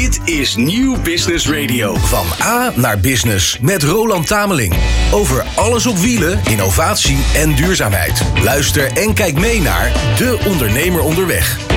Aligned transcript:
Dit 0.00 0.20
is 0.24 0.56
Nieuw 0.56 1.02
Business 1.02 1.48
Radio. 1.48 1.94
Van 1.94 2.26
A 2.42 2.72
naar 2.74 3.00
Business 3.00 3.58
met 3.58 3.82
Roland 3.82 4.26
Tameling. 4.26 4.74
Over 5.12 5.44
alles 5.54 5.86
op 5.86 5.98
wielen, 5.98 6.40
innovatie 6.44 7.18
en 7.34 7.54
duurzaamheid. 7.54 8.22
Luister 8.42 8.92
en 8.92 9.14
kijk 9.14 9.38
mee 9.38 9.60
naar 9.60 9.92
De 10.16 10.38
Ondernemer 10.46 11.00
Onderweg. 11.00 11.69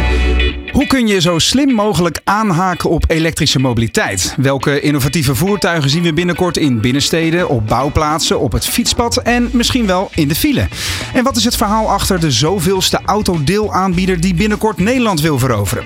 Hoe 0.74 0.88
kun 0.88 1.08
je 1.08 1.22
zo 1.22 1.40
slim 1.40 1.74
mogelijk 1.74 2.22
aanhaken 2.24 2.90
op 2.90 3.04
elektrische 3.08 3.60
mobiliteit? 3.60 4.36
Welke 4.38 4.80
innovatieve 4.80 5.36
voertuigen 5.36 5.90
zien 5.90 6.04
we 6.04 6.14
binnenkort 6.14 6.58
in 6.58 6.82
binnensteden, 6.82 7.50
op 7.50 7.68
bouwplaatsen, 7.68 8.40
op 8.40 8.52
het 8.52 8.66
fietspad 8.66 9.18
en 9.18 9.50
misschien 9.52 9.86
wel 9.86 10.10
in 10.16 10.28
de 10.28 10.36
file? 10.36 10.68
En 11.14 11.24
wat 11.24 11.36
is 11.36 11.44
het 11.44 11.56
verhaal 11.56 11.90
achter 11.90 12.20
de 12.20 12.32
zoveelste 12.32 13.00
autodeelaanbieder 13.06 14.20
die 14.20 14.34
binnenkort 14.34 14.78
Nederland 14.78 15.22
wil 15.22 15.40
veroveren? 15.40 15.86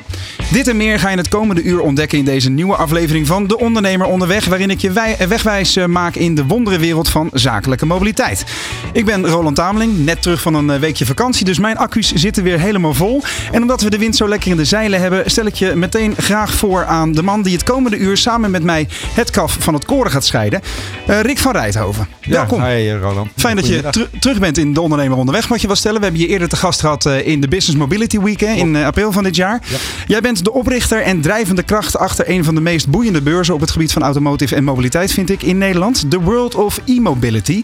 Dit 0.52 0.68
en 0.68 0.78
meer 0.78 1.00
ga 1.00 1.10
je 1.10 1.18
het 1.18 1.28
komende 1.28 1.62
uur 1.62 1.80
ontdekken 1.80 2.18
in 2.18 2.26
deze 2.26 2.50
nieuwe 2.50 2.76
aflevering 2.76 3.28
van 3.28 3.48
De 3.48 3.58
Ondernemer 3.60 4.08
Onderweg, 4.08 4.46
waarin 4.46 4.70
ik 4.70 4.82
je 4.82 4.92
wegwijs 5.28 5.76
eh, 5.76 5.86
maak 5.86 6.16
in 6.16 6.36
de 6.36 6.46
wonderenwereld 6.46 7.10
van 7.10 7.30
zakelijke 7.34 7.86
mobiliteit. 7.86 8.46
Ik 8.94 9.06
ben 9.06 9.28
Roland 9.28 9.56
Tameling, 9.56 10.06
net 10.06 10.22
terug 10.22 10.42
van 10.42 10.54
een 10.54 10.70
eh, 10.70 10.80
weekje 10.80 11.06
vakantie, 11.06 11.46
dus 11.46 11.60
mijn 11.60 11.78
accu's 11.78 12.14
zitten 12.14 12.44
weer 12.44 12.60
helemaal 12.60 12.94
vol. 12.94 13.22
En 13.52 13.62
omdat 13.62 13.82
we 13.82 13.90
de 13.90 13.98
wind 13.98 14.16
zo 14.16 14.28
lekker 14.28 14.52
in 14.52 14.58
de 14.58 14.66
zeilen 14.78 15.02
hebben, 15.02 15.32
stel 15.32 15.46
ik 15.46 15.56
je 15.56 15.76
meteen 15.76 16.16
graag 16.18 16.54
voor 16.54 16.86
aan 16.86 17.12
de 17.12 17.24
man 17.24 17.42
die 17.42 17.54
het 17.54 17.64
komende 17.64 17.98
uur 17.98 18.18
samen 18.18 18.52
met 18.52 18.64
mij 18.64 18.88
het 19.14 19.32
kaf 19.32 19.58
van 19.60 19.74
het 19.74 19.86
koren 19.86 20.12
gaat 20.12 20.26
scheiden. 20.26 20.62
Uh, 21.10 21.22
Rick 21.22 21.38
van 21.38 21.52
Rijthoven. 21.52 22.08
Ja, 22.22 22.32
Welkom. 22.32 22.64
Hi 22.64 22.92
Roland. 22.92 23.30
Fijn 23.36 23.56
dat 23.56 23.68
je 23.68 23.84
terug 24.20 24.40
bent 24.40 24.58
in 24.58 24.74
De 24.74 24.82
Ondernemer 24.82 25.18
Onderweg, 25.18 25.48
wat 25.48 25.62
je 25.62 25.68
wel 25.68 25.76
stellen. 25.76 25.98
We 25.98 26.04
hebben 26.04 26.22
je 26.22 26.28
eerder 26.28 26.50
te 26.50 26.56
gast 26.56 26.80
gehad 26.80 27.06
in 27.06 27.42
de 27.42 27.48
Business 27.48 27.80
Mobility 27.80 28.20
Week 28.20 28.40
hè, 28.40 28.54
in 28.54 28.76
april 28.76 29.12
van 29.12 29.24
dit 29.24 29.36
jaar. 29.36 29.62
Ja. 29.68 29.78
Jij 30.08 30.22
bent 30.22 30.44
de 30.44 30.54
oprichter 30.54 31.02
en 31.02 31.22
drijvende 31.22 31.64
kracht 31.64 31.98
achter 31.98 32.30
een 32.30 32.44
van 32.44 32.56
de 32.56 32.62
meest 32.62 32.90
boeiende 32.90 33.22
beurzen 33.22 33.54
op 33.54 33.62
het 33.62 33.72
gebied 33.72 33.92
van 33.92 34.04
automotive 34.04 34.56
en 34.56 34.64
mobiliteit, 34.64 35.12
vind 35.12 35.30
ik, 35.30 35.42
in 35.44 35.58
Nederland. 35.58 36.10
The 36.10 36.22
World 36.22 36.56
of 36.56 36.82
E-Mobility. 36.86 37.64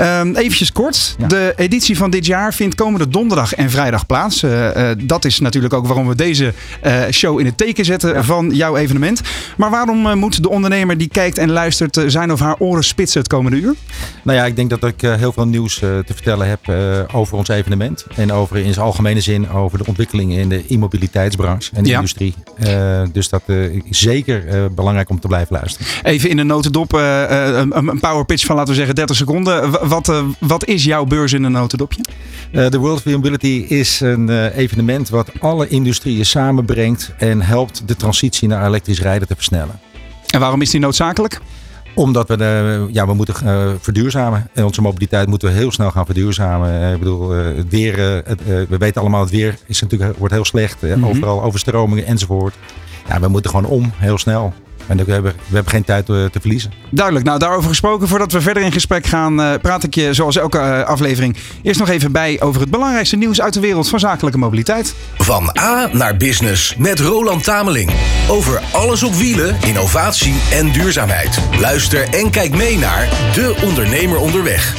Um, 0.00 0.36
eventjes 0.36 0.72
kort. 0.72 1.16
De 1.28 1.52
editie 1.56 1.96
van 1.96 2.10
dit 2.10 2.26
jaar 2.26 2.54
vindt 2.54 2.74
komende 2.74 3.08
donderdag 3.08 3.54
en 3.54 3.70
vrijdag 3.70 4.06
plaats. 4.06 4.42
Uh, 4.42 4.76
uh, 4.76 4.90
dat 4.98 5.24
is 5.24 5.40
natuurlijk 5.40 5.74
ook 5.74 5.86
waarom 5.86 6.08
we 6.08 6.14
deze 6.14 6.45
uh, 6.86 7.02
show 7.10 7.40
in 7.40 7.46
het 7.46 7.56
teken 7.58 7.84
zetten 7.84 8.14
ja. 8.14 8.22
van 8.22 8.50
jouw 8.50 8.76
evenement. 8.76 9.20
Maar 9.56 9.70
waarom 9.70 10.18
moet 10.18 10.42
de 10.42 10.48
ondernemer 10.50 10.98
die 10.98 11.08
kijkt 11.08 11.38
en 11.38 11.50
luistert 11.50 12.02
zijn 12.06 12.32
of 12.32 12.40
haar 12.40 12.56
oren 12.58 12.84
spitsen 12.84 13.20
het 13.20 13.28
komende 13.28 13.56
uur? 13.56 13.74
Nou 14.22 14.38
ja, 14.38 14.44
ik 14.44 14.56
denk 14.56 14.70
dat 14.70 14.84
ik 14.84 15.00
heel 15.00 15.32
veel 15.32 15.46
nieuws 15.46 15.74
te 15.78 16.04
vertellen 16.14 16.48
heb 16.48 16.60
over 17.12 17.36
ons 17.36 17.48
evenement. 17.48 18.06
En 18.16 18.32
over 18.32 18.56
in 18.56 18.72
zijn 18.72 18.86
algemene 18.86 19.20
zin 19.20 19.50
over 19.50 19.78
de 19.78 19.86
ontwikkelingen 19.86 20.38
in 20.38 20.48
de 20.48 20.64
e-mobiliteitsbranche 20.68 21.70
en 21.74 21.82
de 21.82 21.88
Ja. 21.88 21.94
industrie. 21.96 22.34
dus 23.12 23.28
dat 23.28 23.42
is 23.84 24.00
zeker 24.00 24.44
belangrijk 24.74 25.10
om 25.10 25.20
te 25.20 25.26
blijven 25.28 25.56
luisteren. 25.56 25.86
Even 26.02 26.30
in 26.30 26.38
een 26.38 26.46
notendop, 26.46 26.92
een, 26.92 27.76
een 27.76 28.00
power 28.00 28.24
pitch 28.24 28.44
van 28.44 28.56
laten 28.56 28.70
we 28.70 28.76
zeggen 28.76 28.94
30 28.94 29.16
seconden. 29.16 29.88
Wat, 29.88 30.12
wat 30.38 30.64
is 30.66 30.84
jouw 30.84 31.04
beurs 31.04 31.32
in 31.32 31.44
een 31.44 31.52
notendopje? 31.52 32.02
De 32.50 32.78
World 32.78 32.96
of 32.98 33.12
Mobility 33.12 33.64
is 33.68 34.00
een 34.00 34.48
evenement 34.48 35.08
wat 35.08 35.30
alle 35.40 35.68
industrieën 35.68 36.26
samenbrengt 36.36 37.12
en 37.18 37.42
helpt 37.42 37.88
de 37.88 37.96
transitie 37.96 38.48
naar 38.48 38.66
elektrisch 38.66 39.00
rijden 39.00 39.28
te 39.28 39.34
versnellen. 39.34 39.80
En 40.26 40.40
waarom 40.40 40.62
is 40.62 40.70
die 40.70 40.80
noodzakelijk? 40.80 41.40
Omdat 41.94 42.28
we, 42.28 42.36
de, 42.36 42.88
ja, 42.92 43.06
we 43.06 43.14
moeten 43.14 43.34
uh, 43.44 43.68
verduurzamen. 43.80 44.48
En 44.52 44.64
onze 44.64 44.82
mobiliteit 44.82 45.28
moeten 45.28 45.48
we 45.48 45.54
heel 45.54 45.72
snel 45.72 45.90
gaan 45.90 46.04
verduurzamen. 46.04 46.92
ik 46.92 46.98
bedoel, 46.98 47.30
het 47.30 47.68
weer, 47.68 47.96
we 48.44 48.76
weten 48.78 49.00
allemaal, 49.00 49.20
het 49.20 49.30
weer 49.30 49.58
is 49.66 49.80
natuurlijk, 49.80 50.18
wordt 50.18 50.34
heel 50.34 50.44
slecht. 50.44 50.82
Mm 50.82 50.92
-hmm. 50.92 51.06
Overal 51.06 51.42
overstromingen 51.42 52.06
enzovoort. 52.06 52.54
Ja, 53.08 53.20
we 53.20 53.28
moeten 53.28 53.50
gewoon 53.50 53.66
om, 53.66 53.92
heel 53.96 54.18
snel. 54.18 54.54
En 54.86 55.04
we 55.04 55.12
hebben, 55.12 55.32
we 55.32 55.54
hebben 55.54 55.72
geen 55.72 55.84
tijd 55.84 56.06
te, 56.06 56.28
te, 56.32 56.40
verliezen. 56.40 56.72
Duidelijk. 56.90 57.26
Nou, 57.26 57.38
daarover 57.38 57.68
gesproken. 57.68 58.08
Voordat 58.08 58.32
we 58.32 58.40
verder 58.40 58.62
in 58.62 58.72
gesprek 58.72 59.06
gaan, 59.06 59.40
uh, 59.40 59.52
praat 59.62 59.82
ik 59.82 59.94
je 59.94 60.14
zoals 60.14 60.36
elke 60.36 60.58
uh, 60.58 60.82
aflevering 60.82 61.36
eerst 61.62 61.78
nog 61.78 61.88
even 61.88 62.12
bij 62.12 62.40
over 62.40 62.60
het 62.60 62.70
belangrijkste 62.70 63.16
nieuws 63.16 63.40
uit 63.40 63.54
de 63.54 63.60
wereld 63.60 63.88
van 63.88 63.98
zakelijke 64.00 64.38
mobiliteit. 64.38 64.94
Van 65.18 65.56
A 65.58 65.88
naar 65.92 66.16
Business 66.16 66.76
met 66.76 67.00
Roland 67.00 67.44
Tameling. 67.44 67.90
Over 68.28 68.62
alles 68.72 69.02
op 69.02 69.14
wielen, 69.14 69.56
innovatie 69.66 70.34
en 70.52 70.72
duurzaamheid. 70.72 71.40
Luister 71.60 72.08
en 72.14 72.30
kijk 72.30 72.54
mee 72.54 72.78
naar 72.78 73.08
De 73.34 73.56
Ondernemer 73.64 74.18
Onderweg. 74.18 74.74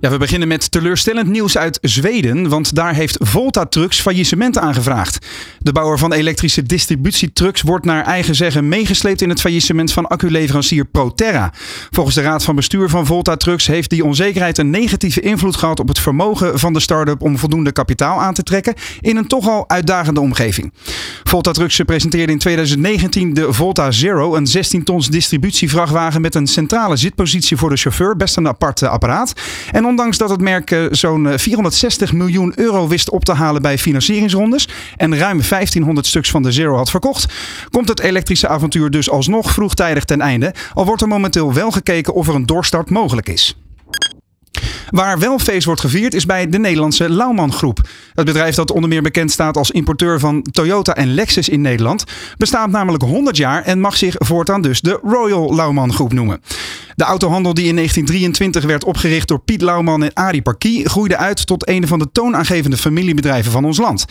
Ja, 0.00 0.10
we 0.10 0.18
beginnen 0.18 0.48
met 0.48 0.70
teleurstellend 0.70 1.28
nieuws 1.28 1.58
uit 1.58 1.78
Zweden, 1.82 2.48
want 2.48 2.74
daar 2.74 2.94
heeft 2.94 3.16
Volta 3.20 3.66
Trucks 3.66 4.00
faillissement 4.00 4.58
aangevraagd. 4.58 5.26
De 5.58 5.72
bouwer 5.72 5.98
van 5.98 6.12
elektrische 6.12 6.62
distributietrucks 6.62 7.62
wordt 7.62 7.84
naar 7.84 8.04
eigen 8.04 8.34
zeggen 8.34 8.68
meegesleept 8.68 9.22
in 9.22 9.28
het 9.28 9.40
faillissement 9.40 9.92
van 9.92 10.06
acculeverancier 10.06 10.84
Proterra. 10.84 11.52
Volgens 11.90 12.14
de 12.14 12.22
raad 12.22 12.44
van 12.44 12.54
bestuur 12.54 12.88
van 12.88 13.06
Volta 13.06 13.36
Trucks 13.36 13.66
heeft 13.66 13.90
die 13.90 14.04
onzekerheid 14.04 14.58
een 14.58 14.70
negatieve 14.70 15.20
invloed 15.20 15.56
gehad 15.56 15.80
op 15.80 15.88
het 15.88 15.98
vermogen 15.98 16.58
van 16.58 16.72
de 16.72 16.80
start-up 16.80 17.22
om 17.22 17.38
voldoende 17.38 17.72
kapitaal 17.72 18.20
aan 18.20 18.34
te 18.34 18.42
trekken 18.42 18.74
in 19.00 19.16
een 19.16 19.26
toch 19.26 19.48
al 19.48 19.68
uitdagende 19.68 20.20
omgeving. 20.20 20.72
Volta 21.24 21.52
Trucks 21.52 21.80
presenteerde 21.86 22.32
in 22.32 22.38
2019 22.38 23.34
de 23.34 23.52
Volta 23.52 23.90
Zero, 23.90 24.34
een 24.34 24.46
16 24.46 24.84
tons 24.84 25.08
distributievrachtwagen 25.08 26.20
met 26.20 26.34
een 26.34 26.46
centrale 26.46 26.96
zitpositie 26.96 27.56
voor 27.56 27.70
de 27.70 27.76
chauffeur, 27.76 28.16
best 28.16 28.36
een 28.36 28.48
apart 28.48 28.82
apparaat. 28.82 29.32
En 29.72 29.86
ondanks 29.88 30.18
dat 30.18 30.30
het 30.30 30.40
merk 30.40 30.88
zo'n 30.90 31.38
460 31.38 32.12
miljoen 32.12 32.52
euro 32.56 32.88
wist 32.88 33.10
op 33.10 33.24
te 33.24 33.32
halen 33.32 33.62
bij 33.62 33.78
financieringsrondes 33.78 34.68
en 34.96 35.18
ruim 35.18 35.40
1500 35.48 36.06
stuks 36.06 36.30
van 36.30 36.42
de 36.42 36.52
Zero 36.52 36.76
had 36.76 36.90
verkocht, 36.90 37.32
komt 37.70 37.88
het 37.88 38.00
elektrische 38.00 38.48
avontuur 38.48 38.90
dus 38.90 39.10
alsnog 39.10 39.50
vroegtijdig 39.50 40.04
ten 40.04 40.20
einde. 40.20 40.54
Al 40.74 40.84
wordt 40.84 41.02
er 41.02 41.08
momenteel 41.08 41.54
wel 41.54 41.70
gekeken 41.70 42.14
of 42.14 42.28
er 42.28 42.34
een 42.34 42.46
doorstart 42.46 42.90
mogelijk 42.90 43.28
is. 43.28 43.56
Waar 44.90 45.18
wel 45.18 45.38
feest 45.38 45.64
wordt 45.64 45.80
gevierd 45.80 46.14
is 46.14 46.26
bij 46.26 46.48
de 46.48 46.58
Nederlandse 46.58 47.10
Lauman 47.10 47.52
Groep. 47.52 47.88
Het 48.14 48.24
bedrijf 48.24 48.54
dat 48.54 48.70
onder 48.70 48.88
meer 48.88 49.02
bekend 49.02 49.30
staat 49.30 49.56
als 49.56 49.70
importeur 49.70 50.20
van 50.20 50.42
Toyota 50.42 50.94
en 50.94 51.14
Lexus 51.14 51.48
in 51.48 51.60
Nederland 51.60 52.04
bestaat 52.36 52.70
namelijk 52.70 53.02
100 53.02 53.36
jaar 53.36 53.62
en 53.62 53.80
mag 53.80 53.96
zich 53.96 54.14
voortaan 54.18 54.62
dus 54.62 54.80
de 54.80 54.98
Royal 55.02 55.54
Lauman 55.54 55.92
Groep 55.92 56.12
noemen. 56.12 56.40
De 56.98 57.04
autohandel 57.04 57.54
die 57.54 57.66
in 57.66 57.74
1923 57.74 58.64
werd 58.64 58.84
opgericht 58.84 59.28
door 59.28 59.40
Piet 59.40 59.62
Lauman 59.62 60.02
en 60.02 60.12
Arie 60.14 60.42
Parkie 60.42 60.88
groeide 60.88 61.16
uit 61.16 61.46
tot 61.46 61.68
een 61.68 61.86
van 61.86 61.98
de 61.98 62.12
toonaangevende 62.12 62.76
familiebedrijven 62.76 63.52
van 63.52 63.64
ons 63.64 63.78
land. 63.78 64.04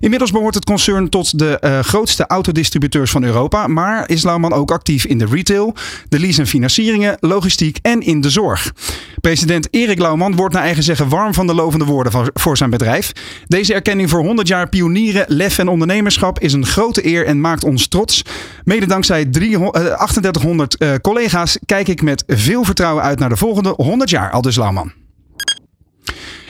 Inmiddels 0.00 0.30
behoort 0.30 0.54
het 0.54 0.64
concern 0.64 1.08
tot 1.08 1.38
de 1.38 1.58
uh, 1.60 1.78
grootste 1.78 2.26
autodistributeurs 2.26 3.10
van 3.10 3.24
Europa, 3.24 3.66
maar 3.66 4.08
is 4.08 4.22
Lauman 4.22 4.52
ook 4.52 4.70
actief 4.70 5.04
in 5.04 5.18
de 5.18 5.26
retail, 5.26 5.74
de 6.08 6.20
lease 6.20 6.40
en 6.40 6.46
financieringen, 6.46 7.16
logistiek 7.20 7.78
en 7.82 8.00
in 8.00 8.20
de 8.20 8.30
zorg. 8.30 8.72
President 9.20 9.68
Erik 9.70 9.98
Lauman 9.98 10.36
wordt 10.36 10.54
naar 10.54 10.62
eigen 10.62 10.82
zeggen 10.82 11.08
warm 11.08 11.34
van 11.34 11.46
de 11.46 11.54
lovende 11.54 11.84
woorden 11.84 12.12
van, 12.12 12.30
voor 12.34 12.56
zijn 12.56 12.70
bedrijf. 12.70 13.12
Deze 13.46 13.74
erkenning 13.74 14.10
voor 14.10 14.24
100 14.24 14.48
jaar 14.48 14.68
pionieren, 14.68 15.24
lef 15.28 15.58
en 15.58 15.68
ondernemerschap 15.68 16.40
is 16.40 16.52
een 16.52 16.66
grote 16.66 17.06
eer 17.06 17.26
en 17.26 17.40
maakt 17.40 17.64
ons 17.64 17.88
trots. 17.88 18.22
Mede 18.64 18.86
dankzij 18.86 19.24
300, 19.24 19.76
uh, 19.76 19.82
3800 19.82 20.76
uh, 20.78 20.94
collega's 21.02 21.58
kijk 21.66 21.88
ik 21.88 22.02
met 22.02 22.24
veel 22.38 22.64
vertrouwen 22.64 23.02
uit 23.02 23.18
naar 23.18 23.28
de 23.28 23.36
volgende 23.36 23.74
100 23.76 24.10
jaar, 24.10 24.30
Aldus 24.30 24.56
Lauman. 24.56 25.03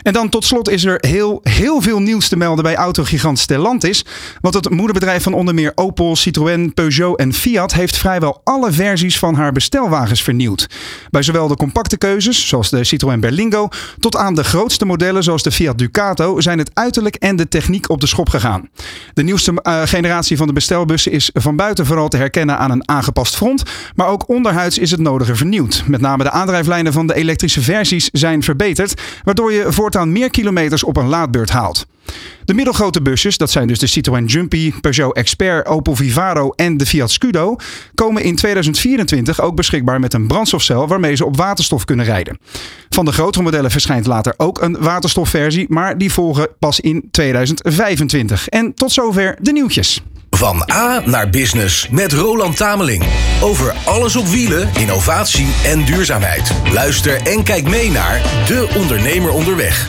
En 0.04 0.12
dan 0.12 0.28
tot 0.28 0.44
slot 0.44 0.68
is 0.68 0.84
er 0.84 0.98
heel, 1.00 1.40
heel 1.42 1.80
veel 1.80 1.98
nieuws 1.98 2.28
te 2.28 2.36
melden 2.36 2.64
bij 2.64 2.74
autogigant 2.74 3.38
Stellantis. 3.38 4.04
Want 4.40 4.54
het 4.54 4.70
moederbedrijf 4.70 5.22
van 5.22 5.34
onder 5.34 5.54
meer 5.54 5.72
Opel, 5.74 6.16
Citroën, 6.16 6.74
Peugeot 6.74 7.18
en 7.18 7.32
Fiat 7.32 7.72
heeft 7.72 7.96
vrijwel 7.96 8.40
alle 8.44 8.72
versies 8.72 9.18
van 9.18 9.34
haar 9.34 9.52
bestelwagens 9.52 10.22
vernieuwd. 10.22 10.66
Bij 11.10 11.22
zowel 11.22 11.48
de 11.48 11.56
compacte 11.56 11.98
keuzes, 11.98 12.48
zoals 12.48 12.70
de 12.70 12.84
Citroën 12.84 13.20
Berlingo, 13.20 13.68
tot 13.98 14.16
aan 14.16 14.34
de 14.34 14.44
grootste 14.44 14.84
modellen 14.84 15.22
zoals 15.22 15.42
de 15.42 15.52
Fiat 15.52 15.78
Ducato 15.78 16.40
zijn 16.40 16.58
het 16.58 16.70
uiterlijk 16.74 17.14
en 17.14 17.36
de 17.36 17.48
techniek 17.48 17.90
op 17.90 18.00
de 18.00 18.06
schop 18.06 18.28
gegaan. 18.28 18.68
De 19.14 19.22
nieuwste 19.22 19.52
uh, 19.62 19.82
generatie 19.84 20.36
van 20.36 20.46
de 20.46 20.52
bestelbussen 20.52 21.12
is 21.12 21.30
van 21.32 21.56
buiten 21.56 21.86
vooral 21.86 22.08
te 22.08 22.16
herkennen 22.16 22.58
aan 22.58 22.70
een 22.70 22.88
aangepast 22.88 23.36
front, 23.36 23.62
maar 23.94 24.06
ook 24.08 24.28
onderhuids 24.28 24.78
is 24.78 24.90
het 24.90 25.00
nodige 25.00 25.36
vernieuwd. 25.36 25.82
Met 25.86 26.00
name 26.00 26.22
de 26.22 26.30
aandrijflijnen 26.30 26.92
van 26.92 27.06
de 27.06 27.14
elektrische 27.14 27.62
versies 27.62 28.08
zijn 28.12 28.42
verbeterd, 28.42 29.00
waardoor 29.24 29.52
je 29.52 29.72
voortaan 29.94 30.12
meer 30.12 30.30
kilometers 30.30 30.84
op 30.84 30.96
een 30.96 31.08
laadbeurt 31.08 31.50
haalt. 31.50 31.86
De 32.44 32.54
middelgrote 32.54 33.02
busjes, 33.02 33.36
dat 33.36 33.50
zijn 33.50 33.66
dus 33.66 33.78
de 33.78 33.86
Citroën 33.86 34.24
Jumpy, 34.24 34.72
Peugeot 34.80 35.16
Expert, 35.16 35.66
Opel 35.66 35.96
Vivaro 35.96 36.50
en 36.50 36.76
de 36.76 36.86
Fiat 36.86 37.10
Scudo, 37.10 37.56
komen 37.94 38.22
in 38.22 38.36
2024 38.36 39.40
ook 39.40 39.56
beschikbaar 39.56 40.00
met 40.00 40.14
een 40.14 40.26
brandstofcel 40.26 40.88
waarmee 40.88 41.14
ze 41.14 41.24
op 41.24 41.36
waterstof 41.36 41.84
kunnen 41.84 42.04
rijden. 42.04 42.38
Van 42.88 43.04
de 43.04 43.12
grotere 43.12 43.44
modellen 43.44 43.70
verschijnt 43.70 44.06
later 44.06 44.34
ook 44.36 44.62
een 44.62 44.76
waterstofversie, 44.80 45.66
maar 45.68 45.98
die 45.98 46.12
volgen 46.12 46.48
pas 46.58 46.80
in 46.80 47.08
2025. 47.10 48.48
En 48.48 48.74
tot 48.74 48.92
zover 48.92 49.36
de 49.40 49.52
nieuwtjes. 49.52 50.02
Van 50.36 50.70
A 50.72 51.02
naar 51.04 51.30
Business 51.30 51.88
met 51.88 52.12
Roland 52.12 52.56
Tameling. 52.56 53.04
Over 53.40 53.74
alles 53.84 54.16
op 54.16 54.26
wielen, 54.26 54.70
innovatie 54.78 55.54
en 55.64 55.84
duurzaamheid. 55.84 56.52
Luister 56.72 57.22
en 57.22 57.42
kijk 57.42 57.68
mee 57.68 57.90
naar 57.90 58.22
De 58.46 58.68
Ondernemer 58.76 59.30
Onderweg. 59.30 59.88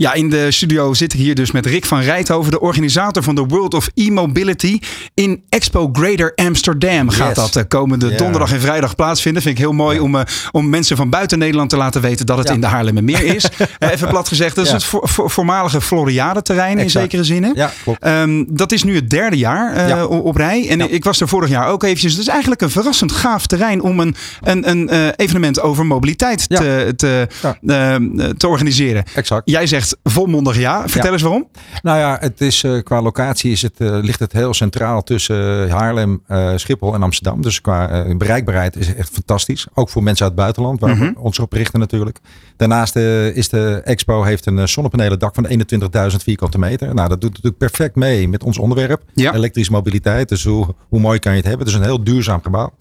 Ja, 0.00 0.12
in 0.14 0.30
de 0.30 0.50
studio 0.50 0.94
zit 0.94 1.12
ik 1.12 1.18
hier 1.18 1.34
dus 1.34 1.50
met 1.50 1.66
Rick 1.66 1.84
van 1.84 2.00
Rijthoven, 2.00 2.50
de 2.50 2.60
organisator 2.60 3.22
van 3.22 3.34
de 3.34 3.44
World 3.44 3.74
of 3.74 3.88
E-Mobility. 3.94 4.78
In 5.14 5.42
Expo 5.48 5.88
Greater 5.92 6.32
Amsterdam 6.34 7.08
gaat 7.10 7.26
Yes. 7.26 7.36
dat 7.36 7.56
eh, 7.56 7.62
komende 7.68 8.08
Ja. 8.10 8.16
donderdag 8.16 8.52
en 8.52 8.60
vrijdag 8.60 8.94
plaatsvinden. 8.94 9.42
Vind 9.42 9.54
ik 9.58 9.60
heel 9.60 9.72
mooi 9.72 9.98
om, 9.98 10.16
eh, 10.16 10.22
om 10.50 10.68
mensen 10.68 10.96
van 10.96 11.10
buiten 11.10 11.38
Nederland 11.38 11.70
te 11.70 11.76
laten 11.76 12.00
weten 12.00 12.26
dat 12.26 12.38
het 12.38 12.48
Ja. 12.48 12.54
in 12.54 12.60
de 12.60 12.66
Haarlemmermeer 12.66 13.24
is. 13.24 13.48
Eh, 13.78 13.90
Even 13.90 14.08
plat 14.08 14.28
gezegd, 14.28 14.54
dat 14.56 14.66
is 14.66 14.72
het 14.72 14.84
vo- 14.84 15.00
vo- 15.06 15.28
voormalige 15.28 15.80
Floriade-terrein 15.80 16.78
in 16.78 16.90
zekere 16.90 17.24
zin. 17.24 17.42
hè? 17.42 17.50
Ja, 17.54 17.72
klopt. 17.82 18.02
Ehm, 18.02 18.44
dat 18.48 18.72
is 18.72 18.82
nu 18.82 18.94
het 18.94 19.10
derde 19.10 19.36
jaar 19.36 20.06
op 20.08 20.36
rij. 20.36 20.68
En 20.68 20.92
ik 20.92 21.04
was 21.04 21.20
er 21.20 21.28
vorig 21.28 21.48
jaar 21.48 21.68
ook 21.68 21.82
eventjes. 21.82 22.12
Het 22.12 22.20
is 22.20 22.28
eigenlijk 22.28 22.60
een 22.60 22.70
verrassend 22.70 23.12
gaaf 23.12 23.46
terrein 23.46 23.82
om 23.82 24.00
een, 24.00 24.14
een, 24.42 24.70
een 24.70 25.10
evenement 25.16 25.60
over 25.60 25.86
mobiliteit 25.86 26.48
te, 26.48 26.92
te, 26.96 27.28
Ja. 27.42 27.58
eh, 27.96 28.28
te 28.36 28.48
organiseren. 28.48 29.04
Exact. 29.14 29.42
Jij 29.50 29.66
zegt 29.66 29.89
volmondig 30.04 30.58
ja. 30.58 30.80
Vertel 30.88 31.04
Ja. 31.06 31.12
eens 31.12 31.22
waarom. 31.22 31.48
Nou 31.82 31.98
ja, 31.98 32.16
het 32.20 32.40
is, 32.40 32.62
eh, 32.64 32.82
qua 32.82 33.02
locatie 33.02 33.50
is 33.52 33.62
het, 33.62 33.80
eh, 33.80 33.98
ligt 34.02 34.20
het 34.20 34.32
heel 34.32 34.54
centraal 34.54 35.02
tussen 35.02 35.66
eh, 35.68 35.74
Haarlem, 35.74 36.22
eh, 36.26 36.52
Schiphol 36.56 36.94
en 36.94 37.02
Amsterdam. 37.02 37.42
Dus 37.42 37.60
qua 37.60 38.04
bereikbaarheid 38.16 38.76
is 38.76 38.86
het 38.88 38.96
echt 38.96 39.10
fantastisch. 39.12 39.66
Ook 39.74 39.88
voor 39.88 40.02
mensen 40.02 40.24
uit 40.24 40.32
het 40.34 40.40
buitenland, 40.42 40.80
waar 40.80 40.96
Mhm. 40.96 41.04
we 41.12 41.18
ons 41.20 41.38
op 41.38 41.52
richten 41.52 41.80
natuurlijk. 41.80 42.18
Daarnaast 42.56 42.96
is 43.34 43.48
de 43.48 43.80
expo 43.84 44.22
heeft 44.22 44.46
een 44.46 44.58
eh, 44.58 44.66
zonnepanelen 44.66 45.18
dak 45.18 45.34
van 45.34 45.46
21.000 45.46 46.22
vierkante 46.22 46.58
meter. 46.58 46.94
Nou, 46.94 47.08
dat 47.08 47.20
doet 47.20 47.30
natuurlijk 47.30 47.58
perfect 47.58 47.94
mee 47.96 48.28
met 48.28 48.42
ons 48.44 48.58
onderwerp. 48.58 49.02
Ja. 49.14 49.34
Elektrische 49.34 49.72
mobiliteit. 49.72 50.28
Dus 50.28 50.44
hoe, 50.44 50.74
hoe 50.88 51.00
mooi 51.00 51.18
kan 51.18 51.32
je 51.32 51.38
het 51.38 51.46
hebben? 51.46 51.66
Het 51.66 51.74
is 51.74 51.80
een 51.80 51.86
heel 51.86 52.04
duurzaam 52.04 52.42
gebouw. 52.42 52.72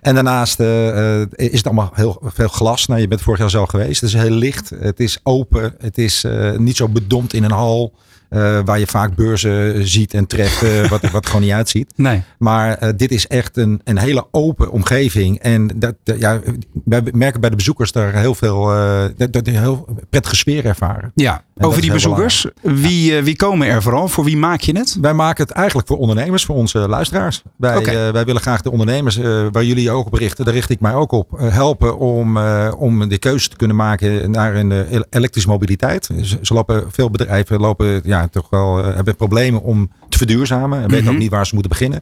En 0.00 0.14
daarnaast 0.14 0.60
eh, 0.60 1.20
eh, 1.20 1.28
is 1.34 1.56
het 1.56 1.66
allemaal 1.66 1.90
heel 1.94 2.22
veel 2.24 2.48
glas. 2.48 2.86
Nou, 2.86 3.00
je 3.00 3.08
bent 3.08 3.20
vorig 3.20 3.40
jaar 3.40 3.50
zelf 3.50 3.68
geweest. 3.68 4.00
Het 4.00 4.10
is 4.14 4.20
heel 4.20 4.30
licht. 4.30 4.70
Het 4.80 5.00
is 5.00 5.18
open. 5.22 5.74
Het 5.78 5.98
is 5.98 6.24
eh, 6.24 6.56
niet 6.56 6.76
zo 6.76 6.88
bedompt 6.88 7.32
in 7.32 7.44
een 7.44 7.50
hal. 7.50 7.92
Eh, 8.28 8.58
waar 8.64 8.78
je 8.78 8.86
vaak 8.86 9.14
beurzen 9.14 9.88
ziet 9.88 10.14
en 10.14 10.26
treft. 10.26 10.62
eh, 10.62 10.88
wat, 10.88 11.10
wat 11.10 11.26
gewoon 11.26 11.42
niet 11.42 11.50
uitziet. 11.52 11.92
Nee. 12.08 12.22
Maar 12.38 12.74
eh, 12.74 12.88
dit 12.96 13.10
is 13.10 13.26
echt 13.26 13.56
een, 13.56 13.80
een 13.84 13.98
hele 13.98 14.26
open 14.30 14.70
omgeving. 14.70 15.38
En 15.38 15.70
dat, 15.76 15.94
eh, 16.04 16.18
ja, 16.18 16.40
wij 16.84 17.02
merken 17.12 17.40
bij 17.40 17.50
de 17.50 17.56
bezoekers 17.56 17.92
daar 17.92 18.14
heel 18.14 18.34
veel 18.34 18.72
eh, 18.74 19.04
dat, 19.16 19.32
dat 19.32 19.46
heel 19.46 19.86
prettige 20.10 20.36
sfeer 20.36 20.64
ervaren. 20.64 21.12
Ja, 21.14 21.42
over 21.58 21.80
die 21.80 21.92
bezoekers. 21.92 22.46
Wie, 22.62 23.16
eh, 23.16 23.22
wie 23.22 23.36
komen 23.36 23.66
er 23.68 23.82
vooral? 23.82 24.08
Voor 24.08 24.24
wie 24.24 24.36
maak 24.36 24.60
je 24.60 24.78
het? 24.78 24.96
Wij 25.00 25.12
maken 25.14 25.44
het 25.46 25.52
eigenlijk 25.52 25.88
voor 25.88 25.98
ondernemers, 25.98 26.44
voor 26.44 26.56
onze 26.56 26.78
luisteraars. 26.78 27.42
Wij, 27.56 27.84
eh, 27.84 28.12
wij 28.12 28.24
willen 28.24 28.40
graag 28.42 28.62
de 28.62 28.70
ondernemers, 28.70 29.16
eh, 29.18 29.46
waar 29.52 29.64
jullie 29.64 29.82
je 29.82 29.90
ook 29.90 30.06
op 30.06 30.14
richten, 30.14 30.44
daar 30.44 30.54
richt 30.54 30.70
ik 30.70 30.80
mij 30.80 30.94
ook 30.94 31.12
op, 31.12 31.38
eh, 31.38 31.48
helpen 31.52 31.98
om, 31.98 32.36
eh, 32.36 32.72
om 32.78 33.08
de 33.08 33.18
keuze 33.18 33.48
te 33.48 33.56
kunnen 33.56 33.76
maken 33.76 34.30
naar 34.30 34.54
een 34.54 34.72
eh, 34.72 34.92
ele- 34.92 35.06
elektrische 35.10 35.48
mobiliteit. 35.48 36.08
Ze, 36.22 36.38
ze 36.42 36.54
lopen, 36.54 36.84
veel 36.90 37.10
bedrijven 37.10 37.60
lopen 37.60 38.00
ja, 38.04 38.17
toch 38.26 38.50
wel, 38.50 38.78
eh, 38.84 38.94
hebben 38.94 39.16
problemen 39.16 39.62
om 39.62 39.90
te 40.08 40.18
verduurzamen 40.18 40.82
en 40.82 40.88
weten 40.88 41.04
Mhm. 41.04 41.12
ook 41.14 41.18
niet 41.20 41.30
waar 41.30 41.46
ze 41.46 41.54
moeten 41.54 41.70
beginnen. 41.72 42.00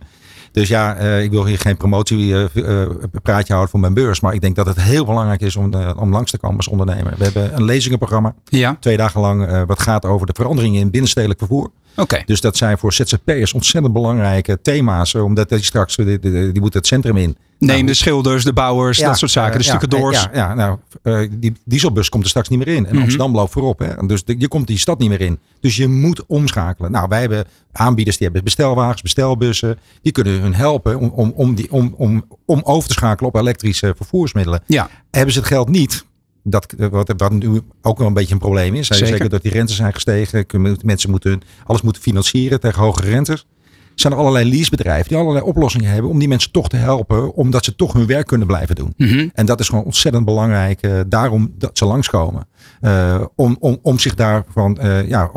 Dus 0.53 0.69
ja, 0.69 0.95
eh, 0.97 1.23
ik 1.23 1.31
wil 1.31 1.47
hier 1.47 1.59
geen 1.59 1.77
promotiepraatje 1.77 3.53
houden 3.53 3.69
voor 3.71 3.81
mijn 3.81 3.95
beurs. 3.95 4.21
Maar 4.21 4.35
ik 4.35 4.41
denk 4.41 4.57
dat 4.57 4.67
het 4.67 4.81
heel 4.83 5.05
belangrijk 5.05 5.41
is 5.41 5.57
om, 5.57 5.75
eh, 5.75 5.91
om 6.01 6.11
langs 6.13 6.31
te 6.31 6.39
komen 6.39 6.57
als 6.57 6.69
ondernemer. 6.69 7.15
We 7.19 7.25
hebben 7.25 7.55
een 7.57 7.65
lezingenprogramma, 7.65 8.35
Ja, 8.45 8.77
twee 8.81 8.97
dagen 8.97 9.21
lang, 9.21 9.47
eh, 9.47 9.63
wat 9.67 9.81
gaat 9.83 10.05
over 10.05 10.27
de 10.27 10.33
veranderingen 10.37 10.81
in 10.81 10.91
binnenstedelijk 10.91 11.39
vervoer. 11.39 11.71
oké. 11.97 12.23
Dus 12.27 12.41
dat 12.41 12.57
zijn 12.57 12.79
voor 12.79 12.93
ZZP'ers 12.93 13.53
ontzettend 13.53 13.93
belangrijke 13.95 14.59
thema's. 14.63 15.15
eh, 15.15 15.25
Omdat 15.25 15.49
die 15.49 15.63
straks, 15.63 15.97
die, 15.97 16.19
die, 16.19 16.53
die 16.53 16.61
moeten 16.61 16.79
het 16.79 16.89
centrum 16.89 17.17
in. 17.17 17.37
Neem 17.59 17.75
Nou, 17.75 17.87
de 17.87 17.95
schilders, 17.95 18.45
de 18.45 18.53
bouwers, 18.53 18.99
ja, 18.99 19.07
dat 19.09 19.19
soort 19.19 19.31
zaken. 19.31 19.53
De 19.59 19.65
eh, 19.65 19.75
stukken 19.75 19.91
ja, 19.99 20.03
doors. 20.03 20.23
Ja, 20.23 20.31
ja 20.33 20.55
nou, 20.55 20.79
eh, 21.03 21.21
die 21.31 21.53
dieselbus 21.65 22.09
komt 22.09 22.23
er 22.23 22.29
straks 22.29 22.49
niet 22.49 22.59
meer 22.59 22.69
in. 22.69 22.87
En 22.87 22.93
Mhm. 22.93 23.03
Amsterdam 23.03 23.35
loopt 23.35 23.53
voorop. 23.53 23.79
Hè. 23.79 24.07
Dus 24.07 24.25
de- 24.25 24.35
je 24.39 24.49
komt 24.49 24.67
die 24.67 24.79
stad 24.79 24.99
niet 24.99 25.09
meer 25.09 25.21
in. 25.21 25.39
Dus 25.61 25.77
je 25.77 25.89
moet 25.89 26.27
omschakelen. 26.27 26.91
Nou, 26.91 27.07
wij 27.09 27.21
hebben 27.21 27.45
aanbieders 27.73 28.17
die 28.17 28.25
hebben 28.27 28.45
bestelwagens, 28.45 29.03
bestelbussen. 29.03 29.79
Die 30.03 30.13
kunnen 30.13 30.41
hun 30.41 30.55
helpen 30.55 30.99
om, 30.99 31.09
om, 31.09 31.33
om, 31.37 31.55
die, 31.55 31.73
om, 31.73 31.95
om, 31.97 32.25
om 32.45 32.61
over 32.65 32.89
te 32.89 32.95
schakelen 32.95 33.31
op 33.35 33.41
elektrische 33.41 33.95
vervoersmiddelen. 33.97 34.63
Ja, 34.67 34.89
Hebben 35.11 35.33
ze 35.33 35.39
het 35.39 35.49
geld 35.49 35.69
niet, 35.69 36.05
dat, 36.43 36.75
wat, 36.91 37.13
wat 37.17 37.33
nu 37.33 37.61
ook 37.83 37.99
wel 37.99 38.07
een 38.07 38.15
beetje 38.15 38.33
een 38.33 38.39
probleem 38.41 38.75
is. 38.75 38.87
Zeker, 38.87 39.29
dat 39.29 39.43
die 39.43 39.53
rentes 39.53 39.77
zijn 39.77 39.93
gestegen. 39.93 40.47
Mensen 40.83 41.11
moeten 41.11 41.31
hun- 41.31 41.43
alles 41.65 41.83
moeten 41.83 42.03
financieren 42.03 42.61
tegen 42.61 42.83
hogere 42.83 43.09
rentes. 43.11 43.47
Zijn 43.97 44.13
er 44.13 44.19
allerlei 44.19 44.49
leasebedrijven 44.49 45.09
die 45.09 45.17
allerlei 45.17 45.45
oplossingen 45.45 45.91
hebben 45.91 46.11
om 46.11 46.19
die 46.19 46.29
mensen 46.29 46.51
toch 46.53 46.69
te 46.69 46.77
helpen, 46.77 47.35
omdat 47.35 47.65
ze 47.65 47.75
toch 47.77 47.93
hun 47.93 48.07
werk 48.07 48.27
kunnen 48.27 48.47
blijven 48.47 48.75
doen. 48.75 48.95
Mhm. 48.97 49.29
En 49.35 49.47
dat 49.47 49.61
is 49.61 49.69
gewoon 49.69 49.85
ontzettend 49.85 50.25
belangrijk. 50.25 50.81
eh, 50.81 51.01
daarom 51.07 51.53
dat 51.59 51.79
ze 51.79 51.85
langskomen. 51.85 52.49
Eh, 52.81 53.25
om, 53.35 53.57
om, 53.61 53.79
om 53.83 53.99
zich 53.99 54.15
daarvan 54.15 54.79
eh, 54.79 55.09
ja, 55.09 55.31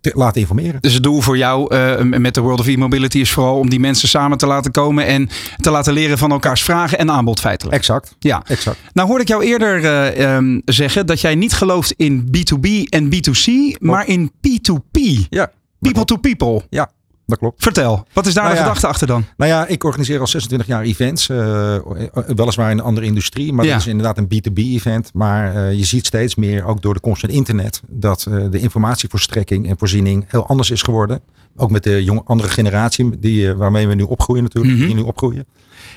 te 0.00 0.12
laten 0.14 0.40
informeren. 0.40 0.80
Dus 0.80 0.94
het 0.94 1.02
doel 1.02 1.20
voor 1.20 1.36
jou 1.36 1.74
met 2.18 2.34
de 2.34 2.40
World 2.40 2.60
of 2.60 2.66
E-Mobility 2.66 3.18
is 3.18 3.30
vooral 3.30 3.58
om 3.58 3.70
die 3.70 3.80
mensen 3.80 4.08
samen 4.08 4.38
te 4.38 4.46
laten 4.46 4.70
komen 4.70 5.06
en 5.06 5.28
te 5.56 5.70
laten 5.70 5.92
leren 5.92 6.18
van 6.18 6.30
elkaars 6.30 6.62
vragen 6.62 6.98
en 6.98 7.10
aanbod 7.10 7.40
feitelijk. 7.40 7.76
Exact. 7.76 8.16
Ja. 8.18 8.42
Exact. 8.46 8.78
Nou 8.92 9.08
hoorde 9.08 9.22
ik 9.22 9.28
jou 9.28 9.44
eerder 9.44 9.84
eh, 9.84 10.34
ehm, 10.36 10.60
zeggen 10.64 11.06
dat 11.06 11.20
jij 11.20 11.34
niet 11.34 11.52
gelooft 11.52 11.92
in 11.96 12.26
B2B 12.26 12.68
en 12.88 13.08
B2C, 13.14 13.78
maar 13.80 14.06
in 14.06 14.30
P2P. 14.30 15.00
Ja. 15.30 15.50
People 15.80 16.04
to 16.04 16.16
people. 16.16 16.62
Ja, 16.70 16.90
dat 17.32 17.40
klopt. 17.40 17.62
Vertel, 17.62 18.06
wat 18.12 18.26
is 18.26 18.34
daar 18.34 18.42
Nou 18.44 18.54
de 18.56 18.60
ja. 18.60 18.66
gedachte 18.66 18.86
achter 18.88 19.06
dan? 19.06 19.24
Nou 19.36 19.50
ja, 19.50 19.66
ik 19.66 19.84
organiseer 19.84 20.20
al 20.20 20.26
26 20.26 20.68
jaar 20.68 20.82
events. 20.82 21.28
eh, 21.28 21.76
weliswaar 22.26 22.70
in 22.70 22.78
een 22.78 22.84
andere 22.84 23.06
industrie. 23.06 23.52
Maar 23.52 23.64
Ja. 23.64 23.70
dat 23.72 23.80
is 23.80 23.86
inderdaad 23.86 24.18
een 24.18 24.28
B2B-event. 24.28 25.10
Maar 25.14 25.54
eh, 25.54 25.72
je 25.78 25.84
ziet 25.84 26.06
steeds 26.06 26.34
meer, 26.34 26.64
ook 26.64 26.82
door 26.82 26.94
de 26.94 27.00
komst 27.00 27.20
van 27.20 27.30
internet, 27.30 27.80
dat 27.88 28.26
eh, 28.30 28.44
de 28.50 28.58
informatieverstrekking 28.58 29.68
en 29.68 29.78
voorziening 29.78 30.24
heel 30.28 30.46
anders 30.46 30.70
is 30.70 30.82
geworden. 30.82 31.20
Ook 31.56 31.70
met 31.70 31.82
de 31.82 32.04
jonge, 32.04 32.22
andere 32.24 32.48
generatie 32.48 33.18
die, 33.18 33.48
eh, 33.48 33.54
waarmee 33.54 33.88
we 33.88 33.94
nu 33.94 34.02
opgroeien 34.02 34.42
natuurlijk. 34.42 34.74
Mhm. 34.74 34.86
Die 34.86 34.94
nu 34.94 35.00
opgroeien. 35.00 35.46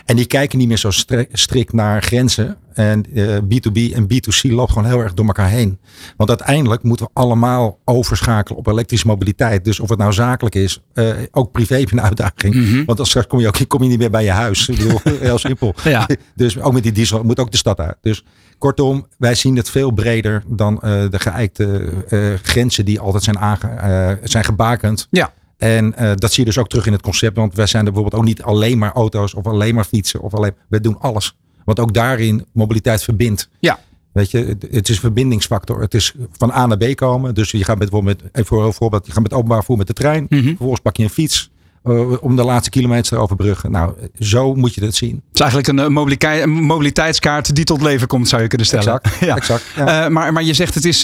En 0.05 0.15
die 0.15 0.25
kijken 0.25 0.57
niet 0.57 0.67
meer 0.67 0.77
zo 0.77 0.89
strikt 1.31 1.73
naar 1.73 2.01
grenzen. 2.01 2.57
En 2.73 3.05
eh, 3.13 3.37
B2B 3.37 3.93
en 3.93 4.07
B2C 4.07 4.51
loopt 4.51 4.71
gewoon 4.71 4.87
heel 4.87 4.99
erg 4.99 5.13
door 5.13 5.25
elkaar 5.25 5.49
heen. 5.49 5.79
Want 6.17 6.29
uiteindelijk 6.29 6.83
moeten 6.83 7.05
we 7.05 7.11
allemaal 7.13 7.79
overschakelen 7.85 8.57
op 8.57 8.67
elektrische 8.67 9.07
mobiliteit. 9.07 9.65
Dus 9.65 9.79
of 9.79 9.89
het 9.89 9.99
nou 9.99 10.13
zakelijk 10.13 10.55
is, 10.55 10.81
eh, 10.93 11.09
ook 11.31 11.51
privé 11.51 11.79
heb 11.79 11.89
je 11.89 11.95
een 11.95 12.01
uitdaging. 12.01 12.55
Mhm. 12.55 12.85
Want 12.85 12.99
als 12.99 13.09
straks 13.09 13.27
kom 13.27 13.39
je 13.39 13.47
ook 13.47 13.67
kom 13.67 13.83
je 13.83 13.89
niet 13.89 13.99
meer 13.99 14.09
bij 14.09 14.23
je 14.23 14.31
huis. 14.31 14.69
Ik 14.69 14.77
bedoel, 14.77 14.99
heel 15.19 15.37
simpel. 15.37 15.73
Ja. 15.83 16.07
Dus 16.35 16.59
ook 16.59 16.73
met 16.73 16.83
die 16.83 16.91
diesel 16.91 17.23
moet 17.23 17.39
ook 17.39 17.51
de 17.51 17.57
stad 17.57 17.79
uit. 17.79 17.97
Dus 18.01 18.23
kortom, 18.57 19.07
wij 19.17 19.35
zien 19.35 19.55
het 19.55 19.69
veel 19.69 19.91
breder 19.91 20.43
dan 20.47 20.81
eh, 20.81 21.09
de 21.09 21.19
geëikte 21.19 21.89
eh, 22.09 22.19
grenzen 22.41 22.85
die 22.85 22.99
altijd 22.99 23.23
zijn, 23.23 23.39
aange, 23.39 23.67
eh, 23.67 24.11
zijn 24.23 24.43
gebakend. 24.43 25.07
Ja. 25.09 25.33
En 25.57 25.95
eh, 25.95 26.11
dat 26.15 26.31
zie 26.33 26.39
je 26.39 26.49
dus 26.49 26.57
ook 26.57 26.67
terug 26.69 26.85
in 26.85 26.91
het 26.91 27.01
concept. 27.01 27.35
Want 27.37 27.55
wij 27.55 27.65
zijn 27.65 27.85
er 27.85 27.91
bijvoorbeeld 27.91 28.21
ook 28.21 28.27
niet 28.27 28.41
alleen 28.43 28.77
maar 28.77 28.91
auto's 28.93 29.33
of 29.33 29.45
alleen 29.45 29.75
maar 29.75 29.83
fietsen. 29.85 30.21
Of 30.21 30.33
alleen, 30.33 30.53
we 30.69 30.79
doen 30.81 30.99
alles. 30.99 31.35
Want 31.65 31.79
ook 31.79 31.93
daarin 31.93 32.45
mobiliteit 32.53 33.03
verbindt. 33.03 33.49
Ja. 33.59 33.79
Weet 34.11 34.31
je, 34.31 34.37
het- 34.71 34.89
is 34.89 34.95
een 34.95 35.01
verbindingsfactor. 35.01 35.81
Het 35.81 35.93
is 35.93 36.13
van 36.31 36.51
A 36.51 36.65
naar 36.65 36.77
B 36.77 36.95
komen. 36.95 37.33
Dus 37.35 37.51
je 37.51 37.63
gaat 37.63 37.77
met, 37.79 37.89
bijvoorbeeld 37.89 38.21
met, 38.23 38.31
even 38.33 38.45
voor 38.45 38.73
voorbeeld, 38.73 39.05
je 39.05 39.11
gaat 39.11 39.23
met 39.23 39.33
openbaar 39.33 39.57
vervoer 39.57 39.77
met 39.77 39.87
de 39.87 39.93
trein. 39.93 40.25
Mhm. 40.29 40.43
Vervolgens 40.47 40.79
pak 40.81 40.97
je 40.97 41.03
een 41.03 41.09
fiets 41.09 41.51
eh, 41.85 42.23
om 42.23 42.35
de 42.35 42.43
laatste 42.43 42.69
kilometer 42.69 43.03
te 43.17 43.17
overbruggen. 43.17 43.71
Nou, 43.71 43.93
zo 44.19 44.55
moet 44.55 44.73
je 44.73 44.81
dat 44.81 44.95
zien. 44.95 45.09
Het 45.15 45.33
is 45.33 45.39
eigenlijk 45.39 45.69
een, 45.69 45.79
eh, 45.79 45.87
mobiliteit- 45.87 46.43
een 46.43 46.49
mobiliteitskaart 46.49 47.55
die 47.55 47.65
tot 47.65 47.81
leven 47.81 48.07
komt, 48.07 48.27
zou 48.29 48.41
je 48.41 48.47
kunnen 48.47 48.67
stellen. 48.67 48.99
Exact. 49.01 49.19
Ja. 49.25 49.35
exact 49.35 49.63
ja. 49.75 50.03
Eh, 50.05 50.09
maar, 50.11 50.33
maar 50.33 50.43
je 50.43 50.53
zegt 50.53 50.73
het 50.75 50.85
is, 50.85 51.03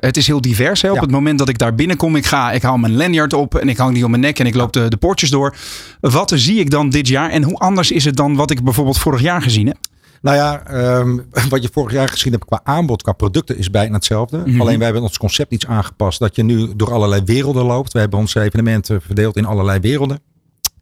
het 0.00 0.16
is 0.16 0.26
heel 0.26 0.40
divers. 0.40 0.82
Hè? 0.82 0.88
Op 0.88 0.94
Ja. 0.94 1.00
het 1.00 1.10
moment 1.10 1.38
dat 1.38 1.48
ik 1.48 1.58
daar 1.58 1.74
binnenkom, 1.74 2.16
ik, 2.16 2.26
ga, 2.26 2.52
ik 2.52 2.62
haal 2.62 2.76
mijn 2.78 2.96
lanyard 2.96 3.32
op 3.32 3.54
en 3.54 3.68
ik 3.68 3.76
hang 3.76 3.94
die 3.94 4.04
om 4.04 4.10
mijn 4.10 4.22
nek 4.22 4.38
en 4.38 4.46
ik 4.46 4.54
loop 4.54 4.72
de, 4.72 4.88
de 4.88 4.96
poortjes 4.96 5.30
door. 5.30 5.54
Wat 6.00 6.32
zie 6.34 6.58
ik 6.60 6.70
dan 6.70 6.90
dit 6.90 7.08
jaar 7.08 7.30
en 7.30 7.42
hoe 7.42 7.58
anders 7.58 7.90
is 7.90 8.04
het 8.04 8.16
dan 8.16 8.34
wat 8.36 8.50
ik 8.50 8.62
bijvoorbeeld 8.64 8.98
vorig 8.98 9.20
jaar 9.20 9.42
gezien 9.42 9.66
heb? 9.66 9.76
Nou 10.20 10.36
ja, 10.36 10.66
ehm, 10.66 11.18
wat 11.48 11.62
je 11.62 11.68
vorig 11.72 11.92
jaar 11.92 12.08
gezien 12.08 12.32
hebt 12.32 12.44
qua 12.44 12.60
aanbod, 12.64 13.02
qua 13.02 13.12
producten 13.12 13.58
is 13.58 13.70
bijna 13.70 13.94
hetzelfde. 13.94 14.38
Mhm. 14.38 14.60
Alleen 14.60 14.76
wij 14.76 14.84
hebben 14.84 15.02
ons 15.02 15.18
concept 15.18 15.52
iets 15.52 15.66
aangepast. 15.66 16.18
Dat 16.18 16.36
je 16.36 16.42
nu 16.42 16.72
door 16.76 16.92
allerlei 16.92 17.22
werelden 17.24 17.64
loopt. 17.64 17.92
We 17.92 17.98
hebben 17.98 18.18
onze 18.18 18.40
evenementen 18.40 19.02
verdeeld 19.02 19.36
in 19.36 19.44
allerlei 19.44 19.80
werelden. 19.80 20.20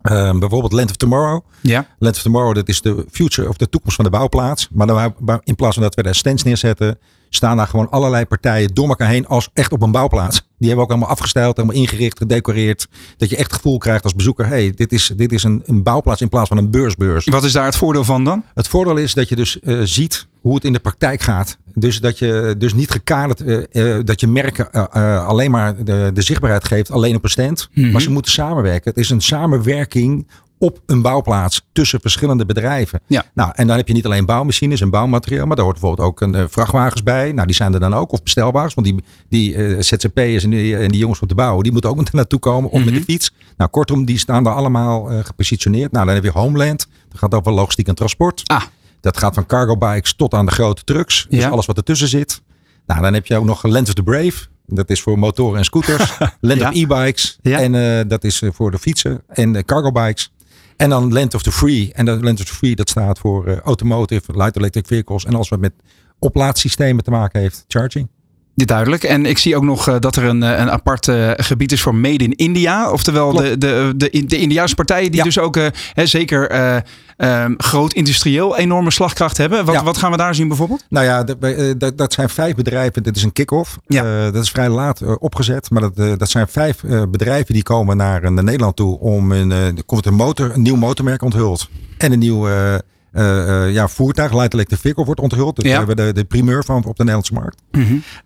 Ehm, 0.02 0.38
bijvoorbeeld 0.38 0.72
Land 0.72 0.90
of 0.90 0.96
Tomorrow. 0.96 1.44
Ja. 1.60 1.86
Land 1.98 2.16
of 2.16 2.22
Tomorrow, 2.22 2.54
dat 2.54 2.68
is 2.68 2.80
de 2.80 3.04
future 3.10 3.48
of 3.48 3.56
de 3.56 3.68
toekomst 3.68 3.96
van 3.96 4.04
de 4.04 4.10
bouwplaats. 4.10 4.68
Maar 4.72 4.86
dan, 4.86 5.14
in 5.44 5.54
plaats 5.54 5.74
van 5.74 5.82
dat 5.82 5.94
we 5.94 6.02
daar 6.02 6.14
stands 6.14 6.42
neerzetten, 6.42 6.98
staan 7.30 7.56
daar 7.56 7.66
gewoon 7.66 7.90
allerlei 7.90 8.24
partijen 8.24 8.74
door 8.74 8.88
elkaar 8.88 9.08
heen 9.08 9.26
als 9.26 9.48
echt 9.52 9.72
op 9.72 9.82
een 9.82 9.90
bouwplaats. 9.90 10.36
Die 10.36 10.68
hebben 10.68 10.76
we 10.76 10.82
ook 10.82 10.90
allemaal 10.90 11.16
afgesteld, 11.16 11.56
helemaal 11.56 11.76
ingericht, 11.76 12.18
gedecoreerd. 12.18 12.88
Dat 13.16 13.30
je 13.30 13.36
echt 13.36 13.46
het 13.46 13.54
gevoel 13.54 13.78
krijgt 13.78 14.04
als 14.04 14.14
bezoeker, 14.14 14.46
hey, 14.46 14.72
dit 14.74 14.92
is, 14.92 15.12
dit 15.16 15.32
is 15.32 15.42
een, 15.42 15.62
een 15.66 15.82
bouwplaats 15.82 16.20
in 16.20 16.28
plaats 16.28 16.48
van 16.48 16.56
een 16.56 16.70
beursbeurs. 16.70 17.24
Wat 17.24 17.44
is 17.44 17.52
daar 17.52 17.64
het 17.64 17.76
voordeel 17.76 18.04
van 18.04 18.24
dan? 18.24 18.44
Het 18.54 18.68
voordeel 18.68 18.96
is 18.96 19.14
dat 19.14 19.28
je 19.28 19.36
dus 19.36 19.60
eh, 19.60 19.80
ziet 19.82 20.26
hoe 20.40 20.54
het 20.54 20.64
in 20.64 20.72
de 20.72 20.78
praktijk 20.78 21.20
gaat. 21.20 21.58
Dus 21.74 22.00
dat 22.00 22.18
je 22.18 22.54
dus 22.58 22.74
niet 22.74 22.90
gekaderd, 22.90 23.40
eh, 23.40 23.96
eh, 23.96 24.04
dat 24.04 24.20
je 24.20 24.26
merken 24.26 24.92
alleen 25.26 25.50
maar 25.50 25.84
de, 25.84 26.10
de 26.14 26.22
zichtbaarheid 26.22 26.64
geeft, 26.64 26.90
alleen 26.90 27.16
op 27.16 27.24
een 27.24 27.30
stand. 27.30 27.68
Mhm. 27.72 27.90
Maar 27.90 28.00
ze 28.00 28.10
moeten 28.10 28.32
samenwerken. 28.32 28.90
Het 28.90 28.98
is 28.98 29.10
een 29.10 29.20
samenwerking 29.20 30.26
op 30.58 30.80
een 30.86 31.02
bouwplaats 31.02 31.66
tussen 31.72 32.00
verschillende 32.00 32.46
bedrijven. 32.46 33.00
Ja. 33.06 33.24
Nou, 33.34 33.52
en 33.54 33.66
dan 33.66 33.76
heb 33.76 33.88
je 33.88 33.94
niet 33.94 34.04
alleen 34.04 34.26
bouwmachines 34.26 34.80
en 34.80 34.90
bouwmateriaal, 34.90 35.46
maar 35.46 35.56
daar 35.56 35.64
hoort 35.64 35.80
bijvoorbeeld 35.80 36.08
ook 36.08 36.20
een, 36.20 36.34
uh, 36.34 36.44
vrachtwagens 36.48 37.02
bij. 37.02 37.32
Nou, 37.32 37.46
die 37.46 37.56
zijn 37.56 37.74
er 37.74 37.80
dan 37.80 37.94
ook, 37.94 38.12
of 38.12 38.22
bestelbaars, 38.22 38.74
want 38.74 38.86
die, 38.86 39.04
die 39.28 39.54
uh, 39.54 39.80
ZZP'ers 39.80 40.44
en 40.44 40.50
die, 40.50 40.76
en 40.76 40.88
die 40.88 41.00
jongens 41.00 41.20
op 41.20 41.28
de 41.28 41.34
bouw, 41.34 41.60
die 41.60 41.72
moeten 41.72 41.90
ook 41.90 41.96
met 41.96 42.12
naartoe 42.20 42.38
komen, 42.38 42.70
of 42.70 42.78
mm 42.78 42.84
-hmm. 42.84 42.92
met 42.94 43.06
de 43.06 43.12
fiets. 43.12 43.32
Nou, 43.56 43.70
kortom, 43.70 44.04
die 44.04 44.18
staan 44.18 44.44
daar 44.44 44.54
allemaal 44.54 45.12
uh, 45.12 45.18
gepositioneerd. 45.24 45.92
Nou, 45.92 46.06
dan 46.06 46.14
heb 46.14 46.24
je 46.24 46.30
Homeland, 46.30 46.86
dat 47.08 47.18
gaat 47.18 47.34
over 47.34 47.52
logistiek 47.52 47.88
en 47.88 47.94
transport. 47.94 48.42
Ah. 48.46 48.62
Dat 49.00 49.16
gaat 49.18 49.34
van 49.34 49.46
cargo 49.46 49.76
bikes 49.76 50.14
tot 50.14 50.34
aan 50.34 50.46
de 50.46 50.52
grote 50.52 50.84
trucks. 50.84 51.26
Dus 51.30 51.40
Ja. 51.40 51.48
alles 51.48 51.66
wat 51.66 51.76
ertussen 51.76 52.08
zit. 52.08 52.42
Nou, 52.86 53.00
dan 53.02 53.14
heb 53.14 53.26
je 53.26 53.36
ook 53.36 53.44
nog 53.44 53.62
Land 53.62 53.88
of 53.88 53.94
the 53.94 54.02
Brave. 54.02 54.46
Dat 54.66 54.90
is 54.90 55.00
voor 55.00 55.18
motoren 55.18 55.58
en 55.58 55.64
scooters. 55.64 56.18
Land 56.40 56.60
Ja. 56.60 56.68
of 56.68 56.74
e-bikes. 56.74 57.38
Ja. 57.42 57.58
En 57.58 57.74
eh, 57.74 58.08
dat 58.08 58.24
is 58.24 58.42
eh, 58.42 58.50
voor 58.52 58.70
de 58.70 58.78
fietsen 58.78 59.22
en 59.28 59.52
de 59.52 59.64
cargo 59.64 59.92
bikes. 59.92 60.32
En 60.78 60.90
dan 60.90 61.12
Land 61.12 61.34
of 61.34 61.42
the 61.42 61.52
Free. 61.52 61.92
En 61.92 62.04
dat 62.04 62.22
Land 62.22 62.40
of 62.40 62.46
the 62.46 62.54
Free 62.54 62.76
dat 62.76 62.88
staat 62.88 63.18
voor 63.18 63.46
eh, 63.46 63.58
automotive, 63.58 64.32
light 64.36 64.56
electric 64.56 64.86
vehicles. 64.86 65.24
En 65.24 65.34
alles 65.34 65.48
wat 65.48 65.58
met 65.60 65.72
oplaadsystemen 66.18 67.04
te 67.04 67.10
maken 67.10 67.40
heeft. 67.40 67.64
Charging. 67.68 68.08
Duidelijk. 68.66 69.04
En 69.04 69.26
ik 69.26 69.38
zie 69.38 69.56
ook 69.56 69.62
nog 69.62 69.88
eh, 69.88 69.94
dat 70.00 70.16
er 70.16 70.24
een, 70.24 70.42
eh, 70.42 70.58
een 70.58 70.70
apart 70.70 71.08
eh, 71.08 71.30
gebied 71.36 71.72
is 71.72 71.80
voor 71.80 71.94
Made 71.94 72.24
in 72.24 72.34
India. 72.36 72.90
Oftewel 72.90 73.32
de, 73.32 73.58
de, 73.58 73.92
de, 73.96 74.24
de 74.26 74.38
Indiaanse 74.38 74.74
partijen 74.74 75.10
die 75.10 75.18
Ja. 75.18 75.24
dus 75.24 75.38
ook 75.38 75.58
hè, 75.92 76.06
zeker 76.06 76.50
eh, 76.50 76.76
ehm, 77.16 77.54
groot 77.56 77.92
industrieel 77.92 78.56
enorme 78.56 78.90
slagkracht 78.90 79.36
hebben. 79.36 79.64
Wat, 79.64 79.74
Ja. 79.74 79.82
wat 79.82 79.96
gaan 79.96 80.10
we 80.10 80.16
daar 80.16 80.34
zien 80.34 80.48
bijvoorbeeld? 80.48 80.84
Nou 80.88 81.06
ja, 81.06 81.24
dat, 81.24 81.98
dat, 81.98 82.12
zijn 82.12 82.28
vijf 82.28 82.54
bedrijven. 82.54 83.02
Dit 83.02 83.16
is 83.16 83.22
een 83.22 83.32
kick-off. 83.32 83.78
Ja. 83.86 84.30
Dat 84.30 84.42
is 84.42 84.50
vrij 84.50 84.68
laat 84.68 85.18
opgezet. 85.18 85.70
Maar 85.70 85.82
dat, 85.82 86.18
dat 86.18 86.30
zijn 86.30 86.48
vijf 86.48 86.82
bedrijven 87.10 87.54
die 87.54 87.62
komen 87.62 87.96
naar, 87.96 88.32
naar 88.32 88.44
Nederland 88.44 88.76
toe. 88.76 88.98
Om 88.98 89.32
een, 89.32 89.50
er 89.50 89.84
komt 89.86 90.06
een, 90.06 90.14
motor, 90.14 90.50
een 90.54 90.62
nieuw 90.62 90.76
motormerk 90.76 91.22
onthuld. 91.22 91.68
En 91.98 92.12
een 92.12 92.18
nieuw 92.18 92.48
ja, 93.72 93.88
voertuig, 93.88 94.32
light 94.32 94.54
electric 94.54 94.78
vehicle, 94.80 95.04
wordt 95.04 95.20
onthuld. 95.20 95.56
Dus 95.56 95.64
Ja. 95.64 95.70
we 95.70 95.86
hebben 95.86 95.96
de, 96.06 96.12
de 96.12 96.24
primeur 96.24 96.64
van 96.64 96.76
op 96.84 96.96
de 96.96 97.04
Nederlandse 97.04 97.32
markt. 97.32 97.62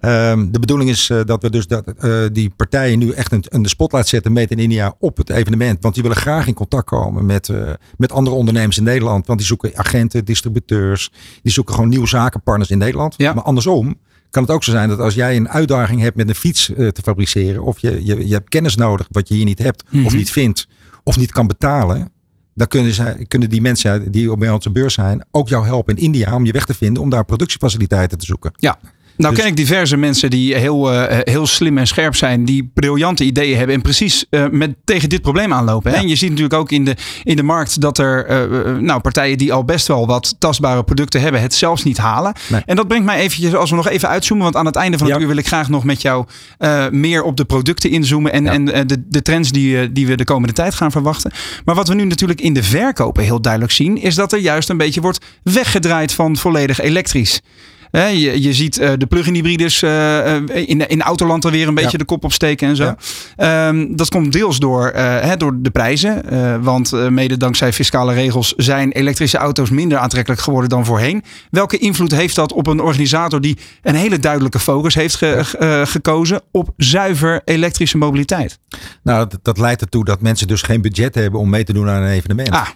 Ehm, 0.00 0.50
de 0.50 0.58
bedoeling 0.58 0.90
is 0.90 1.10
eh, 1.10 1.20
dat 1.24 1.42
we 1.42 1.50
dus 1.50 1.66
dat, 1.66 1.84
eh, 1.98 2.20
die 2.32 2.50
partijen 2.56 2.98
nu 2.98 3.10
echt 3.10 3.32
een, 3.32 3.44
een 3.48 3.64
spotlight 3.66 4.08
zetten 4.08 4.32
met 4.32 4.50
in 4.50 4.58
India 4.58 4.94
op 4.98 5.16
het 5.16 5.30
evenement. 5.30 5.82
Want 5.82 5.94
die 5.94 6.02
willen 6.02 6.18
graag 6.18 6.46
in 6.46 6.54
contact 6.54 6.86
komen 6.86 7.26
met, 7.26 7.48
eh, 7.48 7.70
met 7.96 8.12
andere 8.12 8.36
ondernemers 8.36 8.78
in 8.78 8.84
Nederland. 8.84 9.26
Want 9.26 9.38
die 9.38 9.48
zoeken 9.48 9.70
agenten, 9.74 10.24
distributeurs. 10.24 11.12
Die 11.42 11.52
zoeken 11.52 11.74
gewoon 11.74 11.88
nieuwe 11.88 12.08
zakenpartners 12.08 12.70
in 12.70 12.78
Nederland. 12.78 13.14
Ja. 13.16 13.32
Maar 13.32 13.44
andersom 13.44 13.94
kan 14.30 14.42
het 14.42 14.52
ook 14.52 14.64
zo 14.64 14.70
zijn 14.70 14.88
dat 14.88 14.98
als 14.98 15.14
jij 15.14 15.36
een 15.36 15.48
uitdaging 15.48 16.00
hebt 16.00 16.16
met 16.16 16.28
een 16.28 16.34
fiets 16.34 16.74
eh, 16.74 16.88
te 16.88 17.02
fabriceren. 17.02 17.62
Of 17.62 17.78
je, 17.78 18.04
je, 18.04 18.26
je 18.28 18.34
hebt 18.34 18.48
kennis 18.48 18.76
nodig 18.76 19.06
wat 19.10 19.28
je 19.28 19.34
hier 19.34 19.44
niet 19.44 19.58
hebt. 19.58 19.82
Of 19.84 19.90
Mhm. 19.92 20.16
niet 20.16 20.30
vindt. 20.30 20.68
Of 21.04 21.16
niet 21.16 21.32
kan 21.32 21.46
betalen. 21.46 22.11
Dan 22.54 22.66
kunnen, 22.66 22.92
zij, 22.92 23.24
kunnen 23.28 23.50
die 23.50 23.60
mensen 23.60 24.12
die 24.12 24.30
op 24.30 24.42
onze 24.42 24.70
beurs 24.70 24.94
zijn 24.94 25.24
ook 25.30 25.48
jou 25.48 25.64
helpen 25.64 25.96
in 25.96 26.02
India 26.02 26.34
om 26.34 26.44
je 26.44 26.52
weg 26.52 26.64
te 26.64 26.74
vinden. 26.74 27.02
Om 27.02 27.10
daar 27.10 27.24
productiefaciliteiten 27.24 28.18
te 28.18 28.24
zoeken. 28.24 28.52
Ja. 28.56 28.78
Nou 29.22 29.34
Dus- 29.34 29.42
ken 29.42 29.52
ik 29.52 29.56
diverse 29.56 29.96
mensen 29.96 30.30
die 30.30 30.54
heel, 30.54 30.92
eh, 30.92 31.18
heel 31.32 31.46
slim 31.46 31.78
en 31.78 31.86
scherp 31.86 32.16
zijn. 32.16 32.44
Die 32.44 32.70
briljante 32.74 33.24
ideeën 33.24 33.56
hebben. 33.56 33.74
En 33.76 33.82
precies 33.82 34.26
eh, 34.30 34.44
met, 34.50 34.74
tegen 34.84 35.08
dit 35.08 35.22
probleem 35.22 35.52
aanlopen. 35.52 35.90
Hè? 35.90 35.96
Ja. 35.96 36.02
En 36.02 36.08
je 36.08 36.16
ziet 36.16 36.28
natuurlijk 36.28 36.54
ook 36.54 36.70
in 36.70 36.84
de, 36.84 36.96
in 37.22 37.36
de 37.36 37.42
markt 37.42 37.80
dat 37.80 37.98
er 37.98 38.26
eh, 38.26 38.76
nou, 38.78 39.00
partijen 39.00 39.38
die 39.38 39.52
al 39.52 39.64
best 39.64 39.86
wel 39.86 40.06
wat 40.06 40.34
tastbare 40.38 40.84
producten 40.84 41.20
hebben. 41.20 41.40
Het 41.40 41.54
zelfs 41.54 41.82
niet 41.82 41.98
halen. 41.98 42.32
Nee. 42.48 42.62
En 42.66 42.76
dat 42.76 42.88
brengt 42.88 43.06
mij 43.06 43.18
eventjes, 43.18 43.54
als 43.54 43.70
we 43.70 43.76
nog 43.76 43.88
even 43.88 44.08
uitzoomen. 44.08 44.44
Want 44.44 44.56
aan 44.56 44.66
het 44.66 44.76
einde 44.76 44.98
van 44.98 45.06
het 45.06 45.16
Ja. 45.16 45.22
uur 45.22 45.28
wil 45.28 45.36
ik 45.36 45.46
graag 45.46 45.68
nog 45.68 45.84
met 45.84 46.02
jou 46.02 46.26
meer 46.90 47.22
op 47.22 47.36
de 47.36 47.44
producten 47.44 47.90
inzoomen. 47.90 48.32
En, 48.32 48.44
Ja. 48.44 48.52
en 48.52 48.86
de, 48.86 49.04
de 49.08 49.22
trends 49.22 49.50
die, 49.52 49.92
die 49.92 50.06
we 50.06 50.16
de 50.16 50.24
komende 50.24 50.54
tijd 50.54 50.74
gaan 50.74 50.90
verwachten. 50.90 51.32
Maar 51.64 51.74
wat 51.74 51.88
we 51.88 51.94
nu 51.94 52.04
natuurlijk 52.04 52.40
in 52.40 52.52
de 52.54 52.62
verkopen 52.62 53.24
heel 53.24 53.40
duidelijk 53.40 53.72
zien. 53.72 54.00
Is 54.00 54.14
dat 54.14 54.32
er 54.32 54.38
juist 54.38 54.68
een 54.68 54.76
beetje 54.76 55.00
wordt 55.00 55.24
weggedraaid 55.42 56.12
van 56.12 56.36
volledig 56.36 56.80
elektrisch. 56.80 57.40
Je, 57.92 58.42
je 58.42 58.52
ziet 58.52 58.78
eh, 58.78 58.90
de 58.98 59.06
plug-in 59.06 59.34
hybrides 59.34 59.82
eh, 59.82 60.36
eh, 60.36 60.42
in, 60.68 60.88
in 60.88 61.02
Autoland 61.02 61.44
er 61.44 61.50
weer 61.50 61.68
een 61.68 61.74
beetje 61.74 61.90
Ja. 61.90 61.98
de 61.98 62.04
kop 62.04 62.24
opsteken 62.24 62.68
en 62.68 62.76
zo. 62.76 62.84
Ja. 62.84 62.96
Ehm, 63.68 63.96
dat 63.96 64.08
komt 64.08 64.32
deels 64.32 64.58
door, 64.58 64.86
hè, 64.94 65.36
door 65.36 65.52
de 65.62 65.70
prijzen. 65.70 66.22
want 66.62 67.10
mede 67.10 67.36
dankzij 67.36 67.72
fiscale 67.72 68.12
regels 68.14 68.54
zijn 68.56 68.92
elektrische 68.92 69.38
auto's 69.38 69.70
minder 69.70 69.98
aantrekkelijk 69.98 70.40
geworden 70.42 70.70
dan 70.70 70.84
voorheen. 70.84 71.22
Welke 71.50 71.78
invloed 71.78 72.10
heeft 72.12 72.34
dat 72.34 72.52
op 72.52 72.66
een 72.66 72.80
organisator 72.80 73.40
die 73.40 73.58
een 73.82 73.94
hele 73.94 74.18
duidelijke 74.18 74.58
focus 74.58 74.94
heeft 74.94 75.14
ge- 75.14 75.38
ge- 75.44 75.82
gekozen 75.86 76.40
op 76.50 76.70
zuiver 76.76 77.40
elektrische 77.44 77.98
mobiliteit? 77.98 78.58
Nou, 79.02 79.28
dat, 79.28 79.38
dat 79.42 79.58
leidt 79.58 79.80
ertoe 79.80 80.04
dat 80.04 80.20
mensen 80.20 80.46
dus 80.46 80.62
geen 80.62 80.80
budget 80.80 81.14
hebben 81.14 81.40
om 81.40 81.50
mee 81.50 81.64
te 81.64 81.72
doen 81.72 81.88
aan 81.88 82.02
een 82.02 82.10
evenement. 82.10 82.50
Ah. 82.50 82.68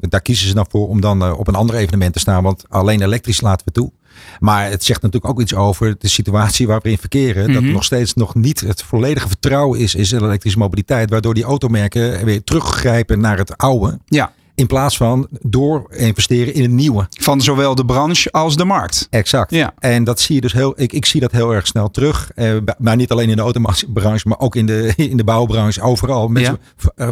Daar 0.00 0.22
kiezen 0.22 0.48
ze 0.48 0.54
dan 0.54 0.66
voor 0.70 0.88
om 0.88 1.00
dan 1.00 1.32
op 1.32 1.48
een 1.48 1.54
ander 1.54 1.76
evenement 1.76 2.12
te 2.12 2.18
staan, 2.18 2.42
want 2.42 2.64
alleen 2.68 3.02
elektrisch 3.02 3.40
laten 3.40 3.66
we 3.66 3.72
toe. 3.72 3.92
Maar 4.40 4.70
het 4.70 4.84
zegt 4.84 5.02
natuurlijk 5.02 5.32
ook 5.32 5.40
iets 5.40 5.54
over 5.54 5.94
de 5.98 6.08
situatie 6.08 6.66
waar 6.66 6.80
we 6.82 6.90
in 6.90 6.98
verkeren. 6.98 7.46
Dat 7.46 7.56
Mhm. 7.56 7.66
er 7.66 7.72
nog 7.72 7.84
steeds 7.84 8.14
nog 8.14 8.34
niet 8.34 8.60
het 8.60 8.82
volledige 8.82 9.28
vertrouwen 9.28 9.78
is 9.78 9.94
in 9.94 10.18
de 10.18 10.24
elektrische 10.24 10.58
mobiliteit. 10.58 11.10
Waardoor 11.10 11.34
die 11.34 11.44
automerken 11.44 12.24
weer 12.24 12.44
teruggrijpen 12.44 13.20
naar 13.20 13.38
het 13.38 13.56
oude. 13.56 13.98
Ja, 14.06 14.32
In 14.62 14.68
plaats 14.68 14.96
van 14.96 15.28
door 15.40 15.86
investeren 15.90 16.54
in 16.54 16.64
een 16.64 16.74
nieuwe. 16.74 17.06
van 17.20 17.40
zowel 17.40 17.74
de 17.74 17.84
branche 17.84 18.30
als 18.32 18.56
de 18.56 18.64
markt. 18.64 19.06
Exact. 19.10 19.50
Ja. 19.50 19.74
En 19.78 20.04
dat 20.04 20.20
zie 20.20 20.34
je 20.34 20.40
dus 20.40 20.52
heel, 20.52 20.72
ik, 20.76 20.92
ik 20.92 21.04
zie 21.04 21.20
dat 21.20 21.32
heel 21.32 21.50
erg 21.54 21.66
snel 21.66 21.90
terug. 21.90 22.30
Eh, 22.34 22.54
maar 22.78 22.96
niet 22.96 23.10
alleen 23.10 23.28
in 23.28 23.36
de 23.36 23.42
autobranche, 23.42 24.28
maar 24.28 24.38
ook 24.38 24.56
in 24.56 24.66
de, 24.66 24.92
in 25.10 25.16
de 25.16 25.24
bouwbranche, 25.24 25.82
overal. 25.82 26.28
Mensen 26.28 26.58
v- 26.76 26.86
eh, 26.94 27.08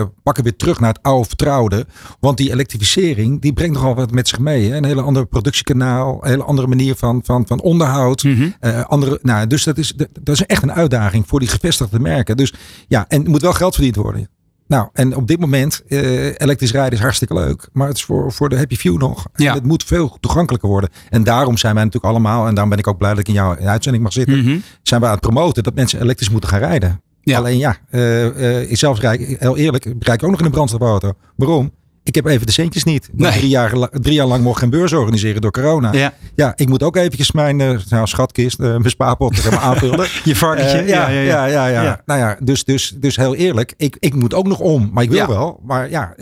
eh, 0.00 0.06
pakken 0.22 0.42
weer 0.42 0.56
terug 0.56 0.80
naar 0.80 0.92
het 0.92 1.02
oude 1.02 1.28
vertrouwde. 1.28 1.86
Want 2.20 2.36
die 2.36 2.50
elektrificering, 2.50 3.40
die 3.40 3.52
brengt 3.52 3.74
nogal 3.74 3.94
wat 3.94 4.10
met 4.10 4.28
zich 4.28 4.38
mee. 4.38 4.70
Hè? 4.70 4.76
Een 4.76 4.84
hele 4.84 5.02
andere 5.02 5.26
productiekanaal, 5.26 6.18
een 6.24 6.30
hele 6.30 6.44
andere 6.44 6.68
manier 6.68 6.94
van, 6.94 7.20
van, 7.24 7.46
van 7.46 7.60
onderhoud. 7.60 8.22
Mhm. 8.24 8.48
Andere, 8.86 9.18
nou, 9.22 9.46
dus 9.46 9.64
dat 9.64 9.78
is, 9.78 9.92
dat 9.96 10.08
dat 10.22 10.34
is 10.34 10.46
echt 10.46 10.62
een 10.62 10.72
uitdaging 10.72 11.24
voor 11.28 11.40
die 11.40 11.48
gevestigde 11.48 12.00
merken. 12.00 12.36
Dus 12.36 12.52
ja, 12.88 13.04
en 13.08 13.30
moet 13.30 13.42
wel 13.42 13.52
geld 13.52 13.74
verdiend 13.74 13.96
worden. 13.96 14.28
Nou, 14.66 14.88
en 14.92 15.16
op 15.16 15.26
dit 15.26 15.40
moment, 15.40 15.82
eh, 15.88 16.24
elektrisch 16.26 16.72
rijden 16.72 16.92
is 16.92 17.00
hartstikke 17.00 17.34
leuk. 17.34 17.68
Maar 17.72 17.88
het 17.88 17.96
is 17.96 18.04
voor, 18.04 18.32
voor 18.32 18.48
de 18.48 18.56
happy 18.56 18.76
few 18.76 18.98
nog. 18.98 19.26
En 19.32 19.44
Ja. 19.44 19.54
Het 19.54 19.64
moet 19.64 19.84
veel 19.84 20.16
toegankelijker 20.20 20.68
worden. 20.68 20.90
En 21.10 21.24
daarom 21.24 21.56
zijn 21.56 21.74
wij 21.74 21.84
natuurlijk 21.84 22.12
allemaal, 22.12 22.46
en 22.46 22.50
daarom 22.50 22.68
ben 22.70 22.78
ik 22.78 22.86
ook 22.86 22.98
blij 22.98 23.10
dat 23.10 23.18
ik 23.18 23.28
in 23.28 23.34
jouw 23.34 23.56
uitzending 23.56 24.02
mag 24.02 24.12
zitten. 24.12 24.38
Mhm. 24.38 24.58
Zijn 24.82 25.00
we 25.00 25.06
aan 25.06 25.12
het 25.12 25.20
promoten 25.20 25.62
dat 25.62 25.74
mensen 25.74 26.00
elektrisch 26.00 26.30
moeten 26.30 26.50
gaan 26.50 26.58
rijden. 26.58 27.02
Ja. 27.20 27.38
Alleen 27.38 27.58
ja, 27.58 27.76
eh 27.90 28.26
eh, 28.60 28.70
ik 28.70 28.76
zelfs 28.76 29.00
rijd, 29.00 29.36
heel 29.38 29.56
eerlijk, 29.56 29.84
rijd 29.84 30.18
ik 30.18 30.24
ook 30.24 30.30
nog 30.30 30.40
in 30.40 30.46
een 30.46 30.52
brandstofauto. 30.52 31.12
Waarom? 31.36 31.72
Ik 32.04 32.14
heb 32.14 32.26
even 32.26 32.46
de 32.46 32.52
centjes 32.52 32.84
niet. 32.84 33.08
Nee. 33.12 33.32
Drie, 33.32 33.48
jaar, 33.48 33.88
drie 33.90 34.14
jaar 34.14 34.26
lang 34.26 34.42
mocht 34.42 34.58
geen 34.58 34.70
beurs 34.70 34.92
organiseren 34.92 35.40
door 35.40 35.50
corona. 35.50 35.92
Ja, 35.92 36.12
Ja, 36.34 36.52
ik 36.56 36.68
moet 36.68 36.82
ook 36.82 36.96
eventjes 36.96 37.32
mijn 37.32 37.60
eh, 37.60 37.78
nou, 37.88 38.06
schatkist, 38.06 38.60
eh, 38.60 38.66
mijn 38.66 38.90
spaarpot 38.90 39.36
zeg 39.36 39.50
maar, 39.52 39.60
aanvullen. 39.70 40.06
je 40.24 40.36
varkentje. 40.36 40.78
Eh, 40.78 40.88
ja, 40.88 41.08
ja, 41.08 41.20
ja, 41.46 41.66
ja, 41.66 41.82
Ja. 41.82 42.00
Nou 42.06 42.20
ja, 42.20 42.36
dus, 42.42 42.64
dus, 42.64 42.94
dus 42.96 43.16
heel 43.16 43.34
eerlijk, 43.34 43.74
ik, 43.76 43.96
ik 44.00 44.14
moet 44.14 44.34
ook 44.34 44.46
nog 44.46 44.58
om. 44.60 44.90
Maar 44.92 45.02
ik 45.02 45.10
wil 45.10 45.18
Ja. 45.18 45.26
wel. 45.28 45.60
Maar 45.66 45.90
ja, 45.90 46.14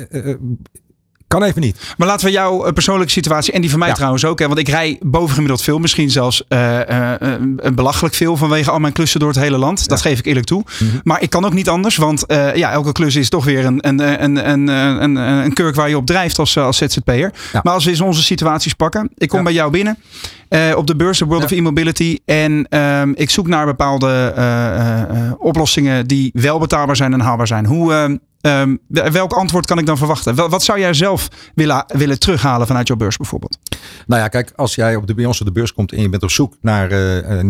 kan 1.33 1.43
even 1.43 1.61
niet. 1.61 1.95
Maar 1.97 2.09
laten 2.09 2.27
we 2.27 2.33
jouw 2.33 2.65
eh, 2.65 2.73
persoonlijke 2.73 3.13
situatie 3.13 3.53
en 3.53 3.61
die 3.61 3.71
van 3.71 3.79
mij 3.79 3.89
Ja. 3.89 3.95
trouwens 3.95 4.25
ook. 4.25 4.39
Hè, 4.39 4.47
want 4.47 4.59
ik 4.59 4.69
rij 4.69 4.99
bovengemiddeld 5.01 5.63
veel. 5.63 5.79
Misschien 5.79 6.11
zelfs 6.11 6.45
een 6.49 7.75
belachelijk 7.75 8.15
veel 8.15 8.37
vanwege 8.37 8.71
al 8.71 8.79
mijn 8.79 8.93
klussen 8.93 9.21
door 9.21 9.29
het 9.29 9.39
hele 9.39 9.57
land. 9.59 9.89
Dat 9.89 10.01
geef 10.01 10.19
ik 10.19 10.27
eerlijk 10.27 10.47
toe. 10.47 10.65
Mhm. 10.79 10.91
Maar 11.03 11.23
ik 11.23 11.31
kan 11.31 11.45
ook 11.45 11.53
niet 11.53 11.69
anders. 11.69 11.97
Want 11.97 12.25
ja, 12.55 12.71
elke 12.71 12.93
klus 12.93 13.17
is 13.17 13.29
toch 13.29 13.45
weer 13.45 13.65
een, 13.65 13.89
een, 13.89 14.23
een, 14.25 14.51
een, 14.51 14.69
een, 14.69 15.17
een, 15.17 15.53
kurk 15.53 15.75
waar 15.75 15.89
je 15.89 15.97
op 15.97 16.07
drijft 16.07 16.39
als, 16.39 16.59
als 16.59 16.77
ZZP'er. 16.77 17.33
Ja. 17.53 17.61
Maar 17.63 17.73
als 17.73 17.85
we 17.85 17.91
eens 17.91 18.01
onze 18.01 18.23
situaties 18.23 18.75
pakken. 18.75 19.11
Ik 19.15 19.29
kom 19.29 19.45
bij 19.45 19.53
jou 19.53 19.71
binnen. 19.71 19.99
op 20.77 20.87
de 20.87 20.97
beurs, 20.97 21.19
de 21.19 21.25
World 21.25 21.41
Ja. 21.41 21.47
of 21.49 21.53
E-Mobility. 21.53 22.19
En 22.25 22.67
ehm, 22.69 23.13
ik 23.15 23.31
zoek 23.31 23.47
naar 23.47 23.67
bepaalde 23.67 24.35
oplossingen 25.39 26.07
die 26.07 26.31
wel 26.33 26.59
betaalbaar 26.59 26.97
zijn 26.97 27.13
en 27.13 27.21
haalbaar 27.21 27.47
zijn. 27.47 27.67
Hoe, 27.67 28.19
ehm, 28.43 28.77
welk 29.13 29.33
antwoord 29.33 29.67
kan 29.67 29.79
ik 29.79 29.87
dan 29.87 29.99
verwachten? 29.99 30.35
Wat 30.51 30.63
zou 30.63 30.79
jij 30.79 30.95
zelf 30.95 31.29
willen, 31.55 31.85
willen 31.87 32.19
terughalen 32.19 32.67
vanuit 32.67 32.89
jouw 32.89 32.97
beurs 32.97 33.17
bijvoorbeeld? 33.17 33.59
Nou 34.07 34.23
ja, 34.23 34.29
kijk, 34.29 34.53
als 34.57 34.75
jij 34.75 34.97
op 34.97 35.07
de, 35.07 35.15
bij 35.15 35.25
ons 35.25 35.41
op 35.41 35.47
de 35.47 35.53
beurs 35.53 35.73
komt 35.73 35.93
en 35.93 36.03
je 36.03 36.09
bent 36.09 36.23
op 36.23 36.31
zoek 36.31 36.55
naar 36.61 36.91
eh, 36.91 37.39
eh, 37.39 37.45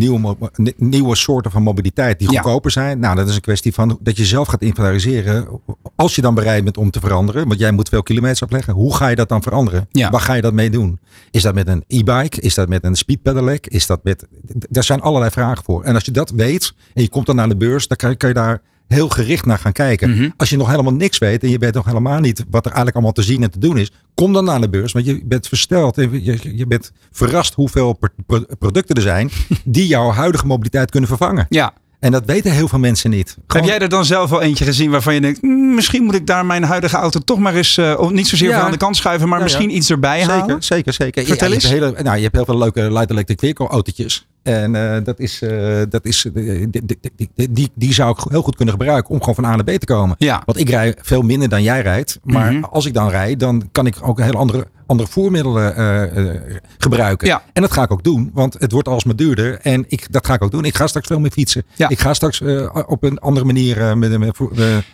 nieuwe, 0.76 1.16
soorten 1.16 1.50
van 1.50 1.62
mobiliteit 1.62 2.18
die 2.18 2.30
Ja. 2.30 2.40
goedkoper 2.40 2.70
zijn. 2.70 2.98
Nou, 2.98 3.16
dat 3.16 3.28
is 3.28 3.34
een 3.34 3.40
kwestie 3.40 3.74
van 3.74 3.98
dat 4.00 4.16
je 4.16 4.24
zelf 4.24 4.48
gaat 4.48 4.62
inventariseren. 4.62 5.48
Als 5.96 6.14
je 6.14 6.22
dan 6.22 6.34
bereid 6.34 6.64
bent 6.64 6.76
om 6.76 6.90
te 6.90 7.00
veranderen, 7.00 7.48
want 7.48 7.60
jij 7.60 7.70
moet 7.72 7.88
veel 7.88 8.02
kilometers 8.02 8.42
afleggen. 8.42 8.74
Hoe 8.74 8.94
ga 8.96 9.08
je 9.08 9.16
dat 9.16 9.28
dan 9.28 9.42
veranderen? 9.42 9.86
Ja. 9.90 10.10
Waar 10.10 10.20
ga 10.20 10.32
je 10.34 10.42
dat 10.42 10.52
mee 10.52 10.70
doen? 10.70 10.98
Is 11.30 11.42
dat 11.42 11.54
met 11.54 11.68
een 11.68 11.84
e-bike? 11.88 12.40
Is 12.40 12.54
dat 12.54 12.68
met 12.68 12.84
een 12.84 12.96
speed 12.96 13.22
pedelec? 13.22 13.66
Is 13.66 13.86
dat 13.86 14.04
met... 14.04 14.26
Daar 14.68 14.84
zijn 14.84 15.00
allerlei 15.00 15.30
vragen 15.30 15.64
voor. 15.64 15.82
En 15.84 15.94
als 15.94 16.04
je 16.04 16.10
dat 16.10 16.30
weet 16.30 16.72
en 16.94 17.02
je 17.02 17.08
komt 17.08 17.26
dan 17.26 17.36
naar 17.36 17.48
de 17.48 17.56
beurs, 17.56 17.88
dan 17.88 17.96
kan 17.96 18.10
je, 18.10 18.16
kan 18.16 18.28
je 18.28 18.34
daar 18.34 18.60
heel 18.92 19.08
gericht 19.08 19.46
naar 19.46 19.58
gaan 19.58 19.72
kijken. 19.72 20.10
Mhm. 20.10 20.30
Als 20.36 20.50
je 20.50 20.56
nog 20.56 20.70
helemaal 20.70 20.92
niks 20.92 21.18
weet 21.18 21.42
en 21.42 21.50
je 21.50 21.58
weet 21.58 21.74
nog 21.74 21.84
helemaal 21.84 22.20
niet 22.20 22.38
wat 22.50 22.60
er 22.64 22.72
eigenlijk 22.72 22.94
allemaal 22.94 23.12
te 23.12 23.22
zien 23.22 23.42
en 23.42 23.50
te 23.50 23.58
doen 23.58 23.78
is, 23.78 23.92
kom 24.14 24.32
dan 24.32 24.44
naar 24.44 24.60
de 24.60 24.68
beurs. 24.68 24.92
Want 24.92 25.04
je 25.04 25.20
bent 25.24 25.48
versteld 25.48 25.98
en 25.98 26.24
je, 26.24 26.56
je 26.56 26.66
bent 26.66 26.92
verrast 27.10 27.54
hoeveel 27.54 27.92
pro- 27.92 28.08
pro- 28.26 28.44
producten 28.58 28.96
er 28.96 29.02
zijn 29.02 29.30
die 29.64 29.86
jouw 29.86 30.10
huidige 30.10 30.46
mobiliteit 30.46 30.90
kunnen 30.90 31.08
vervangen. 31.08 31.46
Ja, 31.48 31.72
En 32.02 32.12
dat 32.12 32.22
weten 32.26 32.52
heel 32.52 32.68
veel 32.68 32.78
mensen 32.78 33.10
niet. 33.10 33.36
Heb 33.46 33.64
jij 33.64 33.78
er 33.78 33.88
dan 33.88 34.04
zelf 34.04 34.30
wel 34.30 34.42
eentje 34.42 34.64
gezien 34.64 34.90
waarvan 34.90 35.14
je 35.14 35.20
denkt, 35.20 35.42
"Mm, 35.42 35.74
misschien 35.74 36.02
moet 36.04 36.14
ik 36.14 36.26
daar 36.26 36.46
mijn 36.46 36.62
huidige 36.64 36.96
auto 36.96 37.20
toch 37.20 37.38
maar 37.38 37.54
eens, 37.54 37.76
eh, 37.78 38.08
niet 38.08 38.28
zozeer 38.28 38.48
Ja. 38.48 38.54
van 38.56 38.64
aan 38.64 38.70
de 38.70 38.76
kant 38.76 38.96
schuiven, 38.96 39.28
maar 39.28 39.38
Ja, 39.38 39.44
ja. 39.44 39.50
misschien 39.52 39.76
iets 39.76 39.90
erbij 39.90 40.22
halen? 40.24 40.62
Zeker, 40.62 40.62
zeker, 40.62 40.92
zeker. 40.92 41.24
Vertel 41.24 41.46
Ja, 41.48 41.54
je, 41.54 41.60
eens. 41.60 41.70
hebt 41.70 41.84
hele, 41.84 42.02
nou, 42.02 42.16
je 42.16 42.22
hebt 42.22 42.34
heel 42.36 42.44
veel 42.44 42.58
leuke 42.58 42.92
light 42.92 43.10
electric 43.10 43.38
vehicle 43.38 43.66
autootjes. 43.68 44.26
En 44.42 44.74
eh, 44.74 45.04
dat 45.04 45.18
is, 45.18 45.42
eh, 45.42 45.82
dat 45.88 46.04
is, 46.04 46.26
die, 46.34 46.70
die, 46.70 47.50
die, 47.50 47.70
die, 47.74 47.92
zou 47.92 48.10
ik 48.10 48.24
heel 48.30 48.42
goed 48.42 48.56
kunnen 48.56 48.74
gebruiken 48.74 49.10
om 49.10 49.18
gewoon 49.20 49.34
van 49.34 49.44
A 49.44 49.54
naar 49.56 49.64
B 49.64 49.70
te 49.70 49.86
komen. 49.86 50.16
Ja. 50.18 50.42
Want 50.44 50.58
ik 50.58 50.68
rij 50.70 50.94
veel 51.02 51.22
minder 51.22 51.48
dan 51.48 51.62
jij 51.62 51.80
rijdt. 51.82 52.18
Maar 52.24 52.52
Mhm. 52.52 52.64
als 52.64 52.86
ik 52.86 52.94
dan 52.94 53.08
rijd, 53.08 53.40
dan 53.40 53.68
kan 53.72 53.86
ik 53.86 53.96
ook 54.02 54.20
heel 54.20 54.32
andere, 54.34 54.66
andere 54.92 55.10
voermiddelen 55.10 55.76
eh, 55.76 56.02
eh, 56.34 56.40
gebruiken. 56.78 57.26
Ja. 57.28 57.42
En 57.52 57.62
dat 57.62 57.72
ga 57.72 57.82
ik 57.82 57.90
ook 57.92 58.04
doen, 58.04 58.30
want 58.34 58.56
het 58.58 58.72
wordt 58.72 58.88
alsmaar 58.88 59.16
duurder. 59.16 59.58
En 59.62 59.84
ik, 59.88 60.06
dat 60.10 60.26
ga 60.26 60.34
ik 60.34 60.42
ook 60.42 60.50
doen. 60.50 60.64
Ik 60.64 60.76
ga 60.76 60.86
straks 60.86 61.06
veel 61.06 61.20
meer 61.20 61.30
fietsen. 61.30 61.64
Ja. 61.74 61.88
Ik 61.88 62.00
ga 62.00 62.14
straks 62.14 62.40
eh, 62.40 62.68
op 62.86 63.02
een 63.02 63.18
andere 63.18 63.46
manier 63.46 63.98
met, 63.98 64.18
met, 64.18 64.38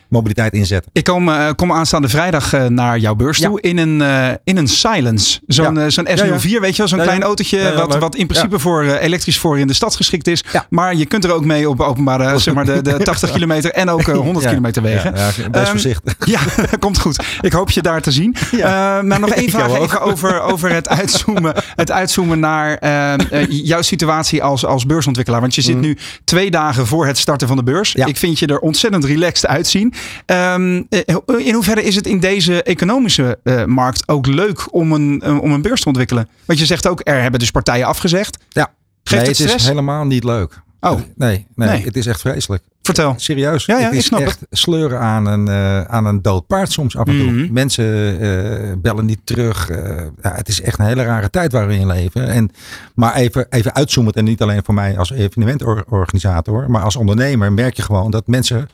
mobiliteit 0.09 0.52
inzetten. 0.52 0.90
Ik 0.95 1.05
kom, 1.05 1.31
kom 1.57 1.73
aanstaande 1.73 2.09
vrijdag 2.09 2.69
naar 2.69 2.99
jouw 2.99 3.14
beurs 3.14 3.38
Ja. 3.38 3.49
toe 3.49 3.61
in 3.61 3.78
een, 3.78 4.00
in 4.45 4.57
een 4.57 4.69
Silence. 4.69 5.40
Zo'n 5.47 5.90
zo'n 5.90 6.05
Ja, 6.09 6.17
S04, 6.17 6.40
ja. 6.40 6.61
weet 6.61 6.71
je 6.71 6.76
wel. 6.76 6.88
Zo'n 6.88 6.99
klein 7.00 7.23
autootje 7.23 7.73
wat, 7.76 7.99
wat 7.99 8.14
in 8.17 8.26
principe 8.26 8.59
voor 8.59 8.83
elektrisch 8.85 9.38
voor 9.38 9.59
in 9.59 9.67
de 9.67 9.75
stad 9.75 9.97
geschikt 9.97 10.26
is. 10.26 10.45
Maar 10.71 10.95
je 10.95 11.07
kunt 11.07 11.25
er 11.25 11.33
ook 11.33 11.45
mee 11.45 11.69
op 11.69 11.81
openbare, 11.81 12.38
zeg 12.38 12.55
maar 12.55 12.64
de, 12.64 12.83
de 12.83 12.97
80 12.99 13.31
kilometer 13.37 13.71
en 13.73 13.90
ook 13.90 14.09
eh, 14.09 14.17
100 14.17 14.45
Ja. 14.45 14.49
kilometer 14.50 14.83
wegen. 14.83 15.14
Ja, 15.17 15.26
wees 15.26 15.47
Ehm, 15.52 15.67
voorzichtig. 15.71 16.17
Ja, 16.25 16.40
komt 16.78 16.99
goed. 17.00 17.25
Ik 17.40 17.52
hoop 17.52 17.71
je 17.71 17.83
daar 17.83 18.00
te 18.00 18.12
zien. 18.12 18.37
Ja. 18.50 19.02
Maar 19.02 19.21
nog 19.21 19.31
één 19.31 19.50
vraag. 19.50 19.78
Even 19.92 20.00
over, 20.00 20.40
over 20.40 20.73
het, 20.73 20.88
uitzoomen, 20.88 21.54
het 21.75 21.90
uitzoomen 21.90 22.40
naar 22.40 22.76
eh, 22.78 23.14
eh, 23.14 23.47
jouw 23.49 23.83
situatie 23.83 24.42
als, 24.42 24.64
als 24.64 24.87
beursontwikkelaar. 24.87 25.40
Want 25.40 25.54
je 25.54 25.61
zit 25.61 25.80
nu 25.80 25.97
twee 26.25 26.50
dagen 26.50 26.87
voor 26.87 27.07
het 27.07 27.18
starten 27.18 27.49
van 27.49 27.57
de 27.57 27.62
beurs. 27.62 27.92
Mhm. 27.92 28.00
Ja. 28.00 28.07
Ik 28.07 28.16
vind 28.16 28.38
je 28.38 28.47
er 28.47 28.59
ontzettend 28.59 29.04
relaxed 29.04 29.47
uitzien. 29.47 29.95
Ehm, 30.26 30.83
eh, 30.88 31.47
in 31.47 31.54
hoeverre 31.54 31.83
is 31.83 31.95
het 31.95 32.07
in 32.07 32.21
deze 32.21 32.62
economische 32.62 33.38
eh, 33.42 33.64
markt 33.64 34.09
ook 34.09 34.26
leuk 34.26 34.75
om 34.75 34.92
een, 34.92 35.40
om 35.40 35.52
een 35.52 35.62
beurs 35.62 35.80
te 35.80 35.88
ontwikkelen? 35.88 36.28
Want 36.45 36.59
je 36.59 36.66
zegt 36.66 36.88
ook, 36.88 37.00
er 37.04 37.21
hebben 37.21 37.40
dus 37.40 37.50
partijen 37.50 37.87
afgezegd. 37.87 38.38
Ja. 38.49 38.73
Geeft 39.04 39.23
nee, 39.23 39.30
het 39.30 39.38
het 39.38 39.61
is 39.61 39.66
helemaal 39.66 40.04
niet 40.04 40.25
leuk. 40.25 40.62
Oh. 40.80 41.00
Nee, 41.16 41.47
nee, 41.54 41.68
Nee. 41.68 41.85
het 41.85 41.97
is 41.97 42.06
echt 42.06 42.20
vreselijk. 42.20 42.62
Vertel. 42.82 43.14
Serieus. 43.16 43.64
Ja, 43.64 43.78
ja, 43.78 43.85
het 43.85 43.92
ik 43.92 43.99
is 43.99 44.04
snap 44.04 44.20
echt 44.20 44.47
sleuren 44.50 45.00
aan 45.00 45.26
een, 45.26 45.49
eh, 45.49 45.82
aan 45.82 46.06
een 46.06 46.23
dood 46.23 46.47
paard 46.47 46.73
soms 46.73 46.97
af 46.97 47.06
en 47.06 47.18
toe. 47.18 47.30
Mhm. 47.30 47.52
Mensen 47.52 48.20
eh, 48.20 48.73
bellen 48.78 49.06
niet 49.06 49.20
terug. 49.25 49.70
Eh, 49.70 50.04
ja, 50.23 50.35
het 50.35 50.49
is 50.49 50.61
echt 50.61 50.78
een 50.78 50.85
hele 50.85 51.02
rare 51.02 51.30
tijd 51.30 51.52
waar 51.52 51.66
we 51.66 51.75
in 51.75 51.87
leven. 51.87 52.28
En, 52.28 52.50
maar 52.94 53.14
even, 53.14 53.47
even 53.50 53.75
uitzoomend 53.75 54.16
en 54.16 54.25
niet 54.25 54.42
alleen 54.42 54.64
voor 54.64 54.75
mij 54.75 54.99
als 54.99 55.11
evenementorganisator, 55.11 56.70
maar 56.70 56.82
als 56.82 56.97
ondernemer 56.97 57.52
merk 57.52 57.76
je 57.76 57.82
gewoon 57.82 58.11
dat 58.11 58.26
mensen 58.26 58.68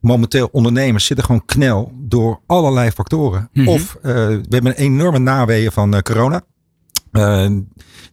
momenteel 0.00 0.48
ondernemers 0.52 1.04
zitten 1.04 1.24
gewoon 1.24 1.44
knel 1.44 1.92
door 1.96 2.40
allerlei 2.46 2.90
factoren. 2.90 3.48
Mhm. 3.52 3.68
Of 3.68 3.96
we 4.02 4.42
hebben 4.48 4.66
een 4.66 4.84
enorme 4.84 5.18
naweeën 5.18 5.72
van 5.72 6.02
corona. 6.02 6.42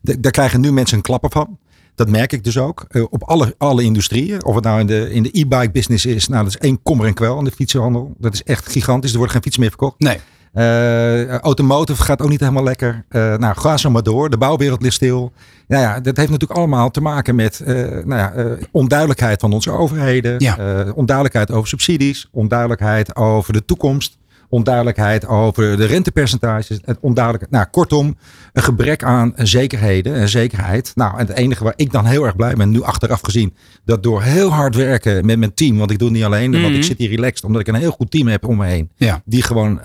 Daar 0.02 0.32
krijgen 0.32 0.62
nu 0.62 0.72
mensen 0.72 0.98
een 0.98 1.04
klappen 1.04 1.32
van. 1.32 1.58
Dat 1.98 2.10
merk 2.10 2.32
ik 2.34 2.44
dus 2.44 2.58
ook. 2.58 2.86
eh, 2.90 3.04
op 3.10 3.24
alle, 3.24 3.56
alle 3.58 3.84
industrieën. 3.84 4.46
Of 4.46 4.56
het 4.56 4.64
nou 4.64 4.80
in 4.80 4.88
de, 4.88 5.14
in 5.14 5.24
de 5.24 5.30
e-bike 5.32 5.72
business 5.72 6.06
is. 6.06 6.28
Nou, 6.28 6.44
dat 6.44 6.54
is 6.54 6.60
één 6.60 6.82
kommer 6.84 7.06
en 7.06 7.14
kwel 7.14 7.38
in 7.38 7.44
de 7.44 7.52
fietsenhandel. 7.52 8.14
Dat 8.18 8.34
is 8.34 8.44
echt 8.44 8.72
gigantisch. 8.72 9.12
Er 9.12 9.18
wordt 9.18 9.32
geen 9.32 9.42
fiets 9.42 9.58
meer 9.58 9.70
verkocht. 9.70 10.00
Nee. 10.00 10.20
Eh, 10.54 11.38
automotive 11.38 12.04
gaat 12.04 12.22
ook 12.22 12.30
niet 12.30 12.40
helemaal 12.40 12.64
lekker. 12.64 13.06
Eh, 13.10 13.36
nou, 13.38 13.58
ga 13.58 13.78
zo 13.78 13.90
maar 13.90 14.04
door. 14.04 14.30
De 14.30 14.38
bouwwereld 14.38 14.82
ligt 14.82 14.96
stil. 14.96 15.32
Nou 15.68 15.82
ja, 15.82 16.00
dat 16.00 16.18
heeft 16.18 16.30
natuurlijk 16.30 16.60
allemaal 16.60 16.92
te 16.92 17.02
maken 17.02 17.36
met 17.36 17.62
nou 17.66 18.16
ja, 18.16 18.58
onduidelijkheid 18.72 19.40
van 19.40 19.54
onze 19.54 19.72
overheden. 19.72 20.40
Ja. 20.40 20.86
onduidelijkheid 20.94 21.52
over 21.52 21.68
subsidies. 21.68 22.28
Onduidelijkheid 22.32 23.16
over 23.16 23.54
de 23.54 23.66
toekomst. 23.66 24.18
Onduidelijkheid 24.50 25.28
over 25.28 25.78
de 25.78 25.86
rentepercentages. 25.86 26.80
Het 26.86 26.98
onduidelijk, 27.02 27.50
nou, 27.52 27.66
kortom, 27.72 28.18
een 28.54 28.64
gebrek 28.64 29.04
aan 29.04 29.34
zekerheden 29.36 30.14
en 30.14 30.30
zekerheid. 30.30 30.92
Nou, 30.96 31.12
en 31.20 31.28
het 31.28 31.38
enige 31.38 31.64
waar 31.64 31.74
ik 31.76 31.92
dan 31.92 32.06
heel 32.06 32.26
erg 32.26 32.36
blij 32.36 32.54
ben, 32.54 32.70
nu 32.70 32.82
achteraf 32.82 33.22
gezien, 33.22 33.54
dat 33.86 34.04
door 34.04 34.22
heel 34.22 34.50
hard 34.50 34.76
werken 34.76 35.26
met 35.26 35.38
mijn 35.40 35.54
team, 35.54 35.78
want 35.78 35.92
ik 35.92 36.00
doe 36.00 36.08
het 36.08 36.18
niet 36.18 36.26
alleen, 36.26 36.52
want 36.52 36.64
Mhm. 36.64 36.74
ik 36.74 36.84
zit 36.84 36.98
hier 36.98 37.10
relaxed, 37.10 37.44
omdat 37.46 37.62
ik 37.62 37.68
een 37.68 37.76
heel 37.76 37.92
goed 37.92 38.12
team 38.12 38.28
heb 38.28 38.46
om 38.48 38.58
me 38.58 38.66
heen 38.66 38.90
Ja. 38.96 39.22
die 39.26 39.42
gewoon 39.44 39.80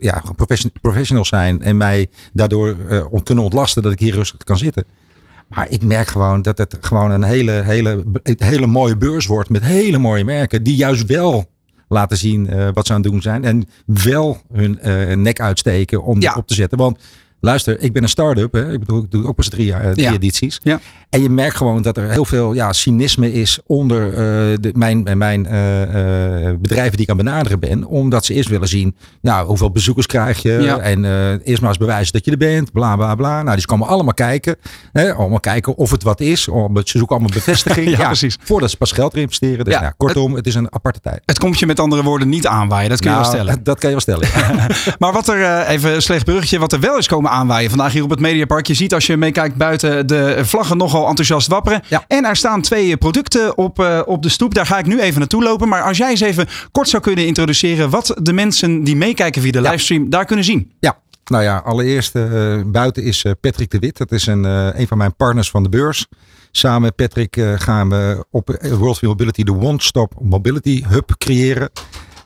ja, 0.00 0.22
profession- 0.36 0.72
professionals 0.80 1.28
zijn 1.28 1.62
en 1.62 1.76
mij 1.76 2.06
daardoor 2.32 2.76
ont- 3.10 3.24
kunnen 3.24 3.44
ontlasten 3.44 3.82
dat 3.82 3.92
ik 3.92 3.98
hier 3.98 4.14
rustig 4.14 4.38
kan 4.44 4.58
zitten. 4.58 4.84
Maar 5.48 5.66
ik 5.70 5.82
merk 5.82 6.06
gewoon 6.08 6.42
dat 6.42 6.58
het 6.58 6.76
gewoon 6.80 7.10
een 7.10 7.22
hele, 7.22 7.50
hele, 7.64 8.04
hele 8.22 8.66
mooie 8.66 8.96
beurs 8.96 9.26
wordt 9.26 9.50
met 9.50 9.62
hele 9.64 9.98
mooie 9.98 10.24
merken 10.24 10.62
die 10.62 10.76
juist 10.76 11.06
wel 11.06 11.44
laten 11.88 12.16
zien 12.16 12.48
eh, 12.48 12.68
wat 12.72 12.86
ze 12.86 12.92
aan 12.92 13.00
het 13.02 13.10
doen 13.10 13.22
zijn 13.22 13.44
en 13.44 13.68
wel 13.84 14.40
hun 14.52 14.78
eh, 14.78 15.16
nek 15.16 15.40
uitsteken 15.40 16.02
om 16.02 16.20
Ja. 16.20 16.34
op 16.34 16.46
te 16.46 16.54
zetten. 16.54 16.78
Want 16.78 16.98
luister, 17.40 17.80
ik 17.80 17.92
ben 17.92 18.02
een 18.02 18.08
start-up. 18.08 18.52
Hè? 18.52 18.72
Ik 18.72 18.78
bedoel, 18.78 19.02
ik 19.02 19.10
doe 19.10 19.26
ook 19.26 19.36
pas 19.36 19.48
drie, 19.48 19.66
jaar, 19.66 19.84
eh, 19.84 19.90
drie 19.92 20.04
Ja. 20.04 20.12
edities. 20.12 20.60
Ja. 20.62 20.80
En 21.10 21.22
je 21.22 21.30
merkt 21.30 21.56
gewoon 21.56 21.82
dat 21.82 21.96
er 21.96 22.10
heel 22.10 22.24
veel 22.24 22.52
ja, 22.52 22.72
cynisme 22.72 23.32
is 23.32 23.58
onder 23.66 24.08
eh, 24.08 24.16
de, 24.60 24.70
mijn, 24.74 25.18
mijn 25.18 25.46
eh, 25.46 26.48
eh, 26.48 26.56
bedrijven 26.58 26.92
die 26.92 27.00
ik 27.00 27.10
aan 27.10 27.16
benaderen 27.16 27.60
ben. 27.60 27.84
Omdat 27.84 28.24
ze 28.24 28.34
eerst 28.34 28.48
willen 28.48 28.68
zien, 28.68 28.96
nou, 29.20 29.46
hoeveel 29.46 29.70
bezoekers 29.70 30.06
krijg 30.06 30.42
je? 30.42 30.52
Ja. 30.52 30.78
En 30.78 31.04
eerst 31.44 31.60
maar 31.60 31.70
eens 31.70 31.78
bewijzen 31.78 32.12
dat 32.12 32.24
je 32.24 32.30
er 32.30 32.36
bent. 32.36 32.72
Bla, 32.72 32.96
bla, 32.96 33.14
bla. 33.14 33.42
Nou, 33.42 33.56
die 33.56 33.66
komen 33.66 33.86
allemaal 33.86 34.14
kijken. 34.14 34.56
Hè, 34.92 35.14
allemaal 35.14 35.40
kijken 35.40 35.76
of 35.76 35.90
het 35.90 36.02
wat 36.02 36.20
is. 36.20 36.42
Ze 36.42 36.82
zoeken 36.84 37.16
allemaal 37.16 37.34
bevestiging. 37.34 37.84
Ja, 37.96 38.06
precies. 38.06 38.36
Voordat 38.42 38.70
ze 38.70 38.76
pas 38.76 38.92
geld 38.92 39.10
erin 39.12 39.22
investeren. 39.22 39.64
Dus 39.64 39.74
Ja, 39.74 39.80
nou, 39.80 39.92
kortom, 39.96 40.34
het, 40.34 40.46
is 40.46 40.54
een 40.54 40.72
aparte 40.72 41.00
tijd. 41.00 41.22
Het 41.24 41.38
komt 41.38 41.58
je 41.58 41.66
met 41.66 41.80
andere 41.80 42.02
woorden 42.02 42.28
niet 42.28 42.46
aanwaaien, 42.46 42.88
dat 42.88 43.00
kun 43.00 43.10
je 43.10 43.16
Nou, 43.16 43.30
wel 43.30 43.40
stellen. 43.40 43.64
Dat 43.72 43.78
kan 43.78 43.90
je 43.90 43.96
wel 44.04 44.18
stellen. 44.18 44.28
Maar 44.98 45.12
wat 45.12 45.28
er, 45.28 45.66
even 45.66 45.94
een 45.94 46.02
slecht 46.02 46.24
bruggetje, 46.24 46.58
wat 46.58 46.72
er 46.72 46.80
wel 46.80 46.98
is 46.98 47.06
komen 47.06 47.30
aanwaaien 47.36 47.70
vandaag 47.70 47.92
hier 47.92 48.02
op 48.02 48.10
het 48.10 48.20
Mediapark. 48.20 48.66
Je 48.66 48.74
ziet 48.74 48.94
als 48.94 49.06
je 49.06 49.16
meekijkt 49.16 49.56
buiten 49.56 50.06
de 50.06 50.38
vlaggen 50.42 50.76
nogal 50.76 51.08
enthousiast 51.08 51.48
wapperen. 51.48 51.82
Ja. 51.88 52.04
En 52.08 52.24
er 52.24 52.36
staan 52.36 52.60
twee 52.62 52.96
producten 52.96 53.58
op, 53.58 53.78
eh, 53.78 54.00
op 54.06 54.22
de 54.22 54.28
stoep. 54.28 54.54
Daar 54.54 54.66
ga 54.66 54.78
ik 54.78 54.86
nu 54.86 55.00
even 55.00 55.18
naartoe 55.18 55.42
lopen. 55.42 55.68
Maar 55.68 55.82
als 55.82 55.96
jij 55.96 56.10
eens 56.10 56.20
even 56.20 56.46
kort 56.72 56.88
zou 56.88 57.02
kunnen 57.02 57.26
introduceren 57.26 57.90
wat 57.90 58.14
de 58.22 58.32
mensen 58.32 58.84
die 58.84 58.96
meekijken 58.96 59.42
via 59.42 59.52
de 59.52 59.60
Ja. 59.60 59.70
livestream 59.70 60.10
daar 60.10 60.24
kunnen 60.24 60.44
zien. 60.44 60.72
Ja, 60.80 60.98
nou 61.24 61.42
ja, 61.42 61.56
allereerst 61.64 62.14
eh, 62.14 62.60
buiten 62.66 63.02
is 63.02 63.24
eh, 63.24 63.32
Patrick 63.40 63.70
de 63.70 63.78
Wit. 63.78 63.96
Dat 63.96 64.12
is 64.12 64.26
een, 64.26 64.44
een 64.80 64.86
van 64.86 64.98
mijn 64.98 65.16
partners 65.16 65.50
van 65.50 65.62
de 65.62 65.68
beurs. 65.68 66.06
Samen 66.50 66.82
met 66.82 66.94
Patrick 66.96 67.40
gaan 67.56 67.88
we 67.88 68.24
op 68.30 68.58
World 68.78 69.02
Mobility 69.02 69.42
de 69.42 69.52
One 69.52 69.82
Stop 69.82 70.12
Mobility 70.20 70.84
Hub 70.88 71.14
creëren. 71.18 71.70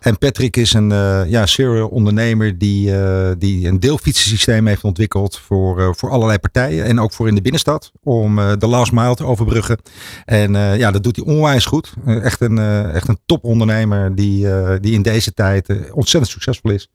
En 0.01 0.19
Patrick 0.19 0.57
is 0.57 0.73
een 0.73 0.93
eh, 0.93 1.23
ja, 1.27 1.47
serial 1.47 1.89
ondernemer 1.89 2.59
die, 2.59 2.97
eh, 2.97 3.31
die 3.39 3.69
een 3.69 3.81
deelfietsensysteem 3.81 4.67
heeft 4.67 4.85
ontwikkeld 4.85 5.39
voor, 5.39 5.81
eh, 5.81 5.89
voor 5.93 6.11
allerlei 6.11 6.39
partijen. 6.39 6.85
En 6.85 7.01
ook 7.01 7.13
voor 7.13 7.29
in 7.29 7.35
de 7.35 7.43
binnenstad 7.43 7.93
om 8.03 8.37
de 8.37 8.67
last 8.67 8.93
mile 8.93 9.15
te 9.15 9.25
overbruggen. 9.25 9.79
En 10.25 10.53
ja, 10.53 10.91
dat 10.91 11.03
doet 11.03 11.17
hij 11.17 11.25
onwijs 11.25 11.65
goed. 11.65 11.95
Echt, 12.07 12.41
een, 12.41 12.59
echt 12.93 13.09
een 13.09 13.19
topondernemer 13.27 14.15
die, 14.15 14.47
die 14.81 14.93
in 14.93 15.03
deze 15.03 15.35
tijd 15.35 15.93
ontzettend 15.93 16.33
succesvol 16.33 16.71
is. 16.71 16.89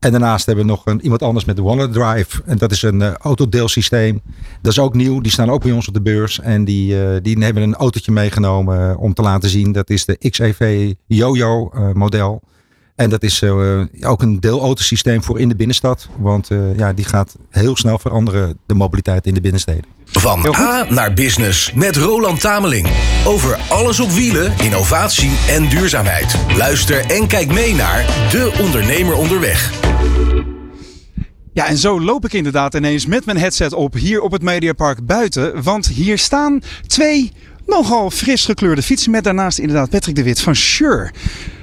En 0.00 0.10
daarnaast 0.10 0.46
hebben 0.46 0.64
we 0.64 0.70
nog 0.70 0.86
een, 0.86 1.00
iemand 1.00 1.22
anders 1.22 1.44
met 1.44 1.56
de 1.56 1.62
OneDrive. 1.62 2.42
En 2.44 2.58
dat 2.58 2.70
is 2.70 2.82
een 2.82 3.02
eh, 3.02 3.12
autodeelsysteem. 3.12 4.22
Dat 4.62 4.72
is 4.72 4.78
ook 4.78 4.94
nieuw. 4.94 5.20
Die 5.20 5.32
staan 5.32 5.50
ook 5.50 5.62
bij 5.62 5.72
ons 5.72 5.88
op 5.88 5.94
de 5.94 6.00
beurs. 6.00 6.40
En 6.40 6.64
die, 6.64 7.02
eh, 7.02 7.22
die 7.22 7.44
hebben 7.44 7.62
een 7.62 7.74
autootje 7.74 8.12
meegenomen 8.12 8.96
om 8.96 9.14
te 9.14 9.22
laten 9.22 9.48
zien. 9.48 9.72
Dat 9.72 9.90
is 9.90 10.04
de 10.04 10.30
XEV 10.30 10.92
Jojo 11.06 11.70
eh, 11.70 11.92
model. 11.92 12.42
En 13.00 13.10
dat 13.10 13.22
is 13.22 13.42
eh, 13.42 13.80
ook 14.00 14.22
een 14.22 14.40
deelautosysteem 14.40 15.22
voor 15.22 15.40
in 15.40 15.48
de 15.48 15.56
binnenstad. 15.56 16.08
Want 16.18 16.50
eh, 16.50 16.78
ja, 16.78 16.92
die 16.92 17.04
gaat 17.04 17.36
heel 17.50 17.76
snel 17.76 17.98
veranderen, 17.98 18.58
de 18.66 18.74
mobiliteit 18.74 19.26
in 19.26 19.34
de 19.34 19.40
binnensteden. 19.40 19.84
Van 20.04 20.54
A 20.54 20.86
naar 20.88 21.14
Business 21.14 21.72
met 21.72 21.96
Roland 21.96 22.40
Tameling. 22.40 22.88
Over 23.26 23.58
alles 23.68 24.00
op 24.00 24.10
wielen, 24.10 24.52
innovatie 24.62 25.30
en 25.48 25.68
duurzaamheid. 25.68 26.36
Luister 26.56 27.10
en 27.10 27.26
kijk 27.26 27.52
mee 27.52 27.74
naar 27.74 28.28
De 28.30 28.58
Ondernemer 28.62 29.14
Onderweg. 29.14 29.72
Ja, 31.52 31.66
en 31.66 31.76
zo 31.76 32.00
loop 32.00 32.24
ik 32.24 32.32
inderdaad 32.32 32.74
ineens 32.74 33.06
met 33.06 33.24
mijn 33.24 33.38
headset 33.38 33.72
op 33.72 33.94
hier 33.94 34.20
op 34.20 34.32
het 34.32 34.42
Mediapark 34.42 35.06
buiten. 35.06 35.62
Want 35.62 35.86
hier 35.86 36.18
staan 36.18 36.60
twee 36.86 37.32
nogal 37.66 38.10
fris 38.10 38.44
gekleurde 38.44 38.82
fietsen 38.82 39.10
met 39.10 39.24
daarnaast 39.24 39.58
inderdaad 39.58 39.90
Patrick 39.90 40.14
de 40.14 40.22
Wit 40.22 40.40
van 40.40 40.56
Sure. 40.56 41.10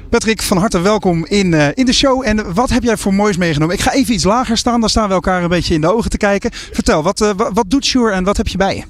Patrick, 0.10 0.42
van 0.42 0.58
harte 0.58 0.80
welkom 0.80 1.26
in, 1.26 1.54
eh, 1.54 1.68
in 1.74 1.86
de 1.86 1.94
show. 1.94 2.22
En 2.26 2.54
wat 2.54 2.70
heb 2.70 2.84
jij 2.84 2.98
voor 2.98 3.14
moois 3.14 3.38
meegenomen? 3.38 3.76
Ik 3.76 3.82
ga 3.82 3.92
even 3.94 4.14
iets 4.14 4.24
lager 4.24 4.58
staan, 4.58 4.80
dan 4.80 4.90
staan 4.90 5.08
we 5.08 5.14
elkaar 5.14 5.44
een 5.44 5.50
beetje 5.50 5.74
in 5.74 5.82
de 5.82 5.94
ogen 5.94 6.10
te 6.10 6.18
kijken. 6.18 6.50
Vertel, 6.54 7.04
wat, 7.04 7.22
eh, 7.22 7.32
wa- 7.38 7.52
wat 7.54 7.70
doet 7.70 7.86
Sure 7.86 8.12
en 8.12 8.24
wat 8.24 8.38
heb 8.38 8.48
je 8.48 8.58
bij 8.58 8.76
je? 8.76 8.84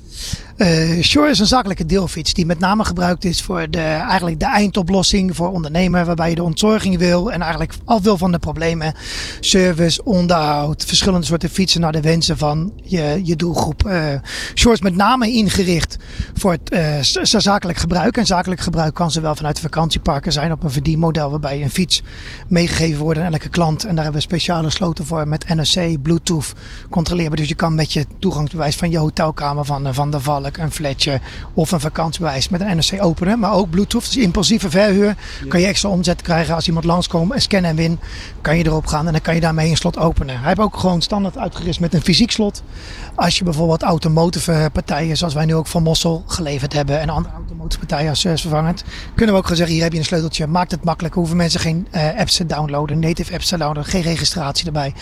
Uh, 0.58 1.04
Shore 1.04 1.30
is 1.30 1.39
een 1.39 1.46
zakelijke 1.46 1.86
deelfiets 1.86 2.34
die 2.34 2.46
met 2.46 2.60
name 2.60 2.86
gebruikt 2.86 3.26
is 3.26 3.41
voor 3.41 3.70
de, 3.70 3.80
eigenlijk 3.82 4.39
de 4.39 4.46
eindoplossing 4.46 5.36
voor 5.36 5.52
ondernemer. 5.52 6.06
Waarbij 6.06 6.30
je 6.30 6.36
de 6.36 6.43
ontzorging 6.43 6.98
wil 6.98 7.32
en 7.32 7.41
eigenlijk 7.41 7.74
af 7.86 8.02
wil 8.02 8.17
van 8.17 8.32
de 8.32 8.39
problemen. 8.39 8.93
Service, 9.39 10.04
onderhoud, 10.04 10.86
verschillende 10.86 11.26
soorten 11.26 11.50
fietsen 11.50 11.82
naar 11.82 11.91
de 11.91 12.02
wensen 12.02 12.38
van 12.38 12.74
je, 12.84 13.22
je 13.24 13.36
doelgroep. 13.36 13.88
Uh, 13.88 14.13
Shore 14.56 14.76
is 14.76 14.82
met 14.82 14.96
name 14.96 15.32
ingericht 15.32 15.98
voor 16.34 16.52
het 16.52 16.74
uh, 16.74 17.39
zakelijk 17.39 17.78
gebruik. 17.78 18.17
En 18.17 18.26
zakelijk 18.26 18.62
gebruik 18.62 18.93
kan 18.93 19.12
zowel 19.12 19.36
vanuit 19.36 19.60
vakantieparken 19.60 20.32
zijn 20.32 20.52
op 20.52 20.63
een 20.63 20.72
verdienmodel 20.72 21.30
waarbij 21.30 21.62
een 21.62 21.70
fiets 21.70 22.04
meegegeven 22.48 23.04
wordt 23.04 23.20
aan 23.20 23.34
elke 23.34 23.50
klant. 23.50 23.84
En 23.84 23.96
daar 23.96 24.04
hebben 24.04 24.22
we 24.22 24.28
speciale 24.28 24.70
sloten 24.70 25.06
voor 25.06 25.28
met 25.28 25.48
NFC, 25.48 26.02
Bluetooth 26.02 26.54
controleerbaar. 26.89 27.38
Dus 27.38 27.48
je 27.48 27.56
kan 27.56 27.76
met 27.76 27.93
je 27.93 28.06
toegangsbewijs 28.20 28.76
van 28.76 28.91
je 28.91 28.98
hotelkamer 28.98 29.65
van 29.65 29.93
Van 29.93 30.12
de 30.12 30.20
Een 30.56 30.72
fletje 30.72 31.20
of 31.54 31.72
een 31.72 31.80
vakantiebewijs 31.80 32.50
met 32.50 32.62
een 32.62 32.78
NFC 32.78 33.04
openen. 33.04 33.40
Maar 33.40 33.54
ook 33.54 33.70
Bluetooth, 33.70 34.06
dus 34.06 34.18
impulsieve 34.18 34.70
verhuur. 34.70 35.16
Kan 35.48 35.60
je 35.60 35.66
extra 35.66 35.90
omzet 35.90 36.22
krijgen 36.22 36.56
als 36.56 36.68
iemand 36.68 36.86
langskomt 36.86 37.34
en 37.34 37.42
scan 37.42 37.64
en 37.64 37.76
win. 37.76 38.00
Kan 38.42 38.58
je 38.58 38.66
erop 38.66 38.86
gaan 38.86 39.06
en 39.06 39.12
dan 39.12 39.22
kan 39.22 39.36
je 39.36 39.42
daarmee 39.42 39.70
een 39.70 39.78
slot 39.78 39.98
openen. 39.98 40.38
Hij 40.38 40.48
heeft 40.48 40.60
ook 40.60 40.78
gewoon 40.78 41.02
standaard 41.02 41.38
uitgerust 41.38 41.80
met 41.80 41.94
een 41.94 42.02
fysiek 42.02 42.32
slot. 42.32 42.64
Als 43.16 43.38
je 43.38 43.44
bijvoorbeeld 43.44 43.84
automotive 43.84 44.70
partijen, 44.74 45.18
zoals 45.18 45.34
wij 45.34 45.46
nu 45.46 45.56
ook 45.56 45.68
van 45.68 45.84
Mossel 45.84 46.24
geleverd 46.28 46.74
hebben. 46.74 47.00
En 47.00 47.10
andere 47.10 47.34
automotive 47.34 47.57
partijen 47.76 48.10
als 48.10 48.20
servicevervangend. 48.20 48.84
Kunnen 49.16 49.34
we 49.34 49.40
ook 49.40 49.42
gewoon 49.42 49.58
zeggen, 49.58 49.76
hier 49.76 49.84
heb 49.84 49.94
je 49.94 50.00
een 50.00 50.06
sleuteltje. 50.06 50.48
Maakt 50.48 50.72
het 50.72 50.84
makkelijk. 50.84 51.16
Hoeven 51.16 51.38
mensen 51.38 51.60
geen 51.60 51.88
uh, 51.92 52.18
apps 52.18 52.36
te 52.36 52.46
downloaden. 52.46 53.00
Native 53.00 53.34
apps 53.34 53.48
te 53.48 53.58
downloaden. 53.58 53.92
Geen 53.92 54.02
registratie 54.02 54.66
erbij. 54.66 54.94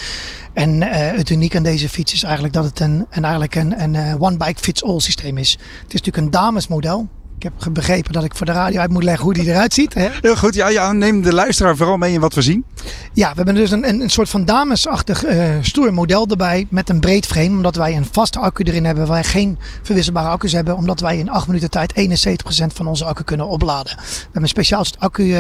En 0.54 0.82
uh, 0.82 0.88
het 0.90 1.30
uniek 1.30 1.56
aan 1.56 1.64
deze 1.64 1.90
fiets 1.90 2.14
is 2.14 2.24
eigenlijk 2.24 2.54
dat 2.54 2.64
het 2.64 2.80
een, 2.80 3.06
een 3.10 3.24
eigenlijk 3.24 3.56
een, 3.56 3.82
een 3.82 4.22
one 4.22 4.38
bike 4.38 4.60
fits 4.62 4.84
all 4.84 5.00
systeem 5.00 5.38
is. 5.38 5.52
Het 5.52 5.94
is 5.94 6.02
natuurlijk 6.02 6.18
een 6.18 6.32
damesmodel. 6.32 7.08
Ik 7.38 7.44
heb 7.44 7.74
begrepen 7.74 8.14
dat 8.14 8.24
ik 8.24 8.36
voor 8.36 8.46
de 8.46 8.52
radio 8.52 8.80
uit 8.80 8.90
moet 8.90 9.04
leggen 9.04 9.24
hoe 9.24 9.34
die 9.34 9.50
eruit 9.50 9.74
ziet. 9.74 9.94
Hè? 9.94 10.10
Heel 10.22 10.36
goed, 10.36 10.56
ja, 10.56 10.68
ja, 10.68 10.92
neem 10.92 11.22
de 11.22 11.34
luisteraar 11.34 11.76
vooral 11.76 11.98
mee 11.98 12.14
in 12.14 12.20
wat 12.20 12.34
we 12.34 12.42
zien. 12.42 12.66
Ja, 13.14 13.30
we 13.30 13.36
hebben 13.36 13.56
dus 13.56 13.72
een, 13.72 13.88
een, 13.88 14.02
een 14.02 14.10
soort 14.10 14.30
van 14.30 14.46
damesachtig 14.46 15.26
uh, 15.26 15.50
stoer 15.62 15.94
model 15.94 16.28
erbij 16.28 16.68
met 16.70 16.90
een 16.90 17.00
breed 17.00 17.26
frame. 17.26 17.50
Omdat 17.50 17.76
wij 17.76 17.96
een 17.96 18.08
vaste 18.12 18.40
accu 18.40 18.64
erin 18.64 18.86
hebben, 18.86 19.08
waar 19.08 19.14
wij 19.14 19.24
geen 19.24 19.58
verwisselbare 19.84 20.28
accu's 20.28 20.52
hebben. 20.52 20.76
Omdat 20.76 21.00
wij 21.00 21.18
in 21.18 21.30
8 21.30 21.48
minuten 21.48 21.70
tijd 21.70 21.94
71% 21.94 22.66
van 22.74 22.88
onze 22.88 23.06
accu 23.06 23.24
kunnen 23.24 23.48
opladen. 23.48 23.96
We 23.98 24.04
hebben 24.24 24.42
een 24.42 24.48
speciaal 24.48 24.86
accu 25.00 25.36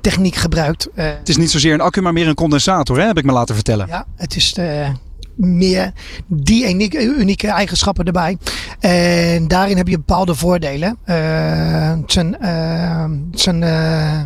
techniek 0.00 0.34
gebruikt. 0.34 0.88
Uh, 0.94 1.04
het 1.04 1.28
is 1.28 1.36
niet 1.36 1.50
zozeer 1.50 1.74
een 1.74 1.80
accu, 1.80 2.00
maar 2.00 2.12
meer 2.12 2.28
een 2.28 2.34
condensator, 2.34 2.98
hè, 2.98 3.06
heb 3.06 3.18
ik 3.18 3.24
me 3.24 3.32
laten 3.32 3.54
vertellen. 3.54 3.86
Ja, 3.86 4.06
het 4.16 4.36
is... 4.36 4.52
De, 4.52 4.92
meer 5.36 5.92
die 6.26 6.68
unieke, 6.68 7.02
unieke 7.02 7.48
eigenschappen 7.48 8.04
erbij. 8.04 8.38
En 8.80 9.48
daarin 9.48 9.76
heb 9.76 9.88
je 9.88 9.96
bepaalde 9.96 10.34
voordelen. 10.34 10.98
Uh, 11.06 11.92
zijn, 12.06 12.36
uh, 12.42 13.04
zijn 13.32 13.62
uh, 13.62 14.22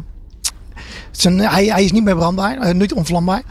zijn, 1.21 1.39
hij, 1.39 1.67
hij, 1.67 1.85
is 1.85 1.93
niet 1.93 2.05
meer 2.05 2.17
brandbaar, 2.17 2.69
uh, 2.69 2.75
niet 2.75 2.93
onvlambaar. 2.93 3.43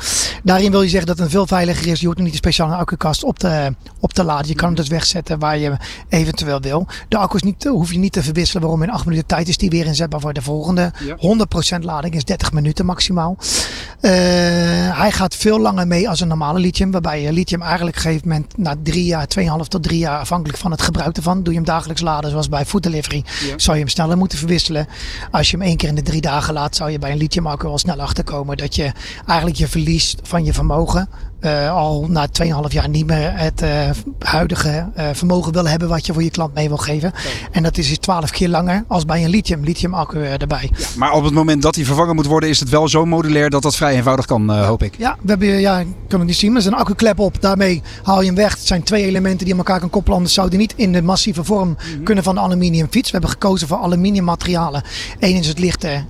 Daarin 0.43 0.71
wil 0.71 0.82
je 0.82 0.89
zeggen 0.89 1.08
dat 1.08 1.17
het 1.17 1.30
veel 1.30 1.47
veiliger 1.47 1.88
is. 1.88 1.99
Je 1.99 2.06
hoeft 2.06 2.17
niet 2.17 2.27
een 2.27 2.36
speciale 2.36 2.75
accukast 2.75 3.23
op 3.23 3.39
te, 3.39 3.75
op 3.99 4.13
te 4.13 4.23
laden. 4.23 4.47
Je 4.47 4.56
kan 4.56 4.67
hem 4.67 4.75
dus 4.75 4.88
wegzetten 4.88 5.39
waar 5.39 5.58
je 5.58 5.77
eventueel 6.10 6.62
wil. 6.62 6.88
De 7.10 7.17
accu 7.17 7.39
niet, 7.41 7.63
hoef 7.63 7.91
je 7.91 7.97
niet 7.97 8.12
te 8.12 8.23
verwisselen. 8.23 8.62
Waarom 8.62 8.84
in 8.84 8.89
8 8.89 9.06
minuten 9.06 9.27
tijd 9.27 9.47
is 9.47 9.58
die 9.58 9.69
weer 9.69 9.86
inzetbaar 9.86 10.19
voor 10.19 10.34
de 10.34 10.41
volgende. 10.41 10.91
Ja. 11.06 11.77
100% 11.77 11.80
lading 11.80 12.15
is 12.15 12.25
30 12.25 12.51
minuten 12.51 12.86
maximaal. 12.86 13.38
Uh, 14.01 14.12
hij 14.97 15.12
gaat 15.12 15.36
veel 15.36 15.60
langer 15.60 15.88
mee 15.88 16.10
als 16.10 16.19
een 16.19 16.27
normale 16.27 16.60
lithium. 16.60 16.91
Waarbij 16.91 17.21
je 17.21 17.32
lithium 17.34 17.62
eigenlijk 17.62 17.97
op 17.97 18.03
een 18.03 18.10
gegeven 18.10 18.27
moment 18.27 18.58
na 18.58 18.75
drie 18.84 19.06
jaar, 19.06 19.27
2,5 19.39 19.45
tot 19.67 19.84
drie 19.84 19.99
jaar 19.99 20.19
afhankelijk 20.19 20.58
van 20.60 20.71
het 20.71 20.82
gebruik 20.82 21.17
ervan. 21.17 21.43
Doe 21.43 21.53
je 21.53 21.60
hem 21.60 21.67
dagelijks 21.67 22.01
laden 22.01 22.30
zoals 22.30 22.49
bij 22.49 22.65
food 22.65 22.84
delivery. 22.84 23.23
Ja. 23.47 23.53
Zou 23.58 23.77
je 23.77 23.84
hem 23.84 23.91
sneller 23.91 24.17
moeten 24.17 24.38
verwisselen. 24.38 24.88
Als 25.32 25.51
je 25.51 25.58
hem 25.58 25.65
één 25.65 25.77
keer 25.77 25.89
in 25.89 25.95
de 25.95 26.01
drie 26.01 26.21
dagen 26.21 26.53
laat 26.53 26.75
zou 26.75 26.91
je 26.91 26.99
bij 26.99 27.12
een 27.12 27.17
lithium 27.17 27.47
accu 27.57 27.67
al 27.71 27.77
snel 27.77 28.01
achterkomen 28.01 28.57
dat 28.57 28.75
je 28.75 28.91
eigenlijk 29.25 29.57
je 29.57 29.67
verlies 29.67 30.15
van 30.21 30.45
je 30.45 30.53
vermogen 30.53 31.09
uh, 31.41 31.71
al 31.71 32.06
na 32.10 32.28
2,5 32.43 32.47
jaar 32.67 32.89
niet 32.89 33.08
meer 33.08 33.32
het 33.36 33.62
uh, 33.62 33.89
huidige 34.19 34.89
uh, 34.97 35.06
vermogen 35.13 35.54
wil 35.54 35.67
hebben 35.67 35.89
wat 35.89 36.06
je 36.06 36.13
voor 36.13 36.23
je 36.23 36.30
klant 36.30 36.54
mee 36.54 36.67
wil 36.67 36.78
geven. 36.78 37.12
Ja. 37.15 37.30
En 37.52 37.63
dat 37.63 37.78
is 37.78 37.97
12 37.97 38.21
dus 38.21 38.32
keer 38.32 38.50
langer 38.50 38.84
als 38.88 39.06
bij 39.06 39.23
een 39.23 39.30
lithium, 39.30 39.63
lithium 39.63 39.93
accu 39.93 40.23
erbij. 40.23 40.71
Ja, 40.78 40.88
maar 40.95 41.13
op 41.13 41.23
het 41.23 41.34
moment 41.34 41.62
dat 41.62 41.73
die 41.73 41.86
vervangen 41.86 42.15
moet 42.15 42.26
worden, 42.26 42.50
is 42.50 42.60
het 42.60 42.69
wel 42.69 42.88
zo 42.88 43.06
modulair 43.06 43.50
dat 43.50 43.62
dat 43.62 43.76
vrij 43.76 43.95
eenvoudig 43.95 44.26
kan, 44.26 44.50
hoop 44.50 44.84
ik. 44.84 44.93
Ja, 44.97 45.15
we 45.21 45.30
hebben, 45.30 45.47
ja, 45.47 45.80
ik 45.80 45.88
kan 46.08 46.19
het 46.19 46.28
niet 46.28 46.38
zien, 46.38 46.52
maar 46.52 46.62
er 46.62 46.67
is 46.67 46.73
een 46.73 46.80
accuklep 46.80 47.19
op. 47.19 47.41
Daarmee 47.41 47.82
haal 48.04 48.19
je 48.19 48.26
hem 48.26 48.36
weg. 48.36 48.52
Het 48.52 48.67
zijn 48.67 48.84
twee 48.84 49.06
elementen 49.06 49.45
die 49.45 49.54
aan 49.54 49.60
elkaar 49.60 49.80
kan 49.80 49.89
koppelen. 49.89 50.17
Anders 50.17 50.36
zou 50.36 50.50
die 50.50 50.60
niet 50.60 50.73
in 50.76 50.91
de 50.91 51.02
massieve 51.02 51.43
vorm 51.43 51.67
mm 51.67 51.76
-hmm. 51.78 52.04
kunnen 52.04 52.23
van 52.23 52.36
de 52.36 52.41
aluminium 52.41 52.88
fiets. 52.89 53.06
We 53.06 53.12
hebben 53.12 53.30
gekozen 53.30 53.67
voor 53.67 53.78
aluminium 53.78 54.23
materialen. 54.23 54.84
Eén 55.19 55.36
is 55.36 55.47
het 55.47 55.60
lichte. 55.60 56.06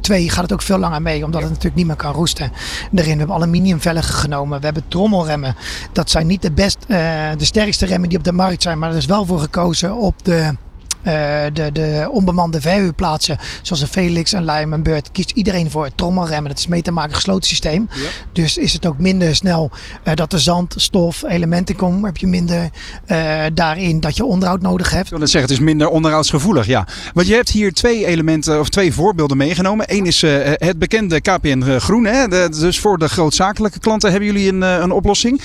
twee 0.00 0.30
gaat 0.30 0.42
het 0.42 0.52
ook 0.52 0.62
veel 0.62 0.78
langer 0.78 1.02
mee, 1.02 1.24
omdat 1.24 1.40
het 1.40 1.50
natuurlijk 1.50 1.76
niet 1.76 1.86
meer 1.86 1.96
kan 1.96 2.12
roesten. 2.12 2.52
Daarin 2.90 3.12
we 3.12 3.18
hebben 3.18 3.36
aluminium 3.36 3.80
velgen 3.80 4.14
genomen. 4.14 4.45
We 4.48 4.58
hebben 4.60 4.88
trommelremmen. 4.88 5.54
Dat 5.92 6.10
zijn 6.10 6.26
niet 6.26 6.42
de, 6.42 6.52
best, 6.52 6.78
uh, 6.88 6.96
de 7.38 7.44
sterkste 7.44 7.86
remmen 7.86 8.08
die 8.08 8.18
op 8.18 8.24
de 8.24 8.32
markt 8.32 8.62
zijn. 8.62 8.78
Maar 8.78 8.90
er 8.90 8.96
is 8.96 9.06
wel 9.06 9.26
voor 9.26 9.38
gekozen 9.38 9.96
op 9.96 10.24
de 10.24 10.54
de, 11.02 11.70
de 11.72 12.08
onbemande 12.10 12.60
verhuurplaatsen, 12.60 13.38
zoals 13.62 13.82
een 13.82 13.88
Felix, 13.88 14.32
een 14.32 14.44
Lime, 14.44 14.74
een 14.74 14.82
Beurt, 14.82 15.12
kiest 15.12 15.30
iedereen 15.30 15.70
voor 15.70 15.88
trommelremmen. 15.94 16.50
Dat 16.50 16.58
is 16.58 16.66
mee 16.66 16.82
te 16.82 16.90
maken 16.90 17.14
gesloten 17.14 17.48
systeem. 17.48 17.88
Ja. 17.94 18.08
Dus 18.32 18.58
is 18.58 18.72
het 18.72 18.86
ook 18.86 18.98
minder 18.98 19.36
snel 19.36 19.70
uh, 20.04 20.14
dat 20.14 20.32
er 20.32 20.40
zand, 20.40 20.74
stof, 20.76 21.22
elementen 21.22 21.76
komen. 21.76 22.04
Heb 22.04 22.16
je 22.16 22.26
minder 22.26 22.70
uh, 23.06 23.42
daarin 23.54 24.00
dat 24.00 24.16
je 24.16 24.24
onderhoud 24.24 24.60
nodig 24.60 24.90
hebt. 24.90 25.12
Ik 25.12 25.16
wil 25.16 25.26
zeggen, 25.26 25.50
het 25.50 25.50
is 25.50 25.64
minder 25.64 25.88
onderhoudsgevoelig. 25.88 26.66
Ja. 26.66 26.86
Want 27.14 27.26
je 27.26 27.34
hebt 27.34 27.50
hier 27.50 27.72
twee 27.72 28.06
elementen 28.06 28.60
of 28.60 28.68
twee 28.68 28.92
voorbeelden 28.92 29.36
meegenomen. 29.36 29.86
Eén 29.88 30.06
is 30.06 30.20
het 30.22 30.78
bekende 30.78 31.20
KPN 31.20 31.78
Groen. 31.78 32.04
Hè? 32.04 32.48
Dus 32.48 32.78
voor 32.78 32.98
de 32.98 33.08
grootzakelijke 33.08 33.78
klanten 33.78 34.10
hebben 34.10 34.28
jullie 34.28 34.48
een, 34.48 34.62
een 34.62 34.92
oplossing. 34.92 35.40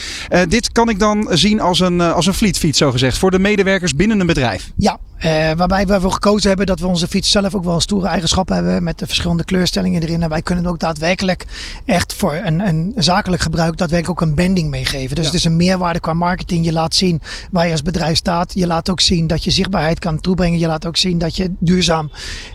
dit 0.48 0.72
kan 0.72 0.90
ik 0.90 1.00
dan 1.00 1.28
zien 1.32 1.60
als 1.60 1.80
een, 1.80 2.02
als 2.02 2.26
een 2.26 2.34
fleetfiets, 2.34 2.78
zo 2.78 2.92
gezegd. 2.92 3.18
Voor 3.18 3.32
de 3.32 3.40
medewerkers 3.40 3.96
binnen 3.96 4.20
een 4.20 4.28
bedrijf. 4.28 4.72
Ja, 4.78 5.00
uh, 5.26 5.52
waarbij 5.52 5.86
we 5.86 5.94
ervoor 5.94 6.12
gekozen 6.12 6.48
hebben 6.48 6.66
dat 6.66 6.80
we 6.80 6.88
onze 6.88 7.08
fiets 7.08 7.32
zelf 7.32 7.56
ook 7.56 7.64
wel 7.64 7.80
stoere 7.80 8.08
eigenschappen 8.08 8.56
hebben. 8.56 8.84
Met 8.84 9.00
de 9.00 9.06
verschillende 9.06 9.44
kleurstellingen 9.44 10.02
erin. 10.02 10.24
En 10.24 10.30
wij 10.30 10.42
kunnen 10.42 10.66
ook 10.66 10.80
daadwerkelijk 10.80 11.46
echt 11.86 12.14
voor 12.14 12.34
een, 12.34 12.68
een 12.68 12.94
zakelijk 12.96 13.42
gebruik 13.42 13.78
daadwerkelijk 13.78 14.22
ook 14.22 14.28
een 14.28 14.36
bending 14.36 14.70
meegeven. 14.70 15.16
Dus 15.16 15.26
ja. 15.26 15.32
het 15.32 15.40
is 15.40 15.46
een 15.46 15.56
meerwaarde 15.56 16.00
qua 16.00 16.14
marketing. 16.14 16.66
Je 16.66 16.72
laat 16.72 16.96
zien 16.96 17.22
waar 17.52 17.66
je 17.66 17.72
als 17.72 17.82
bedrijf 17.82 18.18
staat. 18.18 18.54
Je 18.54 18.68
laat 18.68 18.90
ook 18.90 19.02
zien 19.02 19.28
dat 19.28 19.44
je 19.44 19.52
zichtbaarheid 19.52 20.00
kan 20.00 20.20
toebrengen. 20.20 20.60
Je 20.60 20.68
laat 20.68 20.86
ook 20.86 20.98
zien 20.98 21.18
dat 21.18 21.36
je 21.36 21.52
duurzaam 21.60 22.12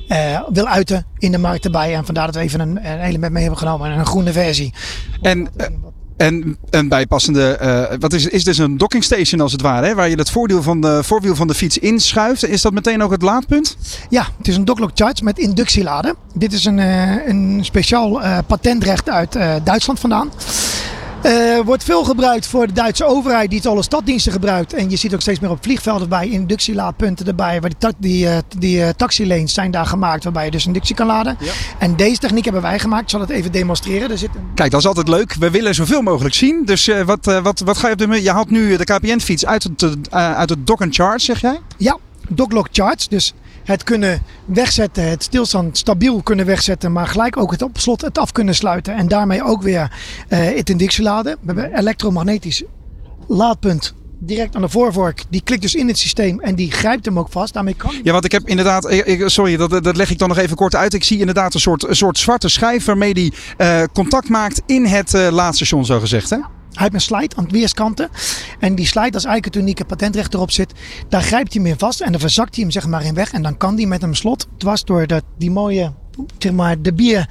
uh, 0.09 0.41
wil 0.53 0.67
uiten 0.67 1.07
in 1.19 1.33
de 1.33 1.39
markt 1.39 1.65
erbij. 1.65 1.95
En 1.95 2.05
vandaar 2.05 2.27
dat 2.27 2.35
we 2.35 2.41
even 2.41 2.61
een, 2.61 2.87
een 2.87 3.01
element 3.01 3.33
mee 3.33 3.43
hebben 3.43 3.61
genomen. 3.61 3.91
Een 3.91 4.07
groene 4.07 4.33
versie. 4.33 4.75
En... 5.23 5.49
En 6.17 6.57
een 6.71 6.89
bijpassende, 6.89 7.59
uh, 7.63 7.99
wat 8.01 8.13
is, 8.13 8.27
is 8.27 8.45
dus 8.45 8.59
een 8.59 8.77
docking 8.77 9.05
station 9.05 9.41
als 9.41 9.53
het 9.53 9.61
ware, 9.61 9.87
hè, 9.87 9.95
waar 9.95 10.09
je 10.09 10.17
het 10.17 10.31
voordeel 10.31 10.63
van 10.63 10.81
de, 10.81 11.03
voorwiel 11.03 11.35
van 11.35 11.47
de 11.47 11.55
fiets 11.55 11.79
inschuift. 11.79 12.49
Is 12.49 12.63
dat 12.63 12.73
meteen 12.73 13.03
ook 13.03 13.11
het 13.11 13.23
laadpunt? 13.23 13.77
Ja, 14.09 14.27
het 14.39 14.49
is 14.49 14.57
een 14.57 14.65
docklock 14.65 14.91
charge 14.95 15.25
met 15.25 15.39
inductieladen. 15.39 16.15
Dit 16.35 16.53
is 16.53 16.65
een, 16.65 16.79
uh, 16.79 17.27
een 17.27 17.59
speciaal 17.63 18.23
uh, 18.23 18.39
patentrecht 18.47 19.09
uit 19.09 19.33
Duitsland 19.65 20.01
vandaan. 20.01 20.31
Uh, 21.25 21.61
wordt 21.65 21.85
veel 21.85 22.05
gebruikt 22.05 22.47
voor 22.47 22.67
de 22.67 22.73
Duitse 22.73 23.05
overheid 23.05 23.49
die 23.49 23.59
het 23.59 23.69
alle 23.69 23.83
staddiensten 23.83 24.33
gebruikt. 24.33 24.73
En 24.73 24.91
je 24.91 24.97
ziet 24.97 25.15
ook 25.15 25.21
steeds 25.21 25.41
meer 25.41 25.51
op 25.51 25.59
vliegvelden 25.63 26.09
bij 26.09 26.29
inductielaadpunten 26.29 27.27
erbij. 27.27 27.61
Waar 27.61 27.71
die, 27.71 27.79
ta 27.79 27.93
die, 27.99 28.25
uh, 28.25 28.37
die 28.59 28.79
uh, 28.79 28.89
taxilanes 28.89 29.55
zijn 29.55 29.71
daar 29.71 29.87
gemaakt 29.87 30.25
waarbij 30.25 30.45
je 30.45 30.51
dus 30.51 30.67
inductie 30.67 30.95
kan 30.95 31.07
laden. 31.07 31.37
Ja. 31.41 31.53
En 31.79 31.97
deze 31.97 32.21
techniek 32.21 32.45
hebben 32.45 32.63
wij 32.63 32.79
gemaakt. 32.79 33.03
Ik 33.03 33.11
zal 33.11 33.21
het 33.21 33.31
even 33.31 33.53
demonstreren. 33.53 34.11
Er 34.11 34.19
zit 34.19 34.31
een... 34.35 34.55
Kijk, 34.55 34.71
dat 34.71 34.81
is 34.81 34.87
altijd 34.87 35.09
leuk. 35.09 35.35
We 35.35 35.51
willen 35.51 35.75
zoveel 35.75 36.03
mogelijk 36.03 36.35
zien. 36.35 36.63
Dus 36.65 36.91
wat, 37.05 37.25
wat, 37.43 37.59
wat 37.59 37.79
ga 37.79 37.87
je 37.87 37.93
op 37.93 37.99
de 37.99 38.23
Je 38.23 38.31
haalt 38.31 38.51
nu 38.51 38.77
de 38.77 38.85
KPN 38.85 39.19
fiets 39.19 39.47
uit 39.47 39.63
het, 39.63 40.11
uit 40.11 40.49
het 40.49 40.67
dock 40.67 40.83
and 40.83 40.95
charge, 40.95 41.19
zeg 41.19 41.41
jij? 41.41 41.61
Ja, 41.77 41.99
docklock 42.29 42.69
charge. 42.73 43.09
Dus 43.09 43.35
het 43.67 43.85
kunnen 43.85 44.23
wegzetten, 44.45 45.09
het 45.09 45.23
stilstand 45.23 45.79
stabiel 45.79 46.23
kunnen 46.23 46.47
wegzetten, 46.47 46.93
maar 46.93 47.07
gelijk 47.07 47.37
ook 47.37 47.51
het 47.51 47.63
op 47.63 47.79
slot 47.79 48.01
het 48.01 48.19
af 48.19 48.33
kunnen 48.33 48.55
sluiten. 48.55 48.95
En 48.95 49.09
daarmee 49.09 49.45
ook 49.45 49.63
weer 49.63 49.93
uh, 50.29 50.39
het 50.39 50.71
inductie 50.71 51.03
laden. 51.03 51.37
We 51.41 51.47
hebben 51.47 51.79
elektromagnetisch 51.79 52.63
laadpunt 53.29 53.95
direct 54.19 54.55
aan 54.55 54.63
de 54.63 54.69
voorvork. 54.69 55.25
Die 55.29 55.41
klikt 55.45 55.63
dus 55.63 55.75
in 55.75 55.89
het 55.89 55.99
systeem 55.99 56.41
en 56.41 56.55
die 56.55 56.73
grijpt 56.73 57.05
hem 57.05 57.19
ook 57.19 57.29
vast. 57.31 57.55
Daarmee 57.55 57.75
kan 57.75 57.95
Ja, 58.03 58.13
want 58.13 58.25
ik 58.25 58.33
heb 58.33 58.49
inderdaad, 58.49 58.91
ik, 58.91 59.23
sorry, 59.29 59.57
dat, 59.57 59.71
dat 59.85 59.97
leg 59.97 60.11
ik 60.11 60.19
dan 60.19 60.29
nog 60.29 60.39
even 60.39 60.57
kort 60.57 60.75
uit. 60.75 60.95
Ik 60.95 61.05
zie 61.05 61.19
inderdaad 61.19 61.55
een 61.55 61.61
soort, 61.61 61.89
een 61.89 61.97
soort 61.97 62.19
zwarte 62.19 62.49
schijf 62.49 62.85
waarmee 62.85 63.15
die 63.15 63.33
uh, 63.59 63.83
contact 63.93 64.29
maakt 64.29 64.63
in 64.67 64.85
het 64.85 65.15
uh, 65.15 65.29
laadstation, 65.31 65.85
zo 65.85 66.01
gezegd. 66.01 66.31
Hè? 66.31 66.39
Hij 66.77 66.83
heeft 66.83 66.95
een 66.95 67.01
slide 67.01 67.37
aan 67.37 67.49
weerskanten. 67.49 68.09
En 68.59 68.75
die 68.75 68.87
slide, 68.87 69.13
als 69.13 69.25
eigenlijk 69.25 69.45
het 69.45 69.57
unieke 69.57 69.85
patentrecht 69.85 70.35
erop 70.35 70.51
zit, 70.51 70.73
daar 71.09 71.23
grijpt 71.23 71.53
hij 71.53 71.63
hem 71.63 71.73
in 71.73 71.79
vast 71.79 72.01
en 72.01 72.11
dan 72.11 72.21
verzakt 72.21 72.55
hij 72.55 72.65
hem 72.65 72.73
zeg 72.73 72.87
maar 72.87 73.05
in 73.05 73.15
weg. 73.15 73.33
En 73.33 73.43
dan 73.43 73.57
kan 73.57 73.77
hij 73.77 73.87
met 73.87 74.03
een 74.03 74.17
slot 74.17 74.47
dwars 74.59 74.85
door 74.85 75.07
dat, 75.07 75.25
die 75.39 75.51
mooie, 75.51 75.93
zeg 76.39 76.53
maar, 76.53 76.83
de 76.83 76.93
bier 76.93 77.29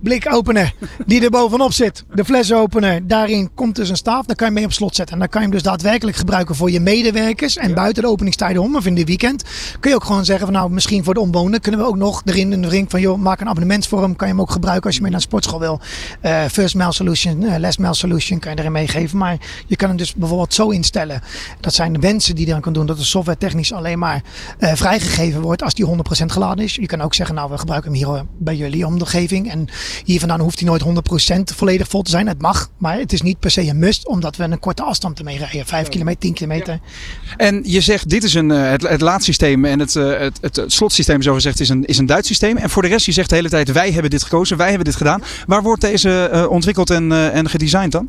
blikopener 0.00 0.74
die 1.06 1.24
er 1.24 1.30
bovenop 1.30 1.72
zit. 1.72 2.04
De 2.14 2.24
flesopener. 2.24 3.06
Daarin 3.06 3.50
komt 3.54 3.76
dus 3.76 3.88
een 3.88 3.96
staaf. 3.96 4.26
Daar 4.26 4.36
kan 4.36 4.48
je 4.48 4.54
mee 4.54 4.64
op 4.64 4.72
slot 4.72 4.94
zetten. 4.94 5.14
En 5.14 5.20
dan 5.20 5.28
kan 5.28 5.40
je 5.40 5.46
hem 5.46 5.56
dus 5.56 5.64
daadwerkelijk 5.64 6.16
gebruiken 6.16 6.54
voor 6.54 6.70
je 6.70 6.80
medewerkers. 6.80 7.56
En 7.56 7.74
buiten 7.74 8.02
de 8.02 8.08
openingstijden 8.08 8.62
om 8.62 8.76
of 8.76 8.86
in 8.86 8.94
de 8.94 9.04
weekend. 9.04 9.44
Kun 9.80 9.90
je 9.90 9.96
ook 9.96 10.04
gewoon 10.04 10.24
zeggen 10.24 10.46
van 10.46 10.54
nou 10.54 10.70
misschien 10.70 11.04
voor 11.04 11.14
de 11.14 11.20
omwonenden 11.20 11.60
kunnen 11.60 11.80
we 11.80 11.86
ook 11.86 11.96
nog 11.96 12.22
erin 12.24 12.52
in 12.52 12.62
de 12.62 12.68
ring 12.68 12.90
van 12.90 13.00
joh 13.00 13.18
maak 13.18 13.40
een 13.40 13.48
abonnementsvorm. 13.48 14.16
Kan 14.16 14.28
je 14.28 14.32
hem 14.32 14.42
ook 14.42 14.50
gebruiken 14.50 14.86
als 14.86 14.94
je 14.94 15.00
mee 15.00 15.10
naar 15.10 15.20
een 15.20 15.26
sportschool 15.26 15.60
wil. 15.60 15.80
Uh, 16.22 16.44
first 16.44 16.74
mail 16.74 16.92
solution, 16.92 17.42
uh, 17.42 17.56
last 17.56 17.78
mail 17.78 17.94
solution 17.94 18.38
kan 18.38 18.52
je 18.52 18.58
erin 18.58 18.72
meegeven. 18.72 19.18
Maar 19.18 19.36
je 19.66 19.76
kan 19.76 19.88
hem 19.88 19.96
dus 19.96 20.14
bijvoorbeeld 20.14 20.54
zo 20.54 20.68
instellen. 20.68 21.22
Dat 21.60 21.74
zijn 21.74 21.92
de 21.92 21.98
wensen 21.98 22.34
die 22.34 22.46
je 22.46 22.52
dan 22.52 22.60
kan 22.60 22.72
doen. 22.72 22.86
Dat 22.86 22.98
de 22.98 23.04
software 23.04 23.38
technisch 23.38 23.72
alleen 23.72 23.98
maar 23.98 24.22
uh, 24.58 24.72
vrijgegeven 24.74 25.40
wordt 25.40 25.62
als 25.62 25.74
die 25.74 25.86
100% 25.86 25.90
geladen 26.26 26.64
is. 26.64 26.74
Je 26.74 26.86
kan 26.86 27.00
ook 27.00 27.14
zeggen 27.14 27.34
nou 27.34 27.50
we 27.50 27.58
gebruiken 27.58 27.92
hem 27.92 28.00
hier 28.00 28.24
bij 28.38 28.56
jullie 28.56 28.86
omgeving. 28.86 29.50
En 29.50 29.68
hier 30.04 30.18
vandaan 30.18 30.40
hoeft 30.40 30.60
hij 30.60 30.68
nooit 30.68 30.84
100% 30.84 31.56
volledig 31.56 31.88
vol 31.88 32.02
te 32.02 32.10
zijn. 32.10 32.26
Het 32.26 32.40
mag, 32.40 32.70
maar 32.78 32.98
het 32.98 33.12
is 33.12 33.22
niet 33.22 33.38
per 33.38 33.50
se 33.50 33.68
een 33.68 33.78
must, 33.78 34.06
omdat 34.06 34.36
we 34.36 34.44
een 34.44 34.58
korte 34.58 34.82
afstand 34.82 35.18
ermee 35.18 35.38
rijden. 35.38 35.66
5 35.66 35.88
kilometer, 35.88 36.20
10 36.20 36.32
kilometer. 36.32 36.78
En 37.36 37.60
je 37.64 37.80
zegt, 37.80 38.08
dit 38.08 38.24
is 38.24 38.34
een, 38.34 38.50
uh, 38.50 38.70
het, 38.70 38.88
het 38.88 39.00
laadsysteem 39.00 39.64
en 39.64 39.78
het, 39.78 39.94
uh, 39.94 40.18
het, 40.18 40.38
het, 40.40 40.56
het 40.56 40.72
slotsysteem, 40.72 41.22
zo 41.22 41.34
gezegd, 41.34 41.60
is 41.60 41.68
een, 41.68 41.84
is 41.84 41.98
een 41.98 42.06
Duits 42.06 42.28
systeem. 42.28 42.56
En 42.56 42.70
voor 42.70 42.82
de 42.82 42.88
rest, 42.88 43.06
je 43.06 43.12
zegt 43.12 43.28
de 43.28 43.34
hele 43.34 43.48
tijd, 43.48 43.72
wij 43.72 43.90
hebben 43.92 44.10
dit 44.10 44.22
gekozen, 44.22 44.56
wij 44.56 44.68
hebben 44.68 44.84
dit 44.84 44.96
gedaan. 44.96 45.22
Waar 45.46 45.62
wordt 45.62 45.80
deze 45.80 46.30
uh, 46.32 46.50
ontwikkeld 46.50 46.90
en, 46.90 47.32
en 47.32 47.48
gedesigned 47.48 47.92
dan? 47.92 48.08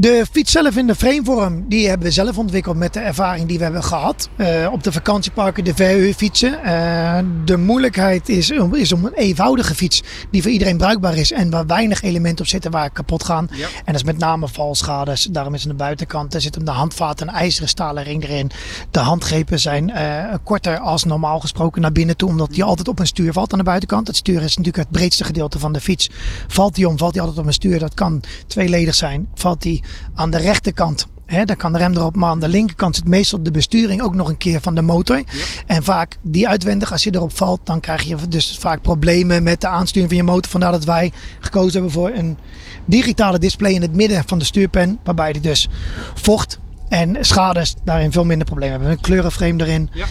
De 0.00 0.26
fiets 0.30 0.52
zelf 0.52 0.76
in 0.76 0.86
de 0.86 0.94
framevorm, 0.94 1.64
die 1.68 1.88
hebben 1.88 2.06
we 2.06 2.12
zelf 2.12 2.38
ontwikkeld 2.38 2.76
met 2.76 2.92
de 2.92 3.00
ervaring 3.00 3.48
die 3.48 3.58
we 3.58 3.64
hebben 3.64 3.84
gehad. 3.84 4.28
Uh, 4.36 4.68
op 4.72 4.82
de 4.82 4.92
vakantieparken, 4.92 5.64
de 5.64 5.74
verhuurfietsen. 5.74 6.58
Uh, 6.64 7.18
de 7.44 7.56
moeilijkheid 7.56 8.28
is, 8.28 8.50
is 8.72 8.92
om 8.92 9.04
een 9.04 9.12
eenvoudige 9.12 9.74
fiets 9.74 10.02
die 10.30 10.42
voor 10.42 10.50
iedereen 10.50 10.76
bruikbaar 10.76 11.16
is. 11.16 11.32
En 11.32 11.50
waar 11.50 11.66
weinig 11.66 12.02
elementen 12.02 12.44
op 12.44 12.50
zitten 12.50 12.70
waar 12.70 12.90
kapot 12.90 13.24
gaan. 13.24 13.48
Ja. 13.52 13.66
En 13.66 13.84
dat 13.84 13.94
is 13.94 14.04
met 14.04 14.18
name 14.18 14.48
valschades. 14.48 15.28
Daarom 15.30 15.54
is 15.54 15.62
aan 15.62 15.68
de 15.68 15.74
buitenkant, 15.74 16.34
er 16.34 16.40
zit 16.40 16.56
om 16.56 16.64
de 16.64 16.70
handvaat 16.70 17.20
een 17.20 17.28
ijzeren 17.28 17.68
stalen 17.68 18.04
ring 18.04 18.22
erin. 18.22 18.50
De 18.90 18.98
handgrepen 18.98 19.60
zijn 19.60 19.90
uh, 19.90 20.34
korter 20.44 20.78
als 20.78 21.04
normaal 21.04 21.40
gesproken 21.40 21.82
naar 21.82 21.92
binnen 21.92 22.16
toe. 22.16 22.28
Omdat 22.28 22.50
die 22.50 22.64
altijd 22.64 22.88
op 22.88 22.98
een 22.98 23.06
stuur 23.06 23.32
valt 23.32 23.52
aan 23.52 23.58
de 23.58 23.64
buitenkant. 23.64 24.06
Het 24.06 24.16
stuur 24.16 24.42
is 24.42 24.56
natuurlijk 24.56 24.76
het 24.76 24.90
breedste 24.90 25.24
gedeelte 25.24 25.58
van 25.58 25.72
de 25.72 25.80
fiets. 25.80 26.10
Valt 26.48 26.74
die 26.74 26.88
om, 26.88 26.98
valt 26.98 27.12
die 27.12 27.20
altijd 27.20 27.40
op 27.40 27.46
een 27.46 27.52
stuur. 27.52 27.78
Dat 27.78 27.94
kan 27.94 28.22
tweeledig 28.46 28.94
zijn. 28.94 29.28
Valt 29.34 29.62
die 29.62 29.82
aan 30.14 30.30
de 30.30 30.38
rechterkant. 30.38 31.06
Hè, 31.26 31.44
dan 31.44 31.56
kan 31.56 31.72
de 31.72 31.78
rem 31.78 31.96
erop, 31.96 32.16
maar 32.16 32.30
aan 32.30 32.40
de 32.40 32.48
linkerkant 32.48 32.96
zit 32.96 33.08
meestal 33.08 33.42
de 33.42 33.50
besturing 33.50 34.02
ook 34.02 34.14
nog 34.14 34.28
een 34.28 34.36
keer 34.36 34.60
van 34.60 34.74
de 34.74 34.82
motor. 34.82 35.16
Ja. 35.16 35.24
En 35.66 35.82
vaak 35.82 36.16
die 36.22 36.48
uitwendig, 36.48 36.92
als 36.92 37.04
je 37.04 37.14
erop 37.14 37.36
valt, 37.36 37.60
dan 37.64 37.80
krijg 37.80 38.02
je 38.02 38.16
dus 38.28 38.56
vaak 38.60 38.82
problemen 38.82 39.42
met 39.42 39.60
de 39.60 39.68
aansturing 39.68 40.08
van 40.08 40.18
je 40.18 40.24
motor. 40.24 40.50
Vandaar 40.50 40.72
dat 40.72 40.84
wij 40.84 41.12
gekozen 41.40 41.72
hebben 41.72 41.90
voor 41.90 42.10
een 42.10 42.38
digitale 42.84 43.38
display 43.38 43.72
in 43.72 43.82
het 43.82 43.94
midden 43.94 44.22
van 44.26 44.38
de 44.38 44.44
stuurpen, 44.44 44.98
waarbij 45.04 45.32
je 45.32 45.40
dus 45.40 45.68
vocht 46.14 46.58
en 46.88 47.16
schades 47.20 47.74
daarin 47.84 48.12
veel 48.12 48.24
minder 48.24 48.46
problemen 48.46 48.74
hebben. 48.74 48.90
Een 48.90 49.00
kleurenframe 49.00 49.62
erin. 49.62 49.90
Ja. 49.92 50.06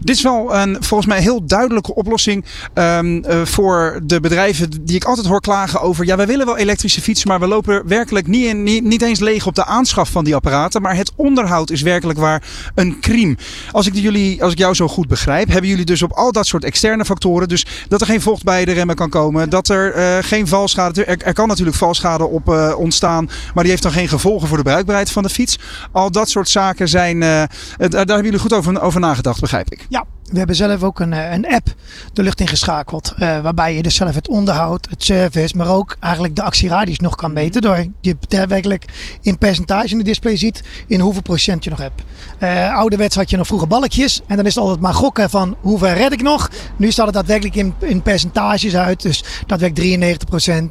Dit 0.00 0.16
is 0.16 0.22
wel 0.22 0.54
een 0.54 0.76
volgens 0.80 1.08
mij 1.08 1.20
heel 1.20 1.46
duidelijke 1.46 1.94
oplossing 1.94 2.44
um, 2.74 3.24
uh, 3.24 3.44
voor 3.44 4.00
de 4.02 4.20
bedrijven 4.20 4.70
die 4.80 4.96
ik 4.96 5.04
altijd 5.04 5.26
hoor 5.26 5.40
klagen 5.40 5.80
over. 5.80 6.04
Ja, 6.04 6.16
wij 6.16 6.26
willen 6.26 6.46
wel 6.46 6.56
elektrische 6.56 7.00
fietsen, 7.00 7.28
maar 7.28 7.40
we 7.40 7.46
lopen 7.46 7.86
werkelijk 7.86 8.26
niet, 8.26 8.44
in, 8.44 8.62
niet, 8.62 8.84
niet 8.84 9.02
eens 9.02 9.20
leeg 9.20 9.46
op 9.46 9.54
de 9.54 9.64
aanschaf 9.64 10.10
van 10.10 10.24
die 10.24 10.34
apparaten. 10.34 10.82
Maar 10.82 10.96
het 10.96 11.12
onderhoud 11.16 11.70
is 11.70 11.82
werkelijk 11.82 12.18
waar 12.18 12.42
een 12.74 13.00
crime. 13.00 13.36
Als 13.72 13.86
ik, 13.86 13.94
jullie, 13.94 14.42
als 14.42 14.52
ik 14.52 14.58
jou 14.58 14.74
zo 14.74 14.88
goed 14.88 15.08
begrijp, 15.08 15.48
hebben 15.48 15.70
jullie 15.70 15.84
dus 15.84 16.02
op 16.02 16.12
al 16.12 16.32
dat 16.32 16.46
soort 16.46 16.64
externe 16.64 17.04
factoren. 17.04 17.48
Dus 17.48 17.66
dat 17.88 18.00
er 18.00 18.06
geen 18.06 18.20
vocht 18.20 18.42
bij 18.42 18.64
de 18.64 18.72
remmen 18.72 18.96
kan 18.96 19.10
komen. 19.10 19.50
Dat 19.50 19.68
er 19.68 19.96
uh, 19.96 20.16
geen 20.20 20.46
valschade. 20.46 21.04
Er, 21.04 21.22
er, 21.22 21.32
kan 21.32 21.48
natuurlijk 21.48 21.76
valschade 21.76 22.24
op 22.24 22.48
uh, 22.48 22.74
ontstaan. 22.78 23.30
Maar 23.54 23.62
die 23.62 23.72
heeft 23.72 23.82
dan 23.82 23.92
geen 23.92 24.08
gevolgen 24.08 24.48
voor 24.48 24.56
de 24.56 24.62
bruikbaarheid 24.62 25.10
van 25.10 25.22
de 25.22 25.28
fiets. 25.28 25.58
Al 25.92 26.10
dat 26.10 26.30
soort 26.30 26.48
zaken 26.48 26.88
zijn. 26.88 27.20
daar 27.20 27.48
hebben 27.78 28.24
jullie 28.24 28.38
goed 28.38 28.52
over, 28.52 28.80
over 28.80 29.00
nagedacht, 29.00 29.40
begrijp 29.40 29.72
ik. 29.72 29.86
Ja, 29.88 30.04
we 30.30 30.38
hebben 30.38 30.56
zelf 30.56 30.82
ook 30.82 31.00
een, 31.00 31.12
een 31.12 31.46
app 31.48 31.74
de 32.12 32.22
lucht 32.22 32.40
ingeschakeld. 32.40 33.14
Uh, 33.18 33.40
waarbij 33.40 33.74
je 33.74 33.82
dus 33.82 33.94
zelf 33.94 34.14
het 34.14 34.28
onderhoud, 34.28 34.86
het 34.90 35.04
service, 35.04 35.56
maar 35.56 35.68
ook 35.68 35.96
eigenlijk 36.00 36.36
de 36.36 36.42
actieradius 36.42 36.98
nog 36.98 37.14
kan 37.14 37.32
meten. 37.32 37.62
Door 37.62 37.86
je 38.00 38.16
daadwerkelijk 38.28 38.84
in 39.22 39.38
percentage 39.38 39.88
in 39.88 39.98
de 39.98 40.04
display 40.04 40.36
ziet 40.36 40.62
in 40.86 41.00
hoeveel 41.00 41.22
procent 41.22 41.64
je 41.64 41.70
nog 41.70 41.78
hebt. 41.78 42.02
Uh, 42.42 42.76
ouderwets 42.76 43.16
had 43.16 43.30
je 43.30 43.36
nog 43.36 43.46
vroeger 43.46 43.68
balkjes. 43.68 44.20
En 44.26 44.36
dan 44.36 44.46
is 44.46 44.54
het 44.54 44.64
altijd 44.64 44.80
maar 44.80 44.94
gokken 44.94 45.30
van 45.30 45.56
hoeveel 45.60 45.92
red 45.92 46.12
ik 46.12 46.22
nog. 46.22 46.50
Nu 46.76 46.90
staat 46.90 47.06
het 47.06 47.14
daadwerkelijk 47.14 47.56
in, 47.56 47.74
in 47.78 48.02
percentages 48.02 48.76
uit. 48.76 49.02
Dus 49.02 49.24
daadwerkelijk 49.46 50.22
93%, 50.24 50.62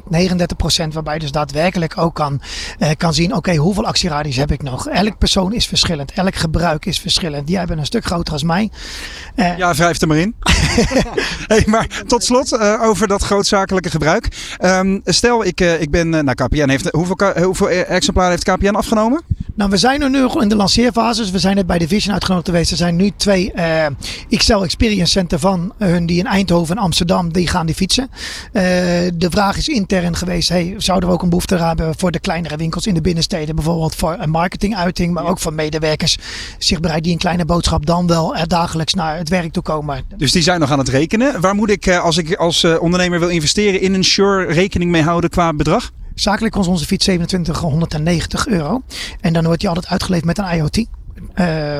39%. 0.86 0.88
Waarbij 0.92 1.14
je 1.14 1.20
dus 1.20 1.32
daadwerkelijk 1.32 1.98
ook 1.98 2.14
kan, 2.14 2.40
uh, 2.78 2.90
kan 2.96 3.14
zien, 3.14 3.28
oké, 3.28 3.36
okay, 3.36 3.56
hoeveel 3.56 3.86
actieradius 3.86 4.36
heb 4.36 4.52
ik 4.52 4.62
nog? 4.62 4.88
Elk 4.88 5.18
persoon 5.18 5.52
is 5.52 5.66
verschillend. 5.66 6.12
Elk 6.12 6.34
gebruik 6.34 6.86
is 6.86 7.00
verschillend. 7.00 7.46
Die 7.46 7.58
hebben 7.58 7.78
een 7.78 7.86
stuk 7.86 8.04
groter 8.04 8.32
als 8.32 8.42
mij. 8.42 8.70
Uh, 9.36 9.58
ja, 9.58 9.74
wrijf 9.74 10.00
er 10.00 10.08
maar 10.08 10.16
in. 10.16 10.34
hey, 11.52 11.62
maar 11.66 12.02
tot 12.06 12.24
slot 12.24 12.52
uh, 12.52 12.82
over 12.82 13.08
dat 13.08 13.22
grootzakelijke 13.22 13.90
gebruik. 13.90 14.28
Um, 14.64 15.00
stel, 15.04 15.44
ik, 15.44 15.60
uh, 15.60 15.80
ik 15.80 15.90
ben, 15.90 16.08
nou 16.08 16.34
KPN 16.34 16.68
heeft, 16.68 16.90
hoeveel, 16.90 17.42
hoeveel 17.42 17.68
exemplaren 17.68 18.30
heeft 18.30 18.44
KPN 18.44 18.74
afgenomen? 18.74 19.22
Nou, 19.58 19.70
we 19.70 19.76
zijn 19.76 20.02
er 20.02 20.10
nu 20.10 20.28
in 20.40 20.48
de 20.48 20.56
lanceerfases. 20.56 21.30
We 21.30 21.38
zijn 21.38 21.56
net 21.56 21.66
bij 21.66 21.78
de 21.78 21.88
Vision 21.88 22.12
uitgenodigd 22.12 22.48
geweest. 22.48 22.70
Er 22.70 22.76
zijn 22.76 22.96
nu 22.96 23.10
twee 23.16 23.52
uh, 23.56 23.86
XL 24.28 24.62
Experience 24.62 25.10
Center 25.10 25.38
van 25.38 25.72
hun 25.78 26.06
die 26.06 26.18
in 26.18 26.26
Eindhoven 26.26 26.76
en 26.76 26.82
Amsterdam, 26.82 27.32
die 27.32 27.46
gaan 27.46 27.66
die 27.66 27.74
fietsen. 27.74 28.10
de 29.14 29.26
vraag 29.30 29.56
is 29.56 29.68
intern 29.68 30.16
geweest, 30.16 30.48
hey, 30.48 30.74
zouden 30.76 31.08
we 31.08 31.14
ook 31.14 31.22
een 31.22 31.28
behoefte 31.28 31.56
hebben 31.56 31.94
voor 31.96 32.10
de 32.10 32.18
kleinere 32.18 32.56
winkels 32.56 32.86
in 32.86 32.94
de 32.94 33.00
binnensteden? 33.00 33.54
Bijvoorbeeld 33.54 33.94
voor 33.94 34.16
een 34.18 34.30
marketinguiting, 34.30 35.12
maar 35.12 35.26
ook 35.26 35.38
voor 35.38 35.52
medewerkers 35.52 36.18
zich 36.58 36.80
bereid 36.80 37.02
die 37.02 37.12
een 37.12 37.18
kleine 37.18 37.44
boodschap 37.44 37.86
dan 37.86 38.06
wel 38.06 38.36
er 38.36 38.48
dagelijks 38.48 38.94
naar 38.94 39.16
het 39.16 39.28
werk 39.28 39.52
toe 39.52 39.62
komen. 39.62 40.04
Dus 40.16 40.32
die 40.32 40.42
zijn 40.42 40.60
nog 40.60 40.70
aan 40.70 40.78
het 40.78 40.88
rekenen. 40.88 41.40
Waar 41.40 41.54
moet 41.54 41.70
ik 41.70 41.88
als 41.88 42.16
ik 42.16 42.34
als 42.34 42.64
ondernemer 42.64 43.18
wil 43.18 43.28
investeren 43.28 43.80
in 43.80 43.94
een 43.94 44.04
Sure 44.04 44.44
rekening 44.44 44.90
mee 44.90 45.02
houden 45.02 45.30
qua 45.30 45.52
bedrag? 45.52 45.90
Zakelijk 46.20 46.54
kost 46.54 46.68
onze 46.68 46.86
fiets 46.86 47.04
2790 47.04 48.46
euro. 48.46 48.82
En 49.20 49.32
dan 49.32 49.44
wordt 49.44 49.60
die 49.60 49.68
altijd 49.68 49.86
uitgeleverd 49.86 50.26
met 50.26 50.38
een 50.38 50.54
IoT. 50.54 50.76
Uh, 50.76 50.84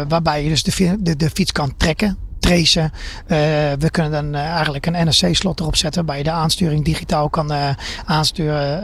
waarbij 0.09 0.43
je 0.43 0.49
dus 0.49 0.63
de, 0.63 0.97
de, 1.01 1.17
de 1.17 1.31
fiets 1.31 1.53
kan 1.53 1.77
trekken 1.77 2.28
tracen. 2.39 2.93
Uh, 2.93 3.39
we 3.79 3.91
kunnen 3.91 4.13
dan 4.13 4.41
uh, 4.41 4.47
eigenlijk 4.47 4.87
een 4.87 5.09
NSC-slot 5.09 5.61
erop 5.61 5.77
zetten 5.77 6.05
waarbij 6.05 6.25
je 6.25 6.31
de 6.31 6.37
aansturing 6.37 6.85
digitaal 6.85 7.29
kan 7.29 7.53
uh, 7.53 7.69
aansturen. 8.05 8.81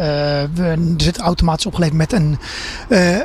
we, 0.54 0.94
zit 0.96 1.18
automatisch 1.18 1.66
opgeleverd 1.66 1.98
met 1.98 2.12
een, 2.12 2.38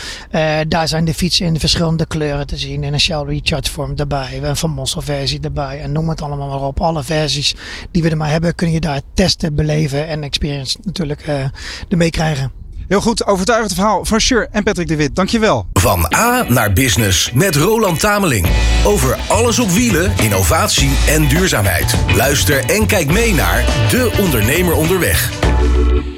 daar 0.67 0.88
zijn 0.88 1.06
de 1.06 1.13
fietsen 1.13 1.46
in 1.46 1.60
verschillende 1.60 2.06
kleuren 2.06 2.48
te 2.48 2.58
zien. 2.58 2.84
In 2.84 2.93
een 2.93 3.00
Shell 3.00 3.24
Recharge 3.24 3.72
vorm 3.72 3.93
erbij. 3.96 4.26
We 4.26 4.32
hebben 4.32 4.50
een 4.50 4.56
Van 4.56 4.69
Mossel 4.69 5.02
versie 5.02 5.39
erbij. 5.39 5.82
En 5.82 5.91
noem 5.91 6.10
het 6.10 6.22
allemaal 6.22 6.48
maar 6.48 6.67
op. 6.67 6.82
Alle 6.82 7.04
versies 7.04 7.56
die 7.91 8.04
we 8.04 8.10
er 8.10 8.17
maar 8.17 8.30
hebben 8.30 8.56
kun 8.56 8.72
je 8.72 8.80
daar 8.80 9.02
testen, 9.13 9.23
beleven 9.54 10.08
en 10.08 10.24
experience 10.24 10.78
natuurlijk 10.84 11.28
uh, 11.28 11.46
ermee 11.90 12.10
krijgen. 12.10 12.52
Heel 12.88 13.02
goed, 13.02 13.26
overtuigend 13.26 13.74
verhaal 13.74 14.06
van 14.06 14.22
Sure 14.22 14.48
en 14.52 14.64
Patrick 14.64 14.88
de 14.88 14.96
Wit. 14.96 15.16
Dankjewel. 15.16 15.66
Van 15.74 16.14
A 16.16 16.46
naar 16.48 16.74
Business 16.74 17.32
met 17.32 17.56
Roland 17.56 18.00
Tameling. 18.00 18.48
Over 18.86 19.18
alles 19.28 19.60
op 19.60 19.70
wielen, 19.70 20.12
innovatie 20.22 20.92
en 21.08 21.28
duurzaamheid. 21.28 21.96
Luister 22.16 22.66
en 22.70 22.86
kijk 22.86 23.12
mee 23.12 23.34
naar 23.34 23.66
De 23.90 24.18
Ondernemer 24.20 24.74
Onderweg. 24.74 25.42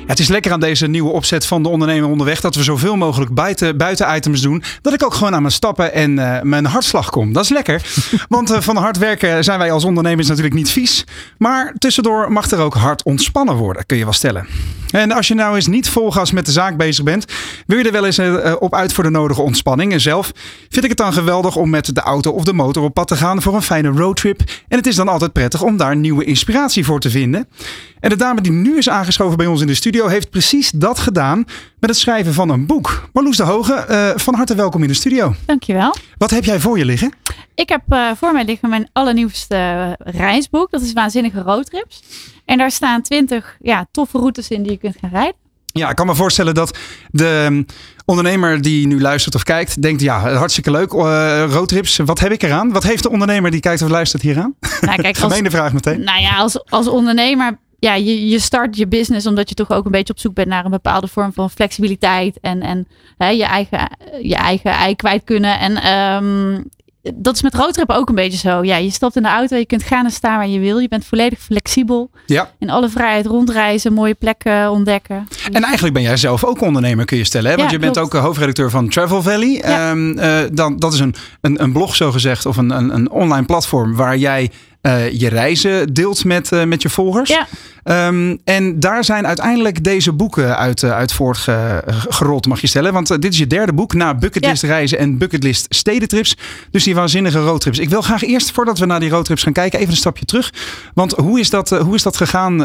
Het 0.07 0.19
is 0.19 0.27
lekker 0.27 0.51
aan 0.51 0.59
deze 0.59 0.87
nieuwe 0.87 1.11
opzet 1.11 1.45
van 1.45 1.63
de 1.63 1.69
ondernemer 1.69 2.09
onderweg 2.09 2.41
dat 2.41 2.55
we 2.55 2.63
zoveel 2.63 2.95
mogelijk 2.95 3.33
buiten, 3.33 3.77
buiten 3.77 4.15
items 4.15 4.41
doen. 4.41 4.63
Dat 4.81 4.93
ik 4.93 5.03
ook 5.03 5.13
gewoon 5.13 5.33
aan 5.33 5.41
mijn 5.41 5.53
stappen 5.53 5.93
en 5.93 6.17
uh, 6.17 6.41
mijn 6.41 6.65
hartslag 6.65 7.09
kom. 7.09 7.33
Dat 7.33 7.43
is 7.43 7.49
lekker. 7.49 7.81
Want 8.29 8.51
uh, 8.51 8.61
van 8.61 8.75
hard 8.75 8.97
werken 8.97 9.43
zijn 9.43 9.59
wij 9.59 9.71
als 9.71 9.83
ondernemers 9.83 10.27
natuurlijk 10.27 10.55
niet 10.55 10.69
vies. 10.69 11.03
Maar 11.37 11.73
tussendoor 11.77 12.31
mag 12.31 12.51
er 12.51 12.59
ook 12.59 12.73
hard 12.73 13.03
ontspannen 13.03 13.55
worden, 13.55 13.85
kun 13.85 13.97
je 13.97 14.03
wel 14.03 14.13
stellen. 14.13 14.47
En 14.91 15.11
als 15.11 15.27
je 15.27 15.33
nou 15.33 15.55
eens 15.55 15.67
niet 15.67 15.89
vol 15.89 16.11
gas 16.11 16.31
met 16.31 16.45
de 16.45 16.51
zaak 16.51 16.77
bezig 16.77 17.03
bent, 17.03 17.25
wil 17.67 17.77
je 17.77 17.83
er 17.83 17.91
wel 17.91 18.05
eens 18.05 18.19
uh, 18.19 18.55
op 18.59 18.75
uit 18.75 18.93
voor 18.93 19.03
de 19.03 19.09
nodige 19.09 19.41
ontspanning. 19.41 19.93
En 19.93 20.01
zelf 20.01 20.31
vind 20.69 20.83
ik 20.83 20.89
het 20.89 20.97
dan 20.97 21.13
geweldig 21.13 21.55
om 21.55 21.69
met 21.69 21.95
de 21.95 22.01
auto 22.01 22.31
of 22.31 22.43
de 22.43 22.53
motor 22.53 22.83
op 22.83 22.93
pad 22.93 23.07
te 23.07 23.15
gaan 23.15 23.41
voor 23.41 23.55
een 23.55 23.61
fijne 23.61 23.89
roadtrip. 23.89 24.39
En 24.67 24.77
het 24.77 24.87
is 24.87 24.95
dan 24.95 25.07
altijd 25.07 25.33
prettig 25.33 25.61
om 25.61 25.77
daar 25.77 25.95
nieuwe 25.95 26.23
inspiratie 26.23 26.85
voor 26.85 26.99
te 26.99 27.09
vinden. 27.09 27.47
En 28.05 28.11
de 28.11 28.17
dame 28.17 28.41
die 28.41 28.51
nu 28.51 28.77
is 28.77 28.89
aangeschoven 28.89 29.37
bij 29.37 29.45
ons 29.45 29.61
in 29.61 29.67
de 29.67 29.73
studio 29.73 30.07
heeft 30.07 30.29
precies 30.29 30.71
dat 30.71 30.99
gedaan 30.99 31.37
met 31.79 31.89
het 31.89 31.97
schrijven 31.97 32.33
van 32.33 32.49
een 32.49 32.65
boek. 32.65 33.09
Marloes 33.13 33.37
de 33.37 33.43
Hoge, 33.43 33.85
uh, 33.89 34.09
van 34.15 34.33
harte 34.33 34.55
welkom 34.55 34.81
in 34.81 34.87
de 34.87 34.93
studio. 34.93 35.35
Dankjewel. 35.45 35.95
Wat 36.17 36.29
heb 36.29 36.43
jij 36.43 36.59
voor 36.59 36.77
je 36.77 36.85
liggen? 36.85 37.13
Ik 37.55 37.69
heb 37.69 37.81
uh, 37.89 38.11
voor 38.15 38.33
mij 38.33 38.45
liggen 38.45 38.69
mijn 38.69 38.89
allernieuwste 38.93 39.95
reisboek. 39.99 40.71
Dat 40.71 40.81
is 40.81 40.93
Waanzinnige 40.93 41.41
Roadtrips. 41.41 42.03
En 42.45 42.57
daar 42.57 42.71
staan 42.71 43.01
twintig 43.01 43.57
ja, 43.61 43.87
toffe 43.91 44.17
routes 44.17 44.49
in 44.49 44.63
die 44.63 44.71
je 44.71 44.77
kunt 44.77 44.95
gaan 45.01 45.09
rijden. 45.09 45.35
Ja, 45.65 45.89
ik 45.89 45.95
kan 45.95 46.05
me 46.05 46.15
voorstellen 46.15 46.53
dat 46.53 46.77
de 47.11 47.65
ondernemer 48.05 48.61
die 48.61 48.87
nu 48.87 49.01
luistert 49.01 49.35
of 49.35 49.43
kijkt, 49.43 49.81
denkt: 49.81 50.01
ja, 50.01 50.33
hartstikke 50.35 50.71
leuk. 50.71 50.93
Uh, 50.93 51.45
roadtrips, 51.49 51.97
wat 51.97 52.19
heb 52.19 52.31
ik 52.31 52.43
eraan? 52.43 52.71
Wat 52.71 52.83
heeft 52.83 53.03
de 53.03 53.09
ondernemer 53.09 53.51
die 53.51 53.59
kijkt 53.59 53.81
of 53.81 53.89
luistert 53.89 54.21
hier 54.21 54.37
aan? 54.37 54.55
Nou, 54.81 55.01
kijk, 55.01 55.17
Gemeene 55.25 55.43
als, 55.43 55.53
vraag 55.53 55.73
meteen. 55.73 56.03
Nou 56.03 56.21
ja, 56.21 56.35
als, 56.35 56.69
als 56.69 56.87
ondernemer. 56.87 57.57
Ja, 57.85 57.95
je, 57.95 58.29
je 58.29 58.39
start 58.39 58.77
je 58.77 58.87
business 58.87 59.27
omdat 59.27 59.49
je 59.49 59.55
toch 59.55 59.71
ook 59.71 59.85
een 59.85 59.91
beetje 59.91 60.13
op 60.13 60.19
zoek 60.19 60.33
bent 60.33 60.47
naar 60.47 60.65
een 60.65 60.71
bepaalde 60.71 61.07
vorm 61.07 61.33
van 61.33 61.49
flexibiliteit 61.49 62.39
en, 62.41 62.61
en 62.61 62.87
hè, 63.17 63.29
je, 63.29 63.43
eigen, 63.43 63.89
je 64.21 64.35
eigen 64.35 64.71
ei 64.71 64.95
kwijt 64.95 65.23
kunnen. 65.23 65.59
En 65.59 65.93
um, 66.23 66.69
dat 67.13 67.35
is 67.35 67.41
met 67.41 67.55
roadtrip 67.55 67.89
ook 67.89 68.09
een 68.09 68.15
beetje 68.15 68.37
zo. 68.37 68.63
Ja, 68.63 68.75
je 68.75 68.89
stapt 68.89 69.15
in 69.15 69.23
de 69.23 69.29
auto, 69.29 69.55
je 69.55 69.65
kunt 69.65 69.83
gaan 69.83 70.05
en 70.05 70.11
staan 70.11 70.37
waar 70.37 70.47
je 70.47 70.59
wil. 70.59 70.77
Je 70.77 70.87
bent 70.87 71.05
volledig 71.05 71.39
flexibel. 71.39 72.09
Ja. 72.25 72.51
In 72.59 72.69
alle 72.69 72.89
vrijheid 72.89 73.25
rondreizen, 73.25 73.93
mooie 73.93 74.13
plekken 74.13 74.71
ontdekken. 74.71 75.27
En 75.51 75.63
eigenlijk 75.63 75.93
ben 75.93 76.03
jij 76.03 76.17
zelf 76.17 76.43
ook 76.43 76.61
ondernemer, 76.61 77.05
kun 77.05 77.17
je 77.17 77.23
stellen. 77.23 77.51
Hè? 77.51 77.55
Want 77.57 77.69
ja, 77.69 77.75
je 77.75 77.81
bent 77.81 77.97
klopt. 77.97 78.15
ook 78.15 78.21
hoofdredacteur 78.21 78.69
van 78.69 78.89
Travel 78.89 79.21
Valley. 79.21 79.61
Ja. 79.63 79.91
Um, 79.91 80.17
uh, 80.17 80.39
dan, 80.51 80.77
dat 80.77 80.93
is 80.93 80.99
een, 80.99 81.15
een, 81.41 81.63
een 81.63 81.71
blog, 81.71 81.95
zo 81.95 82.11
gezegd, 82.11 82.45
of 82.45 82.57
een, 82.57 82.69
een, 82.69 82.95
een 82.95 83.11
online 83.11 83.45
platform 83.45 83.95
waar 83.95 84.17
jij 84.17 84.51
je 85.11 85.27
reizen 85.29 85.93
deelt 85.93 86.25
met, 86.25 86.51
uh, 86.51 86.63
met 86.63 86.81
je 86.81 86.89
volgers. 86.89 87.29
Ja. 87.29 87.47
Um, 88.07 88.39
en 88.43 88.79
daar 88.79 89.03
zijn 89.03 89.27
uiteindelijk 89.27 89.83
deze 89.83 90.13
boeken 90.13 90.57
uit, 90.57 90.81
uh, 90.81 90.91
uit 90.91 91.13
voortgerold, 91.13 92.47
mag 92.47 92.61
je 92.61 92.67
stellen. 92.67 92.93
Want 92.93 93.21
dit 93.21 93.31
is 93.31 93.37
je 93.37 93.47
derde 93.47 93.73
boek 93.73 93.93
na 93.93 94.15
Bucketlist 94.15 94.61
ja. 94.61 94.67
reizen 94.67 94.97
en 94.97 95.17
Bucketlist 95.17 95.65
stedentrips. 95.69 96.37
Dus 96.71 96.83
die 96.83 96.95
waanzinnige 96.95 97.39
roadtrips. 97.39 97.79
Ik 97.79 97.89
wil 97.89 98.01
graag 98.01 98.23
eerst, 98.23 98.51
voordat 98.51 98.79
we 98.79 98.85
naar 98.85 98.99
die 98.99 99.09
roadtrips 99.09 99.43
gaan 99.43 99.53
kijken, 99.53 99.79
even 99.79 99.91
een 99.91 99.97
stapje 99.97 100.25
terug. 100.25 100.53
Want 100.93 101.11
hoe 101.11 101.39
is 101.39 101.49
dat, 101.49 101.69
hoe 101.69 101.95
is 101.95 102.03
dat 102.03 102.17
gegaan 102.17 102.57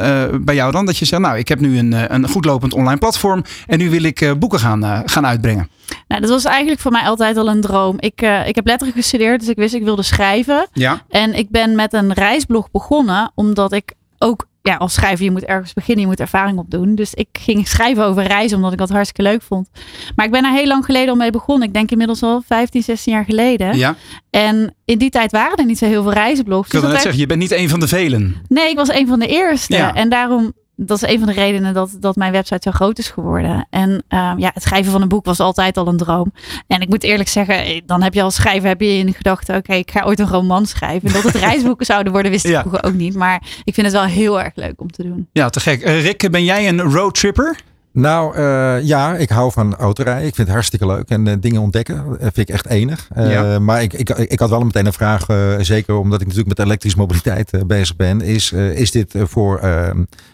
bij 0.45 0.55
jou 0.55 0.73
dan? 0.73 0.87
Dat 0.87 0.97
je 0.97 1.05
zegt, 1.05 1.23
nou, 1.23 1.39
ik 1.39 1.49
heb 1.49 1.61
nu 1.61 1.79
een, 1.79 2.15
een 2.15 2.29
goed 2.29 2.45
lopend 2.45 2.75
online 2.75 2.99
platform 2.99 3.45
en 3.67 3.79
nu 3.79 3.91
wil 3.91 4.03
ik 4.03 4.35
boeken 4.39 4.59
gaan, 4.59 5.03
gaan 5.07 5.27
uitbrengen. 5.27 5.69
Nou, 6.09 6.21
dat 6.21 6.31
was 6.31 6.45
eigenlijk 6.45 6.81
voor 6.81 6.93
mij 6.93 7.03
altijd 7.03 7.37
al 7.37 7.49
een 7.49 7.61
droom. 7.61 7.97
Ik, 7.99 8.23
uh, 8.23 8.47
ik 8.47 8.55
heb 8.55 8.67
letterlijk 8.67 8.99
gestudeerd, 8.99 9.41
dus 9.41 9.49
ik 9.49 9.57
wist 9.57 9.75
ik 9.75 9.83
wilde 9.83 10.03
schrijven. 10.03 10.69
Ja. 10.73 11.03
En 11.09 11.35
ik 11.35 11.51
ben 11.51 11.75
met 11.75 11.93
een 11.93 12.13
reisblog 12.13 12.71
begonnen, 12.71 13.33
omdat 13.35 13.73
ik 13.73 13.93
ook, 14.19 14.47
ja, 14.63 14.77
als 14.77 14.95
schrijver, 14.95 15.25
je 15.25 15.31
moet 15.31 15.45
ergens 15.45 15.73
beginnen, 15.73 16.03
je 16.03 16.11
moet 16.11 16.21
ervaring 16.21 16.59
opdoen. 16.59 16.95
Dus 16.95 17.15
ik 17.15 17.29
ging 17.33 17.69
schrijven 17.69 18.05
over 18.05 18.23
reizen, 18.23 18.57
omdat 18.57 18.73
ik 18.73 18.79
dat 18.79 18.91
hartstikke 18.91 19.31
leuk 19.31 19.43
vond. 19.43 19.69
Maar 20.17 20.27
ik 20.27 20.33
ben 20.33 20.45
er 20.45 20.53
heel 20.53 20.67
lang 20.67 20.85
geleden 20.85 21.09
al 21.09 21.17
mee 21.17 21.31
begonnen. 21.31 21.69
Ik 21.69 21.75
denk 21.75 21.91
inmiddels 21.91 22.23
al 22.23 22.43
15, 22.47 22.83
16 22.83 23.13
jaar 23.13 23.25
geleden. 23.25 23.77
Ja. 23.77 23.97
En 24.31 24.75
in 24.85 24.99
die 24.99 25.11
tijd 25.11 25.33
waren 25.33 25.57
er 25.57 25.65
niet 25.65 25.79
zo 25.79 25.87
heel 25.87 26.03
veel 26.03 26.13
reisblogs. 26.13 26.67
Ik 26.67 26.73
wilde 26.73 26.87
dus 26.87 26.95
net 26.95 27.05
zeggen, 27.05 27.21
je 27.21 27.27
bent 27.27 27.41
niet 27.41 27.51
een 27.53 27.69
van 27.69 27.81
de 27.81 27.89
velen. 27.89 28.37
Nee, 28.49 28.71
ik 28.71 28.77
was 28.77 28.89
een 28.89 29.07
van 29.07 29.19
de 29.19 29.27
eerste. 29.27 29.77
Ja. 29.77 29.95
En 29.95 30.09
daarom 30.09 30.53
dat 30.87 31.03
is 31.03 31.09
een 31.09 31.19
van 31.19 31.29
de 31.29 31.35
redenen 31.35 31.75
dat, 31.75 31.97
dat 32.01 32.17
mijn 32.17 32.33
website 32.33 32.61
zo 32.63 32.71
groot 32.71 32.99
is 32.99 33.09
geworden. 33.09 33.67
En 33.71 33.91
uh, 33.91 34.33
ja, 34.37 34.51
het 34.55 34.63
schrijven 34.63 34.93
van 34.93 35.03
een 35.03 35.09
boek 35.09 35.25
was 35.25 35.41
altijd 35.41 35.77
al 35.77 35.87
een 35.87 35.97
droom. 35.97 36.33
En 36.67 36.81
ik 36.81 36.89
moet 36.89 37.03
eerlijk 37.03 37.29
zeggen, 37.29 37.83
dan 37.87 38.03
heb 38.03 38.15
je 38.15 38.23
als 38.23 38.35
schrijver 38.35 38.69
heb 38.69 38.81
je 38.81 38.87
in 38.87 39.07
de 39.07 39.13
gedachte, 39.13 39.53
oké, 39.53 39.61
okay, 39.61 39.79
ik 39.79 39.91
ga 39.91 40.05
ooit 40.05 40.19
een 40.19 40.29
roman 40.29 40.67
schrijven. 40.67 41.09
En 41.09 41.15
dat 41.15 41.23
het 41.23 41.43
reisboeken 41.51 41.87
zouden 41.87 42.13
worden, 42.13 42.31
wist 42.31 42.45
ik 42.45 42.51
ja. 42.51 42.65
ook 42.81 42.93
niet. 42.93 43.15
Maar 43.15 43.43
ik 43.65 43.75
vind 43.75 43.87
het 43.87 43.97
wel 43.97 44.05
heel 44.05 44.41
erg 44.41 44.53
leuk 44.55 44.81
om 44.81 44.91
te 44.91 45.03
doen. 45.03 45.29
Ja, 45.33 45.49
te 45.49 45.61
gek. 45.61 45.87
Uh, 45.87 46.03
Rick, 46.03 46.31
ben 46.31 46.45
jij 46.45 46.69
een 46.69 46.81
roadtripper? 46.81 47.59
Nou 47.93 48.37
uh, 48.37 48.83
ja, 48.83 49.17
ik 49.17 49.29
hou 49.29 49.53
van 49.53 49.77
autorijden. 49.77 50.27
Ik 50.27 50.35
vind 50.35 50.47
het 50.47 50.57
hartstikke 50.57 50.87
leuk. 50.87 51.09
En 51.09 51.27
uh, 51.27 51.35
dingen 51.41 51.61
ontdekken 51.61 52.17
vind 52.21 52.39
ik 52.39 52.49
echt 52.49 52.67
enig. 52.67 53.09
Uh, 53.17 53.33
ja. 53.33 53.59
Maar 53.59 53.83
ik, 53.83 53.93
ik, 53.93 54.09
ik 54.09 54.39
had 54.39 54.51
wel 54.51 54.61
meteen 54.61 54.87
een 54.87 54.93
vraag, 54.93 55.27
zeker 55.61 55.95
omdat 55.95 56.21
ik 56.21 56.27
natuurlijk 56.27 56.59
met 56.59 56.67
elektrische 56.67 56.99
mobiliteit 56.99 57.67
bezig 57.67 57.97
ben. 57.97 58.21
Is, 58.21 58.53
is 58.53 58.91
dit 58.91 59.15
voor, 59.17 59.61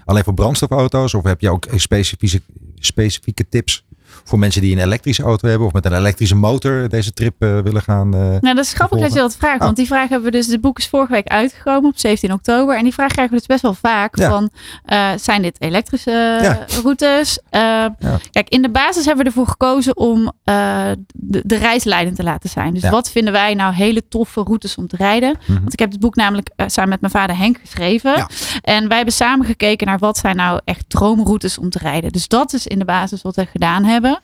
alleen 0.04 0.24
voor 0.24 0.34
brandstofauto's 0.34 1.14
of 1.14 1.24
heb 1.24 1.40
je 1.40 1.50
ook 1.50 1.66
specifieke, 1.76 2.40
specifieke 2.74 3.48
tips 3.48 3.84
voor 4.26 4.38
mensen 4.38 4.60
die 4.60 4.76
een 4.76 4.82
elektrische 4.82 5.22
auto 5.22 5.48
hebben 5.48 5.66
of 5.66 5.72
met 5.72 5.84
een 5.84 5.94
elektrische 5.94 6.34
motor 6.34 6.88
deze 6.88 7.12
trip 7.12 7.34
uh, 7.38 7.58
willen 7.58 7.82
gaan. 7.82 8.14
Uh, 8.14 8.20
nou, 8.20 8.54
dat 8.54 8.64
is 8.64 8.72
grappig 8.72 9.00
dat 9.00 9.12
je 9.12 9.18
dat 9.18 9.36
vraagt. 9.36 9.58
Oh. 9.58 9.64
Want 9.64 9.76
die 9.76 9.86
vraag 9.86 10.08
hebben 10.08 10.30
we 10.30 10.36
dus, 10.36 10.46
de 10.46 10.58
boek 10.58 10.78
is 10.78 10.88
vorige 10.88 11.12
week 11.12 11.28
uitgekomen 11.28 11.90
op 11.90 11.98
17 11.98 12.32
oktober. 12.32 12.76
En 12.76 12.82
die 12.82 12.92
vraag 12.92 13.12
krijgen 13.12 13.34
we 13.34 13.38
dus 13.38 13.48
best 13.48 13.62
wel 13.62 13.74
vaak. 13.74 14.16
Ja. 14.16 14.30
Van, 14.30 14.50
uh, 14.86 15.08
zijn 15.16 15.42
dit 15.42 15.60
elektrische 15.60 16.10
Ja. 16.10 16.64
routes? 16.82 17.38
Ja. 17.50 17.94
Kijk, 18.30 18.48
in 18.48 18.62
de 18.62 18.70
basis 18.70 19.04
hebben 19.04 19.24
we 19.24 19.30
ervoor 19.30 19.46
gekozen 19.46 19.96
om 19.96 20.32
de, 20.44 21.42
de 21.44 21.56
reis 21.56 21.84
leidend 21.84 22.16
te 22.16 22.22
laten 22.22 22.50
zijn. 22.50 22.74
Dus 22.74 22.88
wat 22.88 23.10
vinden 23.10 23.32
wij 23.32 23.54
nou 23.54 23.74
hele 23.74 24.08
toffe 24.08 24.40
routes 24.40 24.74
om 24.74 24.86
te 24.86 24.96
rijden? 24.96 25.36
Mhm. 25.46 25.60
Want 25.60 25.72
ik 25.72 25.78
heb 25.78 25.90
het 25.90 26.00
boek 26.00 26.14
namelijk 26.14 26.50
samen 26.66 26.90
met 26.90 27.00
mijn 27.00 27.12
vader 27.12 27.36
Henk 27.36 27.58
geschreven. 27.60 28.26
En 28.62 28.88
wij 28.88 28.96
hebben 28.96 29.14
samen 29.14 29.46
gekeken 29.46 29.86
naar 29.86 29.98
wat 29.98 30.18
zijn 30.18 30.36
nou 30.36 30.60
echt 30.64 30.84
droomroutes 30.88 31.58
om 31.58 31.70
te 31.70 31.78
rijden. 31.78 32.12
Dus 32.12 32.28
dat 32.28 32.52
is 32.52 32.66
in 32.66 32.78
de 32.78 32.84
basis 32.84 33.22
wat 33.22 33.36
we 33.36 33.46
gedaan 33.46 33.84
hebben. 33.84 34.15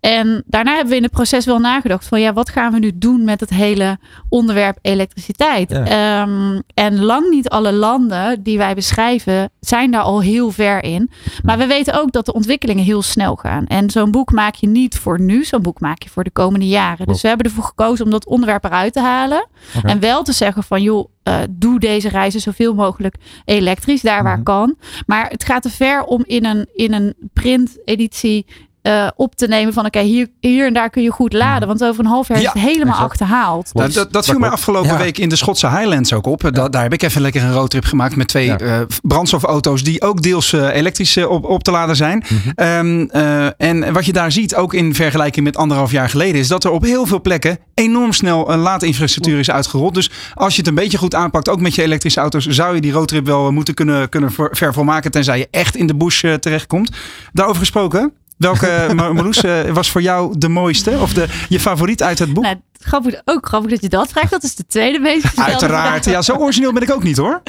En 0.00 0.42
daarna 0.46 0.70
hebben 0.70 0.90
we 0.90 0.96
in 0.96 1.02
het 1.02 1.12
proces 1.12 1.44
wel 1.44 1.58
nagedacht 1.58 2.04
van 2.06 2.20
ja, 2.20 2.32
wat 2.32 2.48
gaan 2.50 2.72
we 2.72 2.78
nu 2.78 2.90
doen 2.94 3.24
met 3.24 3.40
het 3.40 3.50
hele 3.50 3.98
onderwerp 4.28 4.78
elektriciteit? 4.82 5.70
Ja. 5.70 6.22
Um, 6.22 6.62
en 6.74 7.00
lang 7.04 7.30
niet 7.30 7.48
alle 7.48 7.72
landen 7.72 8.42
die 8.42 8.58
wij 8.58 8.74
beschrijven 8.74 9.50
zijn 9.60 9.90
daar 9.90 10.02
al 10.02 10.20
heel 10.22 10.50
ver 10.50 10.82
in. 10.84 11.10
Maar 11.42 11.58
we 11.58 11.66
weten 11.66 12.00
ook 12.00 12.12
dat 12.12 12.26
de 12.26 12.32
ontwikkelingen 12.32 12.84
heel 12.84 13.02
snel 13.02 13.36
gaan. 13.36 13.66
En 13.66 13.90
zo'n 13.90 14.10
boek 14.10 14.30
maak 14.32 14.54
je 14.54 14.68
niet 14.68 14.98
voor 14.98 15.20
nu, 15.20 15.44
zo'n 15.44 15.62
boek 15.62 15.80
maak 15.80 16.02
je 16.02 16.08
voor 16.10 16.24
de 16.24 16.30
komende 16.30 16.68
jaren. 16.68 17.06
Dus 17.06 17.22
we 17.22 17.28
hebben 17.28 17.46
ervoor 17.46 17.64
gekozen 17.64 18.04
om 18.04 18.10
dat 18.10 18.26
onderwerp 18.26 18.64
eruit 18.64 18.92
te 18.92 19.00
halen. 19.00 19.46
En 19.82 20.00
wel 20.00 20.22
te 20.22 20.32
zeggen 20.32 20.62
van 20.62 20.82
joh, 20.82 21.08
uh, 21.28 21.38
doe 21.50 21.78
deze 21.80 22.08
reizen 22.08 22.40
zoveel 22.40 22.74
mogelijk 22.74 23.14
elektrisch, 23.44 24.02
daar 24.02 24.22
waar 24.22 24.34
Mhm. 24.34 24.42
kan. 24.44 24.76
Maar 25.06 25.28
het 25.30 25.44
gaat 25.44 25.62
te 25.62 25.70
ver 25.70 26.04
om 26.04 26.22
in 26.26 26.44
een, 26.44 26.66
in 26.74 26.92
een 26.92 27.14
printeditie 27.32 28.46
uh, 28.86 29.08
op 29.16 29.34
te 29.36 29.46
nemen 29.46 29.72
van 29.72 29.86
oké, 29.86 29.98
okay, 29.98 30.08
hier, 30.10 30.28
hier 30.40 30.66
en 30.66 30.74
daar 30.74 30.90
kun 30.90 31.02
je 31.02 31.10
goed 31.10 31.32
laden. 31.32 31.68
Want 31.68 31.84
over 31.84 32.04
een 32.04 32.10
half 32.10 32.28
jaar 32.28 32.40
Ja, 32.40 32.54
is 32.54 32.60
het 32.60 32.62
helemaal 32.72 32.94
exact. 32.94 33.10
achterhaald. 33.10 33.70
Nou, 33.74 33.92
dat, 33.92 34.12
dat 34.12 34.24
viel 34.26 34.38
mij 34.38 34.50
afgelopen 34.50 34.90
Ja. 34.90 34.98
week 34.98 35.18
in 35.18 35.28
de 35.28 35.36
Schotse 35.36 35.68
Highlands 35.70 36.12
ook 36.12 36.26
op. 36.26 36.50
Da- 36.52 36.68
daar 36.68 36.82
heb 36.82 36.92
ik 36.92 37.02
even 37.02 37.20
lekker 37.20 37.42
een 37.42 37.52
roadtrip 37.52 37.84
gemaakt 37.84 38.16
met 38.16 38.28
twee 38.28 38.46
Ja. 38.46 38.58
eh, 38.58 38.80
brandstofauto's 39.02 39.82
die 39.82 40.02
ook 40.02 40.22
deels 40.22 40.52
eh, 40.52 40.74
elektrisch 40.74 41.16
eh, 41.16 41.30
op, 41.30 41.44
op 41.44 41.62
te 41.64 41.70
laden 41.70 41.96
zijn. 41.96 42.24
Mhm. 42.28 42.48
Ehm, 42.54 43.06
eh, 43.10 43.46
en 43.56 43.92
wat 43.92 44.06
je 44.06 44.12
daar 44.12 44.32
ziet, 44.32 44.54
ook 44.54 44.74
in 44.74 44.94
vergelijking 44.94 45.44
met 45.44 45.56
anderhalf 45.56 45.90
jaar 45.90 46.08
geleden, 46.08 46.40
is 46.40 46.48
dat 46.48 46.64
er 46.64 46.70
op 46.70 46.82
heel 46.82 47.06
veel 47.06 47.20
plekken 47.20 47.58
enorm 47.74 48.12
snel 48.12 48.50
een 48.50 48.58
laadinfrastructuur 48.58 49.38
is 49.38 49.50
uitgerold. 49.50 49.94
Dus 49.94 50.10
als 50.34 50.52
je 50.54 50.58
het 50.58 50.68
een 50.68 50.74
beetje 50.74 50.98
goed 50.98 51.14
aanpakt, 51.14 51.48
ook 51.48 51.60
met 51.60 51.74
je 51.74 51.82
elektrische 51.82 52.20
auto's, 52.20 52.46
zou 52.46 52.74
je 52.74 52.80
die 52.80 52.92
roadtrip 52.92 53.26
wel 53.26 53.50
moeten 53.52 53.74
kunnen, 53.74 54.08
kunnen 54.08 54.32
ver, 54.32 54.48
ver 54.56 54.72
volmaken, 54.72 55.10
tenzij 55.10 55.38
je 55.38 55.48
echt 55.50 55.76
in 55.76 55.86
de 55.86 55.94
bush 55.96 56.24
eh, 56.24 56.34
terechtkomt. 56.34 56.90
Daarover 57.32 57.60
gesproken. 57.60 58.12
Welke, 58.36 58.88
Mar- 58.94 59.14
Marloes, 59.14 59.42
eh, 59.44 59.60
was 59.70 59.90
voor 59.90 60.02
jou 60.02 60.38
de 60.38 60.48
mooiste? 60.48 60.90
Of 61.00 61.12
de, 61.12 61.26
je 61.48 61.60
favoriet 61.60 62.02
uit 62.02 62.18
het 62.18 62.32
boek? 62.34 62.44
Nou, 62.44 62.56
grappig, 62.80 63.20
ook 63.24 63.46
grappig 63.48 63.70
dat 63.70 63.82
je 63.82 63.88
dat 63.88 64.08
vraagt. 64.08 64.30
Dat 64.30 64.42
is 64.42 64.54
de 64.54 64.66
tweede 64.66 64.98
meest 64.98 65.24
Uiteraard. 65.40 66.02
vraag. 66.02 66.14
Ja, 66.14 66.22
zo 66.22 66.32
origineel 66.36 66.72
ben 66.72 66.82
ik 66.82 66.90
ook 66.92 67.02
niet 67.02 67.16
hoor. 67.16 67.42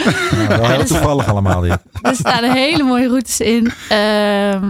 Ja, 0.50 0.68
heel 0.70 0.86
toevallig 0.94 1.28
allemaal 1.28 1.62
dit. 1.62 1.78
Er 2.02 2.16
staan 2.16 2.44
hele 2.44 2.84
mooie 2.84 3.08
routes 3.08 3.40
in. 3.40 3.72
Ehm, 3.90 3.98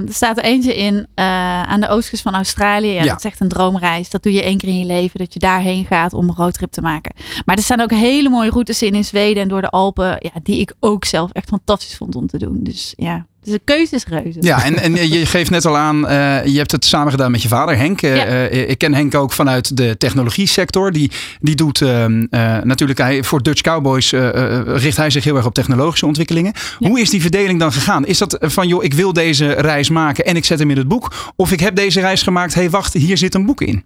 er 0.08 0.14
staat 0.14 0.38
er 0.38 0.44
eentje 0.44 0.76
in 0.76 1.08
eh, 1.16 1.26
aan 1.64 1.80
de 1.82 1.88
oostkust 1.90 2.22
van 2.24 2.34
Australië. 2.36 2.88
Ja, 2.94 3.04
Ja. 3.04 3.10
Dat 3.10 3.18
is 3.18 3.26
echt 3.32 3.40
een 3.40 3.48
droomreis. 3.48 4.10
Dat 4.10 4.24
doe 4.24 4.34
je 4.34 4.44
één 4.44 4.58
keer 4.58 4.70
in 4.70 4.80
je 4.80 4.86
leven. 4.86 5.20
Dat 5.20 5.34
je 5.34 5.40
daarheen 5.40 5.86
gaat 5.86 6.14
om 6.14 6.30
een 6.30 6.36
roadtrip 6.36 6.72
te 6.72 6.82
maken. 6.82 7.16
Maar 7.46 7.56
er 7.56 7.64
staan 7.64 7.82
ook 7.82 7.92
hele 7.92 8.30
mooie 8.30 8.50
routes 8.50 8.82
in 8.82 8.94
in 8.96 9.06
Zweden 9.06 9.42
en 9.44 9.50
door 9.50 9.62
de 9.62 9.70
Alpen. 9.70 10.08
Ja, 10.20 10.30
die 10.44 10.60
ik 10.60 10.74
ook 10.80 11.06
zelf 11.06 11.32
echt 11.32 11.48
fantastisch 11.48 11.98
vond 11.98 12.16
om 12.16 12.28
te 12.28 12.38
doen. 12.38 12.60
Dus 12.64 12.94
ja, 12.98 13.26
Dus 13.48 13.56
de 13.56 13.62
keuze 13.64 13.96
is 13.96 14.06
reuze. 14.06 14.38
Ja, 14.42 14.64
en, 14.64 14.80
en 14.80 15.10
je 15.10 15.26
geeft 15.26 15.50
net 15.50 15.66
al 15.66 15.78
aan, 15.78 16.06
uh, 16.06 16.46
je 16.46 16.58
hebt 16.58 16.72
het 16.72 16.86
samen 16.86 17.12
gedaan 17.12 17.32
met 17.32 17.42
je 17.42 17.48
vader 17.48 17.78
Henk. 17.78 18.02
Ja. 18.02 18.50
uh, 18.52 18.70
ik 18.70 18.78
ken 18.78 18.94
Henk 18.94 19.16
ook 19.16 19.32
vanuit 19.32 19.78
de 19.78 19.98
technologie 19.98 20.48
sector. 20.48 20.92
Die, 20.92 21.12
die 21.40 21.56
doet 21.56 21.82
ehm, 21.82 22.26
natuurlijk, 22.64 23.00
hij, 23.00 23.24
voor 23.24 23.44
Dutch 23.44 23.62
Cowboys 23.62 24.12
richt 24.66 24.98
hij 24.98 25.10
zich 25.10 25.24
heel 25.24 25.36
erg 25.36 25.46
op 25.46 25.54
technologische 25.54 26.06
ontwikkelingen. 26.06 26.54
Ja. 26.80 26.88
Hoe 26.88 27.00
is 27.00 27.10
die 27.10 27.22
verdeling 27.22 27.60
dan 27.60 27.72
gegaan? 27.72 28.06
Is 28.06 28.18
dat 28.18 28.38
van, 28.40 28.68
joh, 28.68 28.84
ik 28.84 28.94
wil 28.94 29.14
deze 29.14 29.52
reis 29.52 29.90
maken 29.90 30.26
en 30.26 30.36
ik 30.36 30.46
zet 30.46 30.60
hem 30.60 30.70
in 30.70 30.78
het 30.78 30.88
boek? 30.88 31.34
Of 31.36 31.52
ik 31.52 31.60
heb 31.60 31.76
deze 31.76 32.00
reis 32.00 32.22
gemaakt, 32.22 32.54
hé 32.54 32.62
hey, 32.62 32.70
wacht, 32.70 32.94
hier 32.94 33.18
zit 33.18 33.36
een 33.36 33.46
boek 33.46 33.62
in? 33.62 33.84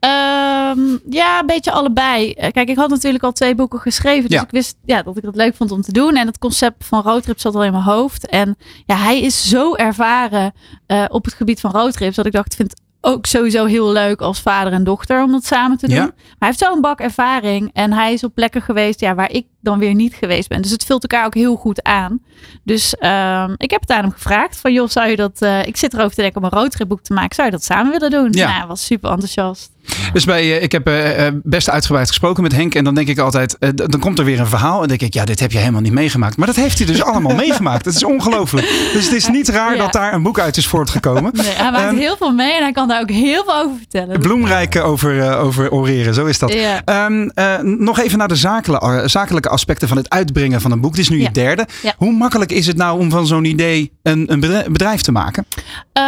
Um, 0.00 1.00
ja, 1.10 1.40
een 1.40 1.46
beetje 1.46 1.70
allebei. 1.70 2.34
Kijk, 2.34 2.68
ik 2.68 2.76
had 2.76 2.90
natuurlijk 2.90 3.24
al 3.24 3.32
twee 3.32 3.54
boeken 3.54 3.78
geschreven. 3.78 4.28
Dus 4.28 4.38
ja. 4.38 4.44
ik 4.44 4.50
wist 4.50 4.76
ja, 4.84 5.02
dat 5.02 5.16
ik 5.16 5.22
het 5.22 5.36
leuk 5.36 5.56
vond 5.56 5.70
om 5.70 5.82
te 5.82 5.92
doen. 5.92 6.16
En 6.16 6.26
het 6.26 6.38
concept 6.38 6.84
van 6.84 7.02
roadtrip 7.02 7.40
zat 7.40 7.54
al 7.54 7.64
in 7.64 7.72
mijn 7.72 7.84
hoofd. 7.84 8.26
En 8.26 8.56
ja, 8.90 8.96
hij 8.96 9.20
is 9.20 9.48
zo 9.48 9.74
ervaren 9.74 10.52
uh, 10.86 11.04
op 11.08 11.24
het 11.24 11.34
gebied 11.34 11.60
van 11.60 11.70
roadtrips. 11.70 12.16
Dat 12.16 12.26
ik 12.26 12.32
dacht, 12.32 12.46
ik 12.46 12.56
vind 12.56 12.70
het 12.70 12.80
ook 13.00 13.26
sowieso 13.26 13.64
heel 13.64 13.92
leuk 13.92 14.20
als 14.20 14.40
vader 14.40 14.72
en 14.72 14.84
dochter 14.84 15.22
om 15.22 15.32
dat 15.32 15.44
samen 15.44 15.76
te 15.76 15.86
doen. 15.86 15.96
Ja. 15.96 16.02
Maar 16.04 16.14
hij 16.38 16.48
heeft 16.48 16.58
zo'n 16.58 16.80
bak 16.80 17.00
ervaring. 17.00 17.70
En 17.72 17.92
hij 17.92 18.12
is 18.12 18.24
op 18.24 18.34
plekken 18.34 18.62
geweest 18.62 19.00
ja, 19.00 19.14
waar 19.14 19.30
ik 19.30 19.46
dan 19.60 19.78
weer 19.78 19.94
niet 19.94 20.14
geweest 20.14 20.48
ben. 20.48 20.62
Dus 20.62 20.70
het 20.70 20.84
vult 20.84 21.02
elkaar 21.02 21.26
ook 21.26 21.34
heel 21.34 21.56
goed 21.56 21.82
aan. 21.82 22.22
Dus 22.64 22.94
um, 23.00 23.54
ik 23.56 23.70
heb 23.70 23.80
het 23.80 23.90
aan 23.90 24.02
hem 24.02 24.12
gevraagd. 24.12 24.60
Van 24.60 24.72
joh, 24.72 24.88
zou 24.88 25.08
je 25.08 25.16
dat... 25.16 25.42
Uh, 25.42 25.66
ik 25.66 25.76
zit 25.76 25.94
erover 25.94 26.14
te 26.14 26.20
denken 26.20 26.42
om 26.42 26.48
een 26.50 26.58
roadtripboek 26.58 27.02
te 27.02 27.12
maken. 27.12 27.34
Zou 27.34 27.46
je 27.46 27.52
dat 27.52 27.64
samen 27.64 27.90
willen 27.92 28.10
doen? 28.10 28.28
Ja. 28.30 28.46
Nou, 28.46 28.58
hij 28.58 28.66
was 28.66 28.84
super 28.84 29.10
enthousiast. 29.10 29.72
Dus 30.12 30.24
bij, 30.24 30.44
uh, 30.44 30.62
ik 30.62 30.72
heb 30.72 30.88
uh, 30.88 31.26
best 31.42 31.70
uitgebreid 31.70 32.08
gesproken 32.08 32.42
met 32.42 32.52
Henk. 32.52 32.74
En 32.74 32.84
dan 32.84 32.94
denk 32.94 33.08
ik 33.08 33.18
altijd, 33.18 33.56
dan 33.74 34.00
komt 34.00 34.18
er 34.18 34.24
weer 34.24 34.40
een 34.40 34.46
verhaal. 34.46 34.82
En 34.82 34.88
denk 34.88 35.00
ik, 35.00 35.14
ja, 35.14 35.24
dit 35.24 35.40
heb 35.40 35.52
je 35.52 35.58
helemaal 35.58 35.80
niet 35.80 35.92
meegemaakt. 35.92 36.36
Maar 36.36 36.46
dat 36.46 36.56
heeft 36.56 36.78
hij 36.78 36.86
dus 36.86 37.02
allemaal 37.02 37.36
meegemaakt. 37.46 37.84
Het 37.84 37.94
is 37.94 38.04
ongelooflijk. 38.04 38.66
Dus 38.92 39.04
het 39.04 39.14
is 39.14 39.28
niet 39.28 39.48
raar 39.48 39.76
ja. 39.76 39.82
dat 39.82 39.92
daar 39.92 40.12
een 40.12 40.22
boek 40.22 40.38
uit 40.38 40.56
is 40.56 40.66
voortgekomen. 40.66 41.32
Nee, 41.34 41.46
hij 41.46 41.70
maakt 41.70 41.92
um, 41.92 41.98
heel 41.98 42.16
veel 42.16 42.32
mee 42.32 42.52
en 42.52 42.62
hij 42.62 42.72
kan 42.72 42.88
daar 42.88 43.00
ook 43.00 43.10
heel 43.10 43.44
veel 43.44 43.54
over 43.54 43.76
vertellen. 43.76 44.20
Bloemrijk 44.20 44.76
over, 44.76 45.36
over 45.36 45.70
oreren, 45.70 46.14
zo 46.14 46.26
is 46.26 46.38
dat. 46.38 46.52
Ja. 46.52 47.06
Um, 47.06 47.30
nog 47.62 47.98
even 47.98 48.18
naar 48.18 48.28
de 48.28 48.36
zakelijke, 48.36 49.08
zakelijke 49.08 49.48
aspecten 49.48 49.88
van 49.88 49.96
het 49.96 50.10
uitbrengen 50.10 50.60
van 50.60 50.70
een 50.70 50.80
boek. 50.80 50.94
Dit 50.94 51.00
is 51.00 51.08
nu 51.08 51.18
ja. 51.18 51.22
je 51.22 51.30
derde. 51.30 51.66
Hoe 51.96 52.12
makkelijk 52.12 52.52
is 52.52 52.66
het 52.66 52.76
nou 52.76 52.98
om 52.98 53.10
van 53.10 53.26
zo'n 53.26 53.44
idee 53.44 53.92
een, 54.02 54.32
een 54.32 54.40
bedrijf 54.72 55.00
te 55.00 55.12
maken? 55.12 55.46
Uh, 55.98 56.02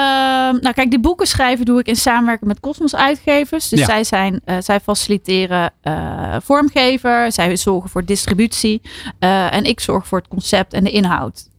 nou 0.61 0.73
kijk, 0.75 0.91
die 0.91 1.01
boeken 1.01 1.27
schrijven 1.27 1.65
doe 1.65 1.79
ik 1.79 1.87
in 1.87 1.97
samenwerking 1.97 2.49
met 2.49 2.61
Cosmos 2.61 2.95
Uitgevers. 2.95 3.69
Dus 3.73 3.81
ja. 3.81 3.87
zij, 3.87 4.05
zijn, 4.05 4.41
uh, 4.47 4.57
zij 4.61 4.81
faciliteren 4.81 5.73
uh, 5.85 6.37
vormgever, 6.43 7.33
zij 7.33 7.57
zorgen 7.57 7.91
voor 7.91 8.05
distributie 8.05 8.81
uh, 9.21 9.55
en 9.55 9.65
ik 9.65 9.81
zorg 9.81 10.07
voor 10.07 10.19
het 10.19 10.29
concept 10.29 10.73
en 10.73 10.85
de 10.85 10.91
inhoud. 10.91 11.51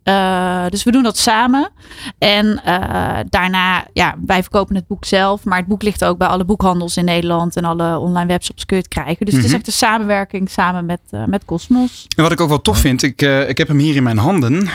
Dus 0.69 0.83
we 0.83 0.91
doen 0.91 1.03
dat 1.03 1.17
samen. 1.17 1.69
En 2.17 2.61
daarna, 3.29 3.85
ja, 3.93 4.15
wij 4.25 4.41
verkopen 4.41 4.75
het 4.75 4.87
boek 4.87 5.05
zelf. 5.05 5.43
Maar 5.43 5.57
het 5.57 5.67
boek 5.67 5.83
ligt 5.83 6.05
ook 6.05 6.17
bij 6.17 6.27
alle 6.27 6.45
boekhandels 6.45 6.97
in 6.97 7.05
Nederland. 7.05 7.55
En 7.55 7.63
alle 7.63 7.97
online 7.97 8.27
webshops 8.27 8.65
kun 8.65 8.77
je 8.77 8.83
het 8.83 8.91
krijgen. 8.91 9.25
Dus 9.25 9.33
mm 9.33 9.41
-hmm. 9.41 9.49
het 9.49 9.51
is 9.51 9.57
echt 9.57 9.67
een 9.67 9.87
samenwerking 9.87 10.49
samen 10.49 10.85
met, 10.85 10.99
met 11.25 11.45
Cosmos. 11.45 12.05
En 12.15 12.23
wat 12.23 12.31
ik 12.31 12.41
ook 12.41 12.49
wel 12.49 12.61
tof 12.61 12.77
vind, 12.77 13.03
ik, 13.03 13.21
ik 13.21 13.57
heb 13.57 13.67
hem 13.67 13.77
hier 13.77 13.95
in 13.95 14.03
mijn 14.03 14.17
handen. 14.17 14.69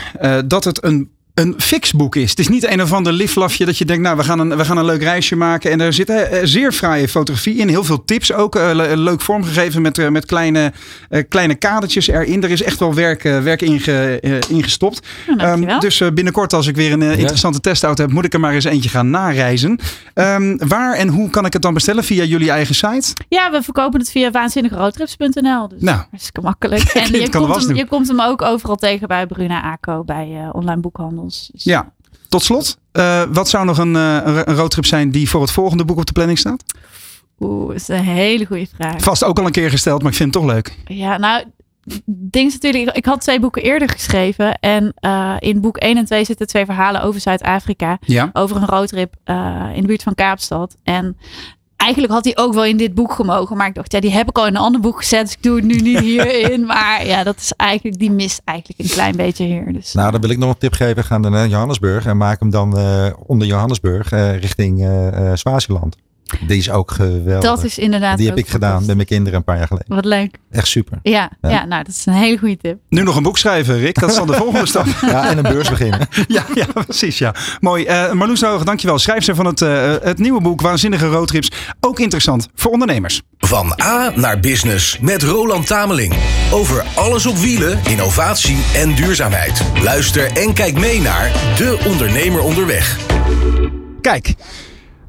dat 0.46 0.64
het 0.64 0.84
een 0.84 1.10
een 1.38 1.54
fixboek 1.58 2.16
is. 2.16 2.30
Het 2.30 2.38
is 2.38 2.48
niet 2.48 2.70
een 2.70 2.82
of 2.82 2.92
ander 2.92 3.12
liflafje 3.12 3.64
dat 3.64 3.78
je 3.78 3.84
denkt, 3.84 4.02
nou, 4.02 4.16
we 4.16 4.24
gaan 4.24 4.38
een, 4.38 4.56
we 4.56 4.64
gaan 4.64 4.76
een 4.76 4.84
leuk 4.84 5.02
reisje 5.02 5.36
maken. 5.36 5.70
En 5.70 5.80
er 5.80 5.92
zit 5.92 6.10
uh, 6.10 6.20
zeer 6.42 6.72
fraaie 6.72 7.08
fotografie 7.08 7.56
in. 7.56 7.68
Heel 7.68 7.84
veel 7.84 8.04
tips 8.04 8.32
ook. 8.32 8.56
Uh, 8.56 8.70
leuk 8.94 9.20
vormgegeven 9.20 9.82
met, 9.82 9.98
uh, 9.98 10.08
met 10.08 10.26
kleine, 10.26 10.72
kleine 11.28 11.54
kadertjes 11.54 12.08
erin. 12.08 12.42
Er 12.42 12.50
is 12.50 12.62
echt 12.62 12.78
wel 12.78 12.94
werk, 12.94 13.22
werk 13.22 13.62
inge, 13.62 14.20
ingestopt. 14.48 15.06
Ja, 15.36 15.52
um, 15.52 15.80
dus 15.80 16.02
binnenkort 16.14 16.52
als 16.52 16.66
ik 16.66 16.76
weer 16.76 16.92
een 16.92 17.02
interessante 17.02 17.58
ja. 17.62 17.70
testauto 17.70 18.02
heb, 18.02 18.12
moet 18.12 18.24
ik 18.24 18.32
er 18.32 18.40
maar 18.40 18.54
eens 18.54 18.64
eentje 18.64 18.88
gaan 18.88 19.10
nareizen. 19.10 19.78
Um, 20.14 20.58
waar 20.68 20.94
en 20.94 21.08
hoe 21.08 21.30
kan 21.30 21.46
ik 21.46 21.52
het 21.52 21.62
dan 21.62 21.74
bestellen? 21.74 22.04
Via 22.04 22.24
jullie 22.24 22.50
eigen 22.50 22.74
site? 22.74 23.12
Ja, 23.28 23.50
we 23.50 23.62
verkopen 23.62 24.00
het 24.00 24.10
via 24.10 24.30
waanzinnigeroadtrips.nl. 24.30 25.68
Dus 25.68 25.80
nou, 25.80 26.00
hartstikke 26.10 26.40
makkelijk. 26.40 26.82
En 26.98 27.20
je 27.20 27.30
komt, 27.30 27.66
hem, 27.66 27.76
je 27.76 27.86
komt 27.86 28.08
hem 28.08 28.20
ook 28.20 28.42
overal 28.42 28.76
tegen 28.76 29.08
bij 29.08 29.26
Bruna 29.26 29.62
Aco, 29.62 30.04
bij 30.04 30.48
online 30.52 30.80
boekhandel. 30.80 31.27
Dus. 31.28 31.64
Ja, 31.64 31.92
tot 32.28 32.42
slot. 32.42 32.78
Uh, 32.92 33.22
wat 33.32 33.48
zou 33.48 33.64
nog 33.64 33.78
een, 33.78 33.94
uh, 33.94 34.20
een 34.24 34.54
roadtrip 34.54 34.86
zijn 34.86 35.10
die 35.10 35.28
voor 35.28 35.40
het 35.40 35.50
volgende 35.50 35.84
boek 35.84 35.98
op 35.98 36.06
de 36.06 36.12
planning 36.12 36.38
staat? 36.38 36.64
Oeh, 37.40 37.66
dat 37.66 37.76
is 37.76 37.88
een 37.88 38.02
hele 38.04 38.46
goede 38.46 38.66
vraag. 38.74 39.02
Vast 39.02 39.24
ook 39.24 39.38
al 39.38 39.46
een 39.46 39.52
keer 39.52 39.70
gesteld, 39.70 40.02
maar 40.02 40.10
ik 40.10 40.16
vind 40.16 40.34
het 40.34 40.42
toch 40.42 40.52
leuk. 40.52 40.76
Ja, 40.84 41.16
nou, 41.16 41.44
ding 42.04 42.46
is 42.46 42.52
natuurlijk, 42.52 42.96
ik 42.96 43.04
had 43.04 43.20
twee 43.20 43.40
boeken 43.40 43.62
eerder 43.62 43.88
geschreven. 43.88 44.58
En 44.58 44.94
uh, 45.00 45.36
in 45.38 45.60
boek 45.60 45.76
1 45.76 45.96
en 45.96 46.04
2 46.04 46.24
zitten 46.24 46.46
twee 46.46 46.64
verhalen 46.64 47.02
over 47.02 47.20
Zuid-Afrika. 47.20 47.98
Ja. 48.00 48.30
Over 48.32 48.56
een 48.56 48.66
roadtrip 48.66 49.14
in 49.74 49.80
de 49.80 49.86
buurt 49.86 50.02
van 50.02 50.14
Kaapstad. 50.14 50.76
En 50.82 51.16
eigenlijk 51.78 52.12
had 52.12 52.24
hij 52.24 52.36
ook 52.36 52.54
wel 52.54 52.64
in 52.64 52.76
dit 52.76 52.94
boek 52.94 53.12
gemogen. 53.12 53.56
Maar 53.56 53.68
ik 53.68 53.74
dacht, 53.74 53.92
ja, 53.92 54.00
die 54.00 54.12
heb 54.12 54.28
ik 54.28 54.38
al 54.38 54.46
in 54.46 54.54
een 54.54 54.60
ander 54.60 54.80
boek 54.80 54.96
gezet. 54.96 55.24
Dus 55.24 55.32
ik 55.32 55.42
doe 55.42 55.56
het 55.56 55.64
nu 55.64 55.76
niet 55.76 55.98
hierin. 55.98 56.66
maar 56.74 57.06
ja, 57.06 57.24
dat 57.24 57.36
is 57.36 57.52
eigenlijk, 57.56 57.98
die 57.98 58.10
mist 58.10 58.40
eigenlijk 58.44 58.80
een 58.80 58.94
klein 58.94 59.16
beetje 59.16 59.44
hier. 59.44 59.72
Dus, 59.72 59.92
nou, 59.92 60.10
dan 60.10 60.20
wil 60.20 60.30
ik 60.30 60.38
nog 60.38 60.50
een 60.50 60.58
tip 60.58 60.72
geven. 60.72 61.04
Ga 61.04 61.18
dan 61.18 61.32
naar 61.32 61.48
Johannesburg 61.48 62.06
en 62.06 62.16
maak 62.16 62.40
hem 62.40 62.50
dan 62.50 62.78
uh, 62.78 63.06
onder 63.26 63.46
Johannesburg 63.46 64.12
uh, 64.12 64.38
richting 64.38 64.80
uh, 64.80 65.30
Swaziland. 65.34 65.96
Die 66.46 66.58
is 66.58 66.70
ook 66.70 66.90
geweldig. 66.90 67.50
Dat 67.50 67.64
is 67.64 67.78
inderdaad. 67.78 68.18
Die 68.18 68.28
heb 68.28 68.38
ik 68.38 68.48
gedaan 68.48 68.86
met 68.86 68.94
mijn 68.96 69.08
kinderen 69.08 69.38
een 69.38 69.44
paar 69.44 69.56
jaar 69.56 69.66
geleden. 69.66 69.94
Wat 69.94 70.04
leuk. 70.04 70.38
Echt 70.50 70.66
super. 70.66 70.98
Ja, 71.02 71.30
ja. 71.40 71.50
ja 71.50 71.64
nou, 71.64 71.84
dat 71.84 71.94
is 71.94 72.06
een 72.06 72.12
hele 72.12 72.38
goede 72.38 72.56
tip. 72.56 72.78
Nu 72.88 73.02
nog 73.02 73.16
een 73.16 73.22
boek 73.22 73.38
schrijven, 73.38 73.78
Rick. 73.78 74.00
Dat 74.00 74.10
is 74.10 74.16
dan 74.16 74.26
de 74.26 74.32
volgende 74.42 74.66
stap. 74.66 74.86
Ja, 75.00 75.28
en 75.28 75.36
een 75.36 75.52
beurs 75.52 75.70
beginnen. 75.70 76.08
ja, 76.28 76.44
ja, 76.54 76.66
precies. 76.84 77.18
Ja. 77.18 77.34
Mooi. 77.60 77.84
Uh, 77.86 78.12
Marloes 78.12 78.40
Hoog, 78.40 78.64
dankjewel. 78.64 78.98
Schrijfster 78.98 79.34
van 79.34 79.46
het, 79.46 79.60
uh, 79.60 79.94
het 80.02 80.18
nieuwe 80.18 80.40
boek 80.40 80.60
Waanzinnige 80.60 81.06
Roadtrips. 81.06 81.50
Ook 81.80 81.98
interessant 81.98 82.48
voor 82.54 82.70
ondernemers. 82.70 83.22
Van 83.38 83.80
A 83.82 84.12
naar 84.14 84.40
Business 84.40 84.98
met 85.00 85.22
Roland 85.22 85.66
Tameling. 85.66 86.14
Over 86.50 86.84
alles 86.94 87.26
op 87.26 87.36
wielen, 87.36 87.78
innovatie 87.84 88.58
en 88.74 88.94
duurzaamheid. 88.94 89.62
Luister 89.82 90.32
en 90.36 90.52
kijk 90.54 90.78
mee 90.78 91.00
naar 91.00 91.32
De 91.56 91.84
Ondernemer 91.86 92.40
Onderweg. 92.40 92.96
Kijk. 94.00 94.34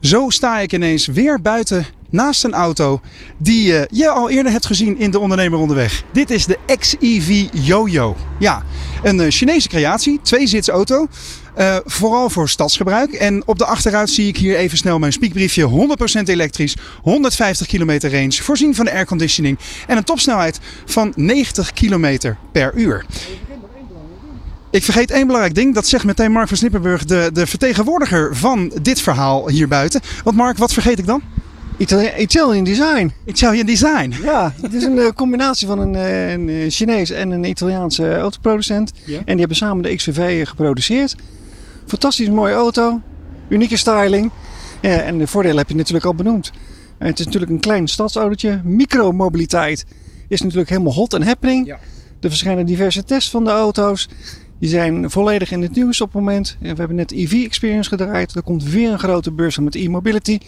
Zo 0.01 0.29
sta 0.29 0.59
ik 0.59 0.73
ineens 0.73 1.05
weer 1.05 1.41
buiten 1.41 1.85
naast 2.09 2.43
een 2.43 2.53
auto 2.53 3.01
die 3.37 3.71
uh, 3.71 3.81
je 3.89 4.09
al 4.09 4.29
eerder 4.29 4.51
hebt 4.51 4.65
gezien 4.65 4.99
in 4.99 5.11
de 5.11 5.19
ondernemer 5.19 5.59
onderweg. 5.59 6.03
Dit 6.11 6.29
is 6.29 6.45
de 6.45 6.57
XEV 6.77 7.47
Yoyo. 7.51 8.15
Ja, 8.39 8.63
een 9.03 9.19
uh, 9.19 9.25
Chinese 9.29 9.67
creatie, 9.67 10.19
tweezits 10.21 10.67
auto. 10.67 11.07
Uh, 11.57 11.77
vooral 11.85 12.29
voor 12.29 12.49
stadsgebruik. 12.49 13.13
En 13.13 13.47
op 13.47 13.57
de 13.57 13.65
achteruit 13.65 14.09
zie 14.09 14.27
ik 14.27 14.37
hier 14.37 14.55
even 14.55 14.77
snel 14.77 14.99
mijn 14.99 15.13
spiekbriefje. 15.13 15.69
100% 16.19 16.23
elektrisch, 16.23 16.75
150 17.01 17.67
km 17.67 17.97
range, 18.01 18.31
voorzien 18.31 18.75
van 18.75 18.89
airconditioning 18.89 19.59
en 19.87 19.97
een 19.97 20.03
topsnelheid 20.03 20.59
van 20.85 21.13
90 21.15 21.73
km 21.73 22.33
per 22.51 22.73
uur. 22.75 23.05
Ik 24.71 24.83
vergeet 24.83 25.11
één 25.11 25.25
belangrijk 25.25 25.55
ding. 25.55 25.73
Dat 25.73 25.87
zegt 25.87 26.03
meteen 26.03 26.31
Mark 26.31 26.47
van 26.47 26.57
Snippenburg, 26.57 27.05
de, 27.05 27.29
de 27.33 27.47
vertegenwoordiger 27.47 28.35
van 28.35 28.71
dit 28.81 29.01
verhaal 29.01 29.49
hier 29.49 29.67
buiten. 29.67 30.01
Want 30.23 30.37
Mark, 30.37 30.57
wat 30.57 30.73
vergeet 30.73 30.99
ik 30.99 31.05
dan? 31.05 31.21
Itali 31.77 32.11
Italian 32.17 32.63
design. 32.63 33.11
Italian 33.25 33.65
design. 33.65 34.13
Ja, 34.23 34.53
het 34.61 34.73
is 34.73 34.83
een 34.83 34.95
uh, 34.95 35.07
combinatie 35.15 35.67
van 35.67 35.79
een, 35.79 35.93
uh, 35.93 36.31
een 36.31 36.71
Chinees 36.71 37.09
en 37.09 37.31
een 37.31 37.43
Italiaanse 37.43 38.17
autoproducent. 38.17 38.91
Ja. 39.05 39.17
En 39.17 39.23
die 39.25 39.39
hebben 39.39 39.57
samen 39.57 39.83
de 39.83 39.95
XVV 39.95 40.47
geproduceerd. 40.47 41.15
Fantastisch 41.87 42.29
mooie 42.29 42.53
auto. 42.53 43.01
Unieke 43.47 43.77
styling. 43.77 44.31
Ja, 44.81 44.97
en 44.97 45.17
de 45.17 45.27
voordelen 45.27 45.57
heb 45.57 45.69
je 45.69 45.75
natuurlijk 45.75 46.05
al 46.05 46.15
benoemd. 46.15 46.51
En 46.97 47.07
het 47.07 47.19
is 47.19 47.25
natuurlijk 47.25 47.51
een 47.51 47.59
klein 47.59 47.87
stadsautootje. 47.87 48.61
Micromobiliteit 48.63 49.85
is 50.27 50.41
natuurlijk 50.41 50.69
helemaal 50.69 50.93
hot 50.93 51.13
en 51.13 51.23
happening. 51.23 51.67
Ja. 51.67 51.79
Er 52.21 52.29
verschijnen 52.29 52.65
diverse 52.65 53.03
tests 53.03 53.29
van 53.29 53.43
de 53.43 53.49
auto's. 53.49 54.09
Die 54.59 54.69
zijn 54.69 55.09
volledig 55.09 55.51
in 55.51 55.61
het 55.61 55.75
nieuws 55.75 56.01
op 56.01 56.07
het 56.07 56.21
moment. 56.21 56.57
We 56.59 56.67
hebben 56.67 56.95
net 56.95 57.11
EV 57.11 57.43
Experience 57.45 57.89
gedraaid. 57.89 58.35
Er 58.35 58.43
komt 58.43 58.63
weer 58.63 58.91
een 58.91 58.99
grote 58.99 59.31
beurs 59.31 59.57
met 59.57 59.75
e-mobility. 59.75 60.39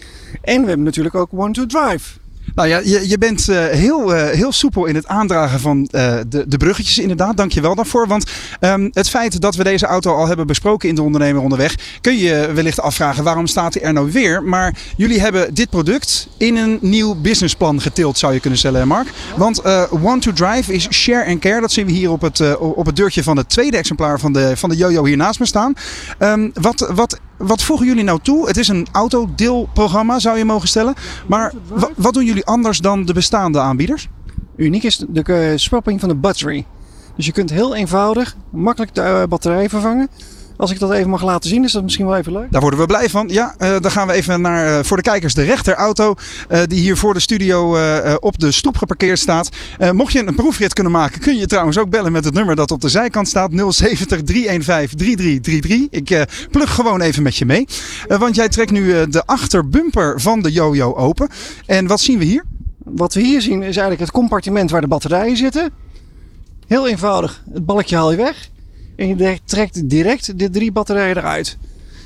En 0.42 0.62
we 0.62 0.68
hebben 0.68 0.86
natuurlijk 0.86 1.14
ook 1.14 1.28
One 1.32 1.52
to 1.52 1.66
Drive. 1.66 2.21
Nou 2.54 2.68
ja, 2.68 2.80
je, 2.84 3.08
je 3.08 3.18
bent 3.18 3.48
uh, 3.48 3.66
heel, 3.66 4.14
uh, 4.14 4.28
heel 4.28 4.52
soepel 4.52 4.86
in 4.86 4.94
het 4.94 5.06
aandragen 5.06 5.60
van 5.60 5.88
uh, 5.90 6.14
de, 6.28 6.44
de 6.48 6.56
bruggetjes 6.56 6.98
inderdaad. 6.98 7.36
Dank 7.36 7.52
je 7.52 7.60
wel 7.60 7.74
daarvoor. 7.74 8.06
Want 8.06 8.30
um, 8.60 8.90
het 8.92 9.08
feit 9.08 9.40
dat 9.40 9.54
we 9.54 9.64
deze 9.64 9.86
auto 9.86 10.14
al 10.14 10.26
hebben 10.26 10.46
besproken 10.46 10.88
in 10.88 10.94
de 10.94 11.02
ondernemer 11.02 11.42
onderweg... 11.42 11.74
kun 12.00 12.16
je 12.16 12.50
wellicht 12.54 12.80
afvragen 12.80 13.24
waarom 13.24 13.46
staat 13.46 13.74
hij 13.74 13.82
er 13.82 13.92
nou 13.92 14.12
weer. 14.12 14.42
Maar 14.42 14.76
jullie 14.96 15.20
hebben 15.20 15.54
dit 15.54 15.70
product 15.70 16.28
in 16.36 16.56
een 16.56 16.78
nieuw 16.80 17.14
businessplan 17.14 17.80
getild 17.80 18.18
zou 18.18 18.32
je 18.32 18.40
kunnen 18.40 18.58
stellen 18.58 18.88
Mark. 18.88 19.08
Want 19.36 19.62
One 19.90 20.18
to 20.18 20.32
Drive 20.32 20.72
is 20.72 20.88
share 20.90 21.26
and 21.26 21.38
care. 21.38 21.60
Dat 21.60 21.72
zien 21.72 21.86
we 21.86 21.92
hier 21.92 22.10
op 22.10 22.20
het, 22.20 22.56
op 22.58 22.86
het 22.86 22.96
deurtje 22.96 23.22
van 23.22 23.36
het 23.36 23.48
tweede 23.48 23.76
exemplaar 23.76 24.20
van 24.20 24.32
de, 24.32 24.52
van 24.56 24.68
de 24.68 24.76
Jojo 24.76 25.04
hier 25.04 25.16
naast 25.16 25.38
me 25.38 25.46
staan. 25.46 25.72
Um, 26.18 26.50
wat, 26.54 26.90
wat 26.94 27.20
wat 27.42 27.62
voegen 27.62 27.86
jullie 27.86 28.04
nou 28.04 28.18
toe? 28.22 28.46
Het 28.46 28.56
is 28.56 28.68
een 28.68 28.86
autodeelprogramma, 28.92 30.18
zou 30.18 30.38
je 30.38 30.44
mogen 30.44 30.68
stellen. 30.68 30.94
Maar 31.26 31.52
wat 31.96 32.14
doen 32.14 32.24
jullie 32.24 32.44
anders 32.44 32.78
dan 32.78 33.04
de 33.04 33.12
bestaande 33.12 33.60
aanbieders? 33.60 34.08
Uniek 34.56 34.82
is 34.82 35.04
de 35.08 35.24
uh, 35.26 35.58
swapping 35.58 36.00
van 36.00 36.08
de 36.08 36.14
battery. 36.14 36.66
Dus 37.16 37.26
je 37.26 37.32
kunt 37.32 37.50
heel 37.50 37.74
eenvoudig, 37.74 38.36
makkelijk 38.50 38.94
de 38.94 39.00
uh, 39.00 39.22
batterij 39.28 39.68
vervangen. 39.68 40.08
Als 40.62 40.70
ik 40.70 40.78
dat 40.78 40.92
even 40.92 41.10
mag 41.10 41.22
laten 41.22 41.50
zien, 41.50 41.64
is 41.64 41.72
dat 41.72 41.82
misschien 41.82 42.06
wel 42.06 42.16
even 42.16 42.32
leuk. 42.32 42.52
Daar 42.52 42.60
worden 42.60 42.80
we 42.80 42.86
blij 42.86 43.10
van. 43.10 43.28
Ja, 43.28 43.54
uh, 43.58 43.76
dan 43.80 43.90
gaan 43.90 44.06
we 44.06 44.12
even 44.12 44.40
naar 44.40 44.78
uh, 44.78 44.84
voor 44.84 44.96
de 44.96 45.02
kijkers 45.02 45.34
de 45.34 45.42
rechterauto. 45.42 46.14
Uh, 46.50 46.60
die 46.66 46.80
hier 46.80 46.96
voor 46.96 47.14
de 47.14 47.20
studio 47.20 47.76
op 48.18 48.38
de 48.38 48.52
stoep 48.52 48.76
geparkeerd 48.76 49.18
staat. 49.18 49.48
mocht 49.92 50.12
je 50.12 50.26
een 50.26 50.34
proefrit 50.34 50.72
kunnen 50.72 50.92
maken, 50.92 51.20
kun 51.20 51.36
je 51.36 51.46
trouwens 51.46 51.78
ook 51.78 51.90
bellen 51.90 52.12
met 52.12 52.24
het 52.24 52.34
nummer 52.34 52.56
dat 52.56 52.70
op 52.70 52.80
de 52.80 52.88
zijkant 52.88 53.28
staat. 53.28 53.50
070 53.52 54.22
315 54.22 54.98
3333. 54.98 55.86
Ik 55.90 56.26
plug 56.50 56.74
gewoon 56.74 57.00
even 57.00 57.22
met 57.22 57.36
je 57.36 57.46
mee. 57.46 57.66
want 58.08 58.34
jij 58.34 58.48
trekt 58.48 58.70
nu 58.70 59.08
de 59.08 59.26
achterbumper 59.26 60.20
van 60.20 60.42
de 60.42 60.52
Jojo 60.52 60.94
open. 60.94 61.28
En 61.66 61.86
wat 61.86 62.00
zien 62.00 62.18
we 62.18 62.24
hier? 62.24 62.44
Wat 62.78 63.14
we 63.14 63.20
hier 63.20 63.40
zien 63.40 63.58
is 63.58 63.62
eigenlijk 63.62 64.00
het 64.00 64.10
compartiment 64.10 64.70
waar 64.70 64.80
de 64.80 64.88
batterijen 64.88 65.36
zitten. 65.36 65.70
Heel 66.66 66.88
eenvoudig. 66.88 67.42
Het 67.52 67.66
balkje 67.66 67.96
haal 67.96 68.10
je 68.10 68.16
weg. 68.16 68.50
En 68.96 69.08
je 69.08 69.38
trekt 69.44 69.88
direct 69.88 70.38
de 70.38 70.50
drie 70.50 70.72
batterijen 70.72 71.16
eruit. 71.16 71.58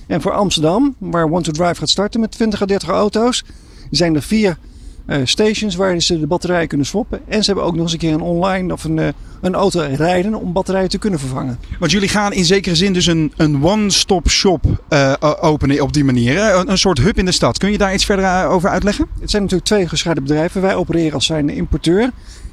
En 0.07 0.20
voor 0.20 0.32
Amsterdam, 0.32 0.95
waar 0.99 1.30
Want 1.30 1.45
to 1.45 1.53
Drive 1.53 1.74
gaat 1.74 1.89
starten 1.89 2.20
met 2.20 2.30
20 2.30 2.62
à 2.62 2.66
30 2.66 2.89
auto's, 2.89 3.45
zijn 3.91 4.14
er 4.14 4.22
vier 4.22 4.59
uh, 5.07 5.16
stations 5.24 5.74
waar 5.74 6.01
ze 6.01 6.20
de 6.20 6.26
batterijen 6.26 6.68
kunnen 6.68 6.87
swappen. 6.87 7.20
En 7.28 7.45
ze 7.45 7.47
hebben 7.51 7.64
ook 7.64 7.74
nog 7.74 7.82
eens 7.82 7.93
een 7.93 7.99
keer 7.99 8.12
een 8.12 8.20
online 8.20 8.72
of 8.72 8.84
een, 8.84 8.97
uh, 8.97 9.09
een 9.41 9.55
auto 9.55 9.89
rijden 9.93 10.34
om 10.34 10.53
batterijen 10.53 10.89
te 10.89 10.99
kunnen 10.99 11.20
vervangen. 11.20 11.59
Want 11.78 11.91
jullie 11.91 12.09
gaan 12.09 12.32
in 12.32 12.45
zekere 12.45 12.74
zin 12.74 12.93
dus 12.93 13.07
een, 13.07 13.32
een 13.37 13.64
one-stop 13.64 14.28
shop 14.28 14.64
uh, 14.89 15.12
openen 15.41 15.80
op 15.80 15.93
die 15.93 16.05
manier. 16.05 16.39
Een, 16.39 16.70
een, 16.70 16.78
soort 16.78 16.99
hub 16.99 17.18
in 17.18 17.24
de 17.24 17.32
stad. 17.32 17.59
Kun 17.59 17.70
je 17.70 17.78
daar 17.78 17.95
iets 17.95 18.05
verder 18.05 18.47
over 18.47 18.68
uitleggen? 18.68 19.07
Het 19.20 19.30
zijn 19.30 19.43
natuurlijk 19.43 19.68
twee 19.68 19.89
gescheiden 19.89 20.24
bedrijven. 20.24 20.62
Wij 20.62 20.74
opereren 20.74 21.12
als 21.12 21.26
zijn 21.26 21.49
importeur. 21.49 22.11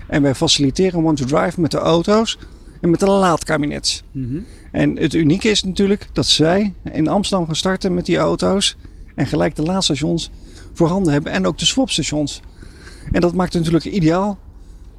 En 0.07 0.21
wij 0.21 0.35
faciliteren 0.35 1.01
Want 1.01 1.17
to 1.17 1.25
Drive 1.25 1.61
met 1.61 1.71
de 1.71 1.77
auto's 1.77 2.37
en 2.83 2.89
met 2.89 2.99
de 2.99 3.09
laadkabinets. 3.09 4.03
Mm 4.11 4.45
En 4.71 4.97
het 4.97 5.13
unieke 5.13 5.49
is 5.49 5.63
natuurlijk 5.63 6.07
dat 6.13 6.25
zij 6.25 6.73
in 6.91 7.07
Amsterdam 7.07 7.45
gaan 7.45 7.55
starten 7.55 7.93
met 7.93 8.05
die 8.05 8.17
auto's. 8.17 8.75
En 9.15 9.27
gelijk 9.27 9.55
de 9.55 9.61
laadstations 9.61 10.29
voorhanden 10.73 11.13
hebben. 11.13 11.31
En 11.31 11.47
ook 11.47 11.57
de 11.57 11.65
swapstations. 11.65 12.41
En 13.11 13.21
dat 13.21 13.33
maakt 13.33 13.53
het 13.53 13.63
natuurlijk 13.63 13.95
ideaal 13.95 14.37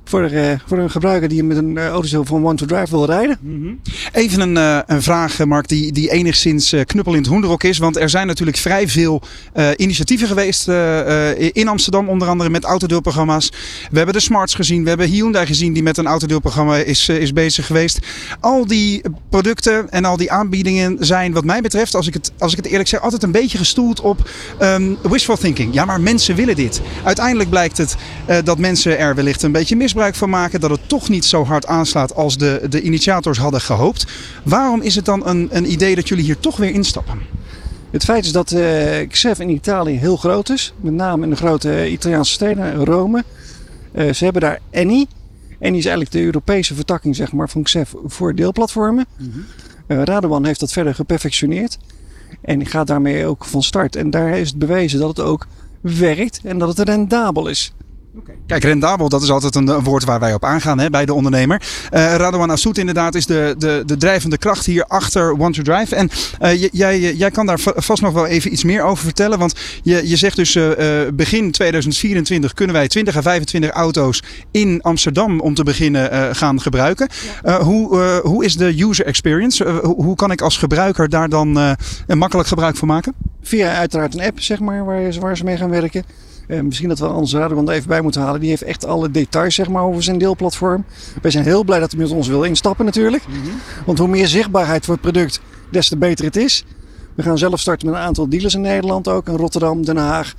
voor, 0.04 0.30
uh, 0.30 0.52
voor 0.66 0.78
een 0.78 0.90
gebruiker 0.90 1.28
die 1.28 1.44
met 1.44 1.56
een 1.56 1.76
uh, 1.76 1.86
auto 1.86 2.24
van 2.24 2.46
One 2.46 2.54
to 2.54 2.66
Drive 2.66 2.90
wil 2.90 3.06
rijden. 3.06 3.38
-hmm. 3.42 3.80
Even 4.12 4.40
een, 4.40 4.56
uh, 4.56 4.78
een 4.86 5.02
vraag, 5.02 5.44
Mark, 5.44 5.68
die, 5.68 5.92
die 5.92 6.10
enigszins 6.10 6.74
knuppel 6.84 7.12
in 7.12 7.18
het 7.18 7.28
hoenderok 7.28 7.62
is. 7.62 7.78
Want 7.78 7.96
er 7.96 8.10
zijn 8.10 8.26
natuurlijk 8.26 8.56
vrij 8.56 8.88
veel 8.88 9.22
initiatieven 9.76 10.28
geweest 10.28 10.68
in 11.52 11.68
Amsterdam, 11.68 12.08
onder 12.08 12.28
andere 12.28 12.50
met 12.50 12.64
autodeelprogramma's. 12.64 13.52
We 13.90 13.96
hebben 13.96 14.14
de 14.14 14.20
Smarts 14.20 14.54
gezien, 14.54 14.82
we 14.82 14.88
hebben 14.88 15.08
Hyundai 15.08 15.46
gezien 15.46 15.72
die 15.72 15.82
met 15.82 15.96
een 15.96 16.06
autodeelprogramma 16.06 16.76
is, 16.76 17.08
is 17.08 17.32
bezig 17.32 17.66
geweest. 17.66 17.98
Al 18.40 18.66
die 18.66 19.02
producten 19.28 19.90
en 19.90 20.04
al 20.04 20.16
die 20.16 20.30
aanbiedingen 20.30 20.96
zijn, 21.00 21.32
wat 21.32 21.44
mij 21.44 21.60
betreft, 21.60 21.94
als 21.94 22.06
ik 22.06 22.14
het, 22.14 22.32
als 22.38 22.52
ik 22.52 22.56
het 22.56 22.66
eerlijk 22.66 22.88
zeg, 22.88 23.00
altijd 23.00 23.22
een 23.22 23.32
beetje 23.32 23.58
gestoeld 23.58 24.00
op 24.00 24.30
um, 24.62 24.96
wishful 25.02 25.36
thinking. 25.36 25.74
Ja, 25.74 25.84
maar 25.84 26.00
mensen 26.00 26.34
willen 26.34 26.56
dit. 26.56 26.80
Uiteindelijk 27.04 27.50
blijkt 27.50 27.78
het 27.78 27.96
dat 28.44 28.58
mensen 28.58 28.98
er 28.98 29.14
wellicht 29.14 29.42
een 29.42 29.52
beetje 29.52 29.76
mis 29.76 29.93
misbruik 29.94 30.14
van 30.14 30.30
maken, 30.30 30.60
dat 30.60 30.70
het 30.70 30.88
toch 30.88 31.08
niet 31.08 31.24
zo 31.24 31.44
hard 31.44 31.66
aanslaat 31.66 32.14
als 32.14 32.38
de, 32.38 32.66
de 32.68 32.82
initiators 32.82 33.38
hadden 33.38 33.60
gehoopt. 33.60 34.06
Waarom 34.42 34.80
is 34.82 34.94
het 34.94 35.04
dan 35.04 35.26
een, 35.26 35.48
een 35.50 35.72
idee 35.72 35.94
dat 35.94 36.08
jullie 36.08 36.24
hier 36.24 36.38
toch 36.38 36.56
weer 36.56 36.70
instappen? 36.70 37.18
Het 37.90 38.04
feit 38.04 38.24
is 38.24 38.32
dat 38.32 38.52
uh, 38.52 39.08
XEF 39.08 39.40
in 39.40 39.48
Italië 39.48 39.98
heel 39.98 40.16
groot 40.16 40.50
is. 40.50 40.72
Met 40.80 40.92
name 40.92 41.24
in 41.24 41.30
de 41.30 41.36
grote 41.36 41.90
Italiaanse 41.90 42.32
steden, 42.32 42.84
Rome. 42.84 43.24
Uh, 43.94 44.12
ze 44.12 44.24
hebben 44.24 44.42
daar 44.42 44.58
Eni. 44.70 45.06
Eni 45.58 45.78
is 45.78 45.84
eigenlijk 45.84 46.10
de 46.10 46.22
Europese 46.22 46.74
vertakking 46.74 47.16
zeg 47.16 47.32
maar, 47.32 47.48
van 47.48 47.62
XEF 47.62 47.94
voor 48.06 48.34
deelplatformen. 48.34 49.06
Mm 49.18 49.32
-hmm. 49.32 49.44
uh, 49.96 50.02
Radovan 50.02 50.44
heeft 50.44 50.60
dat 50.60 50.72
verder 50.72 50.94
geperfectioneerd. 50.94 51.78
En 52.42 52.66
gaat 52.66 52.86
daarmee 52.86 53.26
ook 53.26 53.44
van 53.44 53.62
start. 53.62 53.96
En 53.96 54.10
daar 54.10 54.38
is 54.38 54.48
het 54.48 54.58
bewezen 54.58 54.98
dat 54.98 55.16
het 55.16 55.26
ook 55.26 55.46
werkt 55.80 56.40
en 56.44 56.58
dat 56.58 56.76
het 56.76 56.88
rendabel 56.88 57.48
is. 57.48 57.72
Okay. 58.18 58.34
Kijk, 58.46 58.62
rendabel, 58.64 59.08
dat 59.08 59.22
is 59.22 59.30
altijd 59.30 59.54
een, 59.54 59.82
woord 59.82 60.04
waar 60.04 60.20
wij 60.20 60.34
op 60.34 60.44
aangaan 60.44 60.78
hè, 60.78 60.90
bij 60.90 61.06
de 61.06 61.14
ondernemer. 61.14 61.62
Uh, 61.92 62.14
Radwan 62.14 62.50
Assoet 62.50 62.78
inderdaad 62.78 63.14
is 63.14 63.26
de, 63.26 63.54
de, 63.58 63.82
de 63.86 63.96
drijvende 63.96 64.38
kracht 64.38 64.66
hier 64.66 64.84
achter 64.84 65.36
Want 65.36 65.54
to 65.54 65.62
Drive. 65.62 65.96
En 65.96 66.10
uh, 66.42 66.68
jij, 66.72 67.14
jij 67.14 67.30
kan 67.30 67.46
daar 67.46 67.58
vast 67.60 68.02
nog 68.02 68.12
wel 68.12 68.26
even 68.26 68.52
iets 68.52 68.64
meer 68.64 68.82
over 68.82 69.04
vertellen. 69.04 69.38
Want 69.38 69.54
je, 69.82 70.08
je 70.08 70.16
zegt 70.16 70.36
dus 70.36 70.54
uh, 70.54 70.70
begin 71.14 71.50
2024 71.50 72.52
kunnen 72.52 72.74
wij 72.74 72.88
20 72.88 73.16
à 73.16 73.22
25 73.22 73.70
auto's 73.70 74.22
in 74.50 74.82
Amsterdam 74.82 75.40
om 75.40 75.54
te 75.54 75.62
beginnen 75.62 76.36
gaan 76.36 76.60
gebruiken. 76.60 77.08
Ja. 77.42 77.62
hoe, 77.62 78.20
hoe 78.22 78.44
is 78.44 78.56
de 78.56 78.82
user 78.82 79.06
experience? 79.06 79.64
hoe 79.82 80.16
kan 80.16 80.30
ik 80.30 80.40
als 80.40 80.56
gebruiker 80.56 81.08
daar 81.08 81.28
dan 81.28 81.56
een 82.06 82.18
makkelijk 82.18 82.48
gebruik 82.48 82.76
van 82.76 82.88
maken? 82.88 83.14
Via 83.42 83.74
uiteraard 83.74 84.14
een 84.14 84.22
app, 84.22 84.40
zeg 84.40 84.60
maar, 84.60 84.84
waar, 84.84 85.12
waar 85.20 85.36
ze 85.36 85.44
mee 85.44 85.56
gaan 85.56 85.70
werken. 85.70 86.04
Uh, 86.48 86.60
misschien 86.60 86.88
dat 86.88 86.98
we 86.98 87.08
onze 87.08 87.38
Radewand 87.38 87.68
even 87.68 87.88
bij 87.88 88.00
moeten 88.00 88.20
halen. 88.20 88.40
Die 88.40 88.48
heeft 88.48 88.62
echt 88.62 88.84
alle 88.84 89.10
details 89.10 89.54
zeg 89.54 89.68
maar, 89.68 89.82
over 89.82 90.02
zijn 90.02 90.18
deelplatform. 90.18 90.84
Wij 91.22 91.30
zijn 91.30 91.44
heel 91.44 91.64
blij 91.64 91.78
dat 91.78 91.92
hij 91.92 92.00
met 92.00 92.10
ons 92.10 92.28
wil 92.28 92.42
instappen 92.42 92.84
natuurlijk. 92.84 93.26
Mm 93.28 93.34
-hmm. 93.34 93.60
Want 93.86 93.98
hoe 93.98 94.08
meer 94.08 94.26
zichtbaarheid 94.26 94.84
voor 94.84 94.94
het 94.94 95.02
product, 95.02 95.40
des 95.70 95.88
te 95.88 95.96
beter 95.96 96.24
het 96.24 96.36
is. 96.36 96.64
We 97.14 97.22
gaan 97.22 97.38
zelf 97.38 97.60
starten 97.60 97.86
met 97.86 97.96
een 97.96 98.02
aantal 98.02 98.28
dealers 98.28 98.54
in 98.54 98.60
Nederland 98.60 99.08
ook. 99.08 99.28
In 99.28 99.36
Rotterdam, 99.36 99.84
Den 99.84 99.96
Haag, 99.96 100.34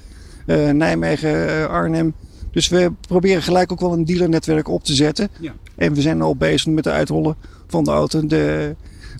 uh, 0.45 0.69
Nijmegen, 0.69 1.47
uh, 1.47 1.65
Arnhem. 1.65 2.13
Dus 2.51 2.67
we 2.67 2.91
proberen 3.07 3.41
gelijk 3.41 3.71
ook 3.71 3.79
wel 3.79 3.93
een 3.93 4.05
dealernetwerk 4.05 4.67
op 4.67 4.83
te 4.83 4.93
zetten. 4.93 5.29
Ja. 5.39 5.53
En 5.75 5.93
we 5.93 6.01
zijn 6.01 6.21
al 6.21 6.35
bezig 6.35 6.73
met 6.73 6.85
het 6.85 6.93
uitrollen 6.93 7.35
van 7.67 7.83
de 7.83 7.91
auto. 7.91 8.25
De, 8.25 8.75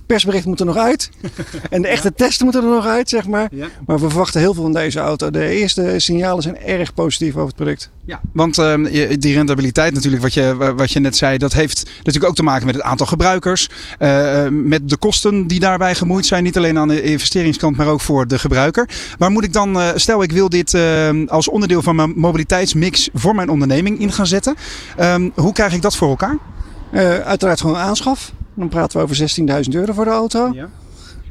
persbericht 0.06 0.46
moet 0.46 0.60
er 0.60 0.66
nog 0.66 0.78
uit. 0.78 1.10
en 1.70 1.82
de 1.82 1.88
echte 1.88 2.14
testen 2.14 2.44
moeten 2.44 2.64
er 2.64 2.70
nog 2.70 2.86
uit, 2.86 3.10
zeg 3.10 3.28
maar. 3.28 3.50
Maar 3.86 4.00
we 4.00 4.10
verwachten 4.10 4.40
heel 4.40 4.54
veel 4.54 4.64
van 4.64 4.74
deze 4.74 5.00
auto. 5.00 5.30
De 5.30 5.48
eerste 5.48 5.94
signalen 5.98 6.44
zijn 6.44 6.58
erg 6.58 6.94
positief 6.94 7.34
over 7.34 7.48
het 7.48 7.56
product. 7.56 7.90
Ja, 8.06 8.22
want 8.34 8.58
uh, 8.58 8.74
die 9.20 9.34
rentabiliteit 9.34 9.94
natuurlijk, 9.94 10.22
wat 10.24 10.34
je, 10.34 10.74
wat 10.76 10.92
je 10.92 11.00
net 11.00 11.18
zei, 11.18 11.38
dat 11.38 11.54
heeft 11.54 11.90
natuurlijk 11.98 12.26
ook 12.26 12.36
te 12.36 12.44
maken 12.44 12.66
met 12.66 12.76
het 12.76 12.84
aantal 12.84 13.06
gebruikers. 13.06 13.70
Uh, 14.00 14.48
met 14.50 14.90
de 14.90 14.98
kosten 14.98 15.48
die 15.48 15.60
daarbij 15.60 15.96
gemoeid 15.96 16.26
zijn. 16.26 16.44
Niet 16.44 16.58
alleen 16.58 16.78
aan 16.78 16.88
de 16.88 17.02
investeringskant, 17.02 17.78
maar 17.78 17.88
ook 17.88 18.02
voor 18.02 18.28
de 18.28 18.40
gebruiker. 18.40 18.90
Waar 19.18 19.32
moet 19.32 19.44
ik 19.44 19.54
dan, 19.54 19.78
uh, 19.78 19.90
stel 19.96 20.24
ik 20.24 20.32
wil 20.32 20.50
dit 20.50 20.78
als 21.28 21.50
onderdeel 21.50 21.82
van 21.82 21.96
mijn 21.96 22.14
mobiliteitsmix 22.16 23.10
voor 23.14 23.36
mijn 23.36 23.50
onderneming 23.50 24.00
in 24.00 24.12
gaan 24.12 24.28
zetten. 24.28 24.56
Ehm, 24.98 25.30
hoe 25.34 25.54
krijg 25.54 25.74
ik 25.74 25.82
dat 25.82 25.96
voor 25.96 26.10
elkaar? 26.10 26.38
uiteraard 27.26 27.62
gewoon 27.62 27.78
aanschaf. 27.78 28.32
Dan 28.56 28.70
praten 28.70 28.98
we 28.98 29.04
over 29.04 29.66
16.000 29.66 29.72
euro 29.72 29.94
voor 29.94 30.06
de 30.06 30.12
auto. 30.12 30.50
Ja. 30.54 30.70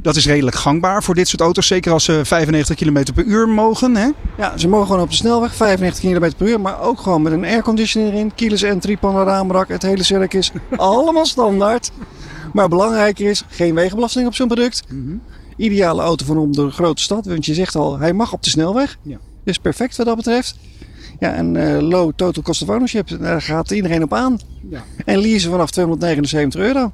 Dat 0.05 0.17
is 0.17 0.27
redelijk 0.27 0.57
gangbaar 0.57 1.03
voor 1.03 1.15
dit 1.15 1.29
soort 1.29 1.41
auto's. 1.41 1.67
Zeker 1.67 1.93
als 1.93 2.05
ze 2.05 2.25
95 2.25 2.77
km 2.77 3.13
per 3.15 3.25
uur 3.25 3.49
mogen. 3.49 3.97
Hè? 3.97 4.09
Ja, 4.39 4.57
ze 4.59 4.69
mogen 4.69 4.87
gewoon 4.87 5.03
op 5.03 5.11
de 5.11 5.17
snelweg 5.17 5.55
95 5.55 6.11
km 6.11 6.31
per 6.37 6.49
uur. 6.49 6.61
Maar 6.61 6.81
ook 6.81 7.01
gewoon 7.01 7.23
met 7.23 7.33
een 7.33 7.45
airconditioner 7.45 8.13
erin. 8.13 8.35
Keyless 8.35 8.63
entry, 8.63 8.97
panoramarak, 8.97 9.69
het 9.69 9.83
hele 9.83 10.03
circus. 10.03 10.53
allemaal 10.77 11.27
standaard. 11.27 11.91
Maar 12.53 12.69
belangrijker 12.69 13.31
is, 13.31 13.45
geen 13.49 13.75
wegenbelasting 13.75 14.27
op 14.27 14.35
zo'n 14.35 14.47
product. 14.47 14.83
Mm 14.89 15.07
-hmm. 15.07 15.23
Ideale 15.57 16.03
auto 16.03 16.25
voor 16.25 16.37
om 16.37 16.53
de 16.53 16.71
grote 16.71 17.03
stad. 17.03 17.27
Want 17.27 17.47
je 17.47 17.55
zegt 17.55 17.75
al, 17.75 17.99
hij 17.99 18.13
mag 18.13 18.33
op 18.33 18.43
de 18.43 18.51
snelweg. 18.51 18.97
Ja. 19.03 19.19
Is 19.45 19.59
perfect 19.59 19.97
wat 19.97 20.07
dat 20.07 20.17
betreft. 20.17 20.57
Ja, 21.19 21.33
en 21.33 21.55
uh, 21.55 21.81
low 21.81 22.13
total 22.17 22.43
cost 22.43 22.63
of 22.63 22.69
ownership, 22.69 23.19
daar 23.21 23.43
gaat 23.43 23.71
iedereen 23.71 24.03
op 24.03 24.13
aan. 24.13 24.39
Ja. 24.71 24.85
En 25.05 25.19
leasen 25.19 25.51
vanaf 25.51 25.71
279 25.71 26.61
euro. 26.61 26.93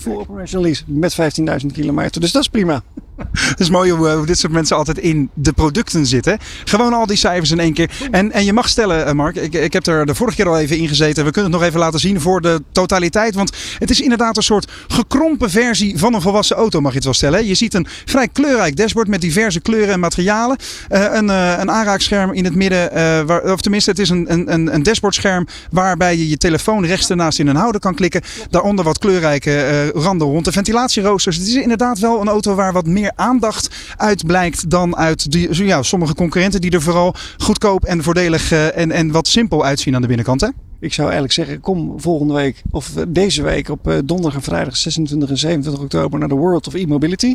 Full 0.00 0.16
operational 0.16 0.64
lease 0.64 0.82
met 0.86 1.16
15.000 1.62 1.66
kilometer. 1.72 2.20
Dus 2.20 2.32
dat 2.32 2.42
is 2.42 2.48
prima. 2.48 2.82
Het 3.50 3.60
is 3.60 3.70
mooi 3.70 3.90
hoe, 3.90 4.26
dit 4.26 4.38
soort 4.38 4.52
mensen 4.52 4.76
altijd 4.76 4.98
in 4.98 5.30
de 5.34 5.52
producten 5.52 6.06
zitten. 6.06 6.38
Gewoon 6.64 6.92
al 6.92 7.06
die 7.06 7.16
cijfers 7.16 7.50
in 7.50 7.60
één 7.60 7.72
keer. 7.72 7.90
En, 8.10 8.32
en 8.32 8.44
je 8.44 8.52
mag 8.52 8.68
stellen, 8.68 9.06
eh, 9.06 9.12
Mark, 9.12 9.36
ik, 9.36 9.54
ik 9.54 9.72
heb 9.72 9.86
er 9.86 10.06
de 10.06 10.14
vorige 10.14 10.36
keer 10.36 10.48
al 10.48 10.58
even 10.58 10.78
in 10.78 10.88
gezeten. 10.88 11.24
We 11.24 11.30
kunnen 11.30 11.50
het 11.50 11.60
nog 11.60 11.68
even 11.68 11.80
laten 11.80 12.00
zien 12.00 12.20
voor 12.20 12.40
de 12.40 12.62
totaliteit. 12.72 13.34
Want 13.34 13.56
het 13.78 13.90
is 13.90 14.00
inderdaad 14.00 14.36
een 14.36 14.42
soort 14.42 14.70
gekrompen 14.88 15.50
versie 15.50 15.98
van 15.98 16.14
een 16.14 16.20
volwassen 16.20 16.56
auto, 16.56 16.80
mag 16.80 16.90
je 16.90 16.96
het 16.96 17.04
wel 17.04 17.14
stellen. 17.14 17.46
Je 17.46 17.54
ziet 17.54 17.74
een 17.74 17.86
vrij 18.04 18.28
kleurrijk 18.28 18.76
dashboard 18.76 19.08
met 19.08 19.20
diverse 19.20 19.60
kleuren 19.60 19.92
en 19.92 20.00
materialen. 20.00 20.56
Uh, 20.90 21.04
een, 21.12 21.28
uh, 21.28 21.58
een 21.58 21.70
aanraakscherm 21.70 22.32
in 22.32 22.44
het 22.44 22.54
midden. 22.54 22.90
Uh, 22.92 23.20
waar, 23.20 23.52
of 23.52 23.60
tenminste, 23.60 23.90
het 23.90 23.98
is 23.98 24.08
een, 24.08 24.32
een, 24.52 24.74
een 24.74 24.82
dashboardscherm 24.82 25.46
waarbij 25.70 26.16
je 26.16 26.28
je 26.28 26.36
telefoon 26.36 26.84
rechts 26.84 27.10
ernaast 27.10 27.38
in 27.38 27.46
een 27.46 27.56
houder 27.56 27.80
kan 27.80 27.94
klikken. 27.94 28.20
Daaronder 28.50 28.84
wat 28.84 28.98
kleurrijke 28.98 29.90
randen 29.94 30.26
rond 30.26 30.44
de 30.44 30.52
ventilatieroosters. 30.52 31.36
Het 31.36 31.46
is 31.46 31.54
inderdaad 31.54 31.98
wel 31.98 32.20
een 32.20 32.28
auto 32.28 32.54
waar 32.54 32.72
wat 32.72 32.86
meer 32.86 33.09
aandacht 33.16 33.94
uit 33.96 34.26
blijkt 34.26 34.70
dan 34.70 34.96
uit 34.96 35.32
die, 35.32 35.64
ja, 35.64 35.82
sommige 35.82 36.14
concurrenten 36.14 36.60
die 36.60 36.70
er 36.70 36.82
vooral 36.82 37.14
goedkoop 37.38 37.84
en 37.84 38.02
voordelig 38.02 38.52
uh, 38.52 38.76
en, 38.76 38.90
en 38.90 39.10
wat 39.10 39.28
simpel 39.28 39.64
uitzien 39.64 39.94
aan 39.94 40.00
de 40.00 40.06
binnenkant. 40.06 40.40
Hè? 40.40 40.48
Ik 40.80 40.92
zou 40.92 41.02
eigenlijk 41.02 41.32
zeggen, 41.32 41.60
kom 41.60 42.00
volgende 42.00 42.34
week 42.34 42.62
of 42.70 42.92
deze 43.08 43.42
week 43.42 43.68
op 43.68 43.88
uh, 43.88 43.98
donderdag 44.04 44.34
en 44.34 44.42
vrijdag 44.42 44.76
26 44.76 45.28
en 45.28 45.38
27 45.38 45.82
oktober 45.82 46.18
naar 46.18 46.28
de 46.28 46.34
World 46.34 46.66
of 46.66 46.74
E-Mobility. 46.74 47.34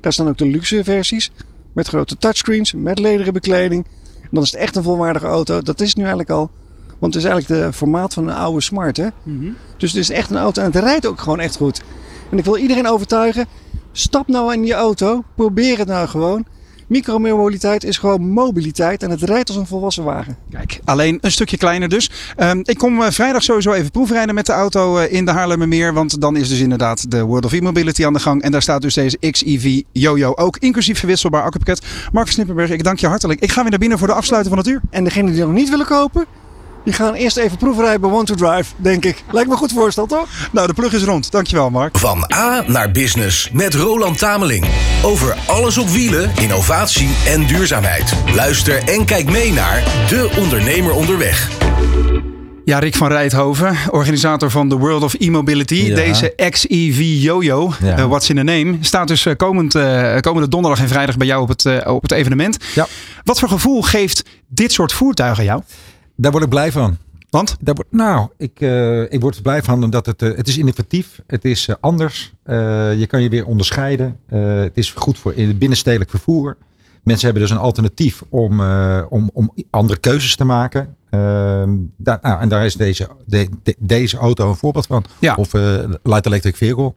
Daar 0.00 0.12
staan 0.12 0.28
ook 0.28 0.38
de 0.38 0.46
luxe 0.46 0.84
versies 0.84 1.30
met 1.72 1.88
grote 1.88 2.16
touchscreens, 2.16 2.72
met 2.72 2.98
lederen 2.98 3.32
bekleding. 3.32 3.84
En 4.22 4.28
dan 4.30 4.42
is 4.42 4.50
het 4.50 4.60
echt 4.60 4.76
een 4.76 4.82
volwaardige 4.82 5.26
auto. 5.26 5.62
Dat 5.62 5.80
is 5.80 5.94
nu 5.94 6.00
eigenlijk 6.00 6.30
al. 6.30 6.50
Want 6.98 7.14
het 7.14 7.24
is 7.24 7.30
eigenlijk 7.30 7.62
de 7.62 7.72
formaat 7.72 8.14
van 8.14 8.28
een 8.28 8.34
oude 8.34 8.60
Smart. 8.60 8.96
Hè? 8.96 9.08
Mm 9.22 9.38
-hmm. 9.38 9.56
Dus 9.76 9.92
het 9.92 10.00
is 10.00 10.10
echt 10.10 10.30
een 10.30 10.36
auto 10.36 10.62
en 10.62 10.72
het 10.72 10.82
rijdt 10.84 11.06
ook 11.06 11.20
gewoon 11.20 11.40
echt 11.40 11.56
goed. 11.56 11.82
En 12.30 12.38
ik 12.38 12.44
wil 12.44 12.56
iedereen 12.56 12.88
overtuigen 12.88 13.46
Stap 13.96 14.28
nou 14.28 14.52
in 14.52 14.64
je 14.64 14.74
auto. 14.74 15.24
Probeer 15.34 15.78
het 15.78 15.88
nou 15.88 16.08
gewoon. 16.08 16.44
Micromobiliteit 16.88 17.84
is 17.84 17.98
gewoon 17.98 18.28
mobiliteit 18.28 19.02
en 19.02 19.10
het 19.10 19.22
rijdt 19.22 19.48
als 19.48 19.58
een 19.58 19.66
volwassen 19.66 20.04
wagen. 20.04 20.36
Kijk, 20.50 20.80
alleen 20.84 21.18
een 21.20 21.32
stukje 21.32 21.56
kleiner 21.56 21.88
dus. 21.88 22.10
Um, 22.36 22.60
ik 22.62 22.78
kom 22.78 23.00
uh, 23.00 23.10
vrijdag 23.10 23.42
sowieso 23.42 23.72
even 23.72 23.90
proefrijden 23.90 24.34
met 24.34 24.46
de 24.46 24.52
auto 24.52 24.98
uh, 24.98 25.12
in 25.12 25.24
de 25.24 25.30
Haarlemmermeer. 25.30 25.92
Want 25.92 26.20
dan 26.20 26.36
is 26.36 26.48
dus 26.48 26.60
inderdaad 26.60 27.10
de 27.10 27.22
World 27.22 27.44
of 27.44 27.52
E-Mobility 27.52 28.06
aan 28.06 28.12
de 28.12 28.18
gang. 28.18 28.42
En 28.42 28.52
daar 28.52 28.62
staat 28.62 28.82
dus 28.82 28.94
deze 28.94 29.18
XEV 29.30 29.82
Jojo 29.92 30.32
ook, 30.34 30.56
inclusief 30.58 30.98
verwisselbaar 30.98 31.42
accupakket. 31.42 31.86
Mark 32.12 32.28
Snippenberg, 32.28 32.70
ik 32.70 32.84
dank 32.84 32.98
je 32.98 33.06
hartelijk. 33.06 33.40
Ik 33.40 33.52
ga 33.52 33.60
weer 33.60 33.70
naar 33.70 33.78
binnen 33.78 33.98
voor 33.98 34.08
de 34.08 34.14
afsluiting 34.14 34.54
van 34.54 34.64
het 34.64 34.72
uur. 34.72 34.80
En 34.90 35.04
degene 35.04 35.32
die 35.32 35.40
nog 35.40 35.52
niet 35.52 35.70
willen 35.70 35.86
kopen, 35.86 36.26
die 36.84 36.92
gaan 36.92 37.14
eerst 37.14 37.36
even 37.36 37.56
proefrijden 37.56 38.00
bij 38.00 38.10
Want 38.10 38.26
to 38.26 38.34
Drive, 38.34 38.72
denk 38.76 39.04
ik. 39.04 39.24
Lijkt 39.30 39.48
me 39.48 39.54
een 39.54 39.60
goed 39.60 39.72
voorstel, 39.72 40.06
toch? 40.06 40.28
Nou, 40.52 40.66
de 40.66 40.74
plug 40.74 40.92
is 40.92 41.02
rond. 41.02 41.30
Dankjewel, 41.30 41.70
Mark. 41.70 41.98
Van 41.98 42.32
A 42.34 42.64
naar 42.66 42.90
Business 42.90 43.50
met 43.52 43.74
Roland 43.74 44.18
Tameling. 44.18 44.66
Over 45.02 45.36
alles 45.46 45.78
op 45.78 45.88
wielen, 45.88 46.30
innovatie 46.40 47.08
en 47.26 47.46
duurzaamheid. 47.46 48.14
Luister 48.34 48.88
en 48.88 49.04
kijk 49.04 49.30
mee 49.30 49.52
naar 49.52 49.82
De 50.08 50.30
Ondernemer 50.38 50.92
Onderweg. 50.92 51.50
Ja, 52.64 52.78
Rick 52.78 52.94
van 52.94 53.08
Rijthoven, 53.08 53.76
organisator 53.90 54.50
van 54.50 54.68
The 54.68 54.78
World 54.78 55.02
of 55.02 55.14
E-Mobility. 55.14 55.74
Ja. 55.74 55.94
Deze 55.94 56.34
XEV 56.50 56.98
Jojo, 56.98 57.72
ja. 57.82 57.98
uh, 57.98 58.04
what's 58.04 58.28
in 58.28 58.36
the 58.36 58.42
name, 58.42 58.76
staat 58.80 59.08
dus 59.08 59.26
uh, 59.26 59.34
komend, 59.36 59.74
uh, 59.74 60.16
komende 60.20 60.48
donderdag 60.48 60.80
en 60.80 60.88
vrijdag 60.88 61.16
bij 61.16 61.26
jou 61.26 61.42
op 61.42 61.48
het, 61.48 61.86
op 61.86 62.02
het 62.02 62.12
evenement. 62.12 62.56
Ja. 62.74 62.86
Wat 63.24 63.38
voor 63.38 63.48
gevoel 63.48 63.82
geeft 63.82 64.22
dit 64.48 64.72
soort 64.72 64.92
voertuigen 64.92 65.44
jou? 65.44 65.62
Daar 66.16 66.30
word 66.30 66.44
ik 66.44 66.50
blij 66.50 66.72
van. 66.72 66.96
Want? 67.30 67.56
Daar 67.60 67.74
nou, 67.90 68.28
ik, 68.36 68.60
uh, 68.60 69.12
ik 69.12 69.20
word 69.20 69.36
er 69.36 69.42
blij 69.42 69.62
van 69.62 69.84
omdat 69.84 70.06
het, 70.06 70.22
uh, 70.22 70.36
het 70.36 70.48
is 70.48 70.58
innovatief. 70.58 71.20
Het 71.26 71.44
is 71.44 71.68
uh, 71.68 71.76
anders. 71.80 72.32
je 72.98 73.04
kan 73.08 73.22
je 73.22 73.28
weer 73.28 73.46
onderscheiden. 73.46 74.18
het 74.28 74.76
is 74.76 74.90
goed 74.92 75.18
voor 75.18 75.34
in 75.34 75.48
het 75.48 75.58
binnenstedelijk 75.58 76.10
vervoer. 76.10 76.56
Mensen 77.02 77.24
hebben 77.24 77.42
dus 77.42 77.52
een 77.52 77.62
alternatief 77.62 78.22
om, 78.28 78.60
om, 79.08 79.30
om 79.32 79.52
andere 79.70 80.00
keuzes 80.00 80.36
te 80.36 80.44
maken. 80.44 80.96
Daar, 81.96 82.18
nou, 82.22 82.40
en 82.40 82.48
daar 82.48 82.64
is 82.64 82.74
deze, 82.74 83.08
de, 83.26 83.48
de, 83.62 83.76
deze 83.78 84.16
auto 84.16 84.48
een 84.48 84.56
voorbeeld 84.56 84.86
van. 84.86 85.04
Ja. 85.18 85.34
Of 85.34 85.52
light 86.02 86.26
electric 86.26 86.56
vehicle. 86.56 86.94